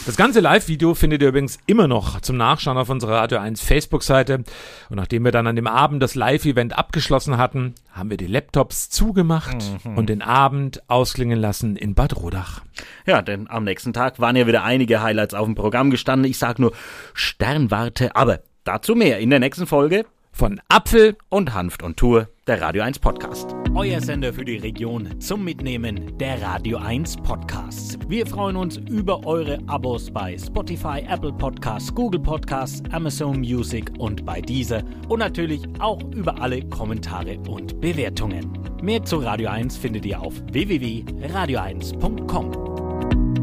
Das 0.04 0.16
ganze 0.16 0.40
Live-Video 0.40 0.94
findet 0.94 1.22
ihr 1.22 1.28
übrigens 1.28 1.58
immer 1.66 1.86
noch 1.86 2.20
zum 2.22 2.36
Nachschauen 2.36 2.76
auf 2.76 2.88
unserer 2.90 3.18
Radio 3.18 3.38
1 3.38 3.60
Facebook-Seite. 3.62 4.42
Und 4.88 4.96
nachdem 4.96 5.24
wir 5.24 5.30
dann 5.30 5.46
an 5.46 5.54
dem 5.54 5.68
Abend 5.68 6.02
das 6.02 6.16
Live-Event 6.16 6.76
abgeschlossen 6.76 7.36
hatten, 7.36 7.76
haben 7.92 8.10
wir 8.10 8.16
die 8.16 8.26
Laptops 8.26 8.90
zugemacht 8.90 9.58
Mhm. 9.84 9.96
und 9.96 10.08
den 10.08 10.20
Abend 10.22 10.82
ausklingen 10.90 11.38
lassen 11.38 11.76
in 11.76 11.94
Bad 11.94 12.16
Rodach. 12.16 12.62
Ja, 13.06 13.22
denn 13.22 13.48
am 13.48 13.62
nächsten 13.62 13.92
Tag 13.92 14.18
waren 14.18 14.34
ja 14.34 14.48
wieder 14.48 14.64
einige 14.64 15.02
Highlights 15.02 15.34
auf 15.34 15.46
dem 15.46 15.54
Programm 15.54 15.90
gestanden. 15.92 16.28
Ich 16.28 16.38
sag 16.38 16.58
nur 16.58 16.72
Sternwarte, 17.14 18.16
aber 18.16 18.40
dazu 18.64 18.94
mehr 18.94 19.18
in 19.18 19.30
der 19.30 19.40
nächsten 19.40 19.66
Folge 19.66 20.04
von 20.32 20.60
Apfel 20.68 21.16
und 21.28 21.54
Hanft 21.54 21.82
und 21.82 21.98
Tour, 21.98 22.28
der 22.46 22.60
Radio 22.60 22.82
1 22.82 22.98
Podcast. 22.98 23.54
Euer 23.74 24.00
Sender 24.00 24.32
für 24.32 24.44
die 24.44 24.56
Region 24.56 25.20
zum 25.20 25.44
Mitnehmen 25.44 26.18
der 26.18 26.42
Radio 26.42 26.78
1 26.78 27.18
Podcasts. 27.18 27.98
Wir 28.08 28.26
freuen 28.26 28.56
uns 28.56 28.78
über 28.78 29.24
eure 29.26 29.58
Abos 29.66 30.10
bei 30.10 30.36
Spotify, 30.38 31.04
Apple 31.08 31.32
Podcasts, 31.32 31.94
Google 31.94 32.20
Podcasts, 32.20 32.82
Amazon 32.92 33.40
Music 33.40 33.92
und 33.98 34.24
bei 34.24 34.40
dieser 34.40 34.82
und 35.08 35.18
natürlich 35.20 35.62
auch 35.78 36.02
über 36.14 36.40
alle 36.40 36.66
Kommentare 36.68 37.38
und 37.48 37.80
Bewertungen. 37.80 38.50
Mehr 38.82 39.04
zu 39.04 39.18
Radio 39.18 39.50
1 39.50 39.76
findet 39.76 40.06
ihr 40.06 40.20
auf 40.20 40.34
www.radio1.com. 40.50 43.41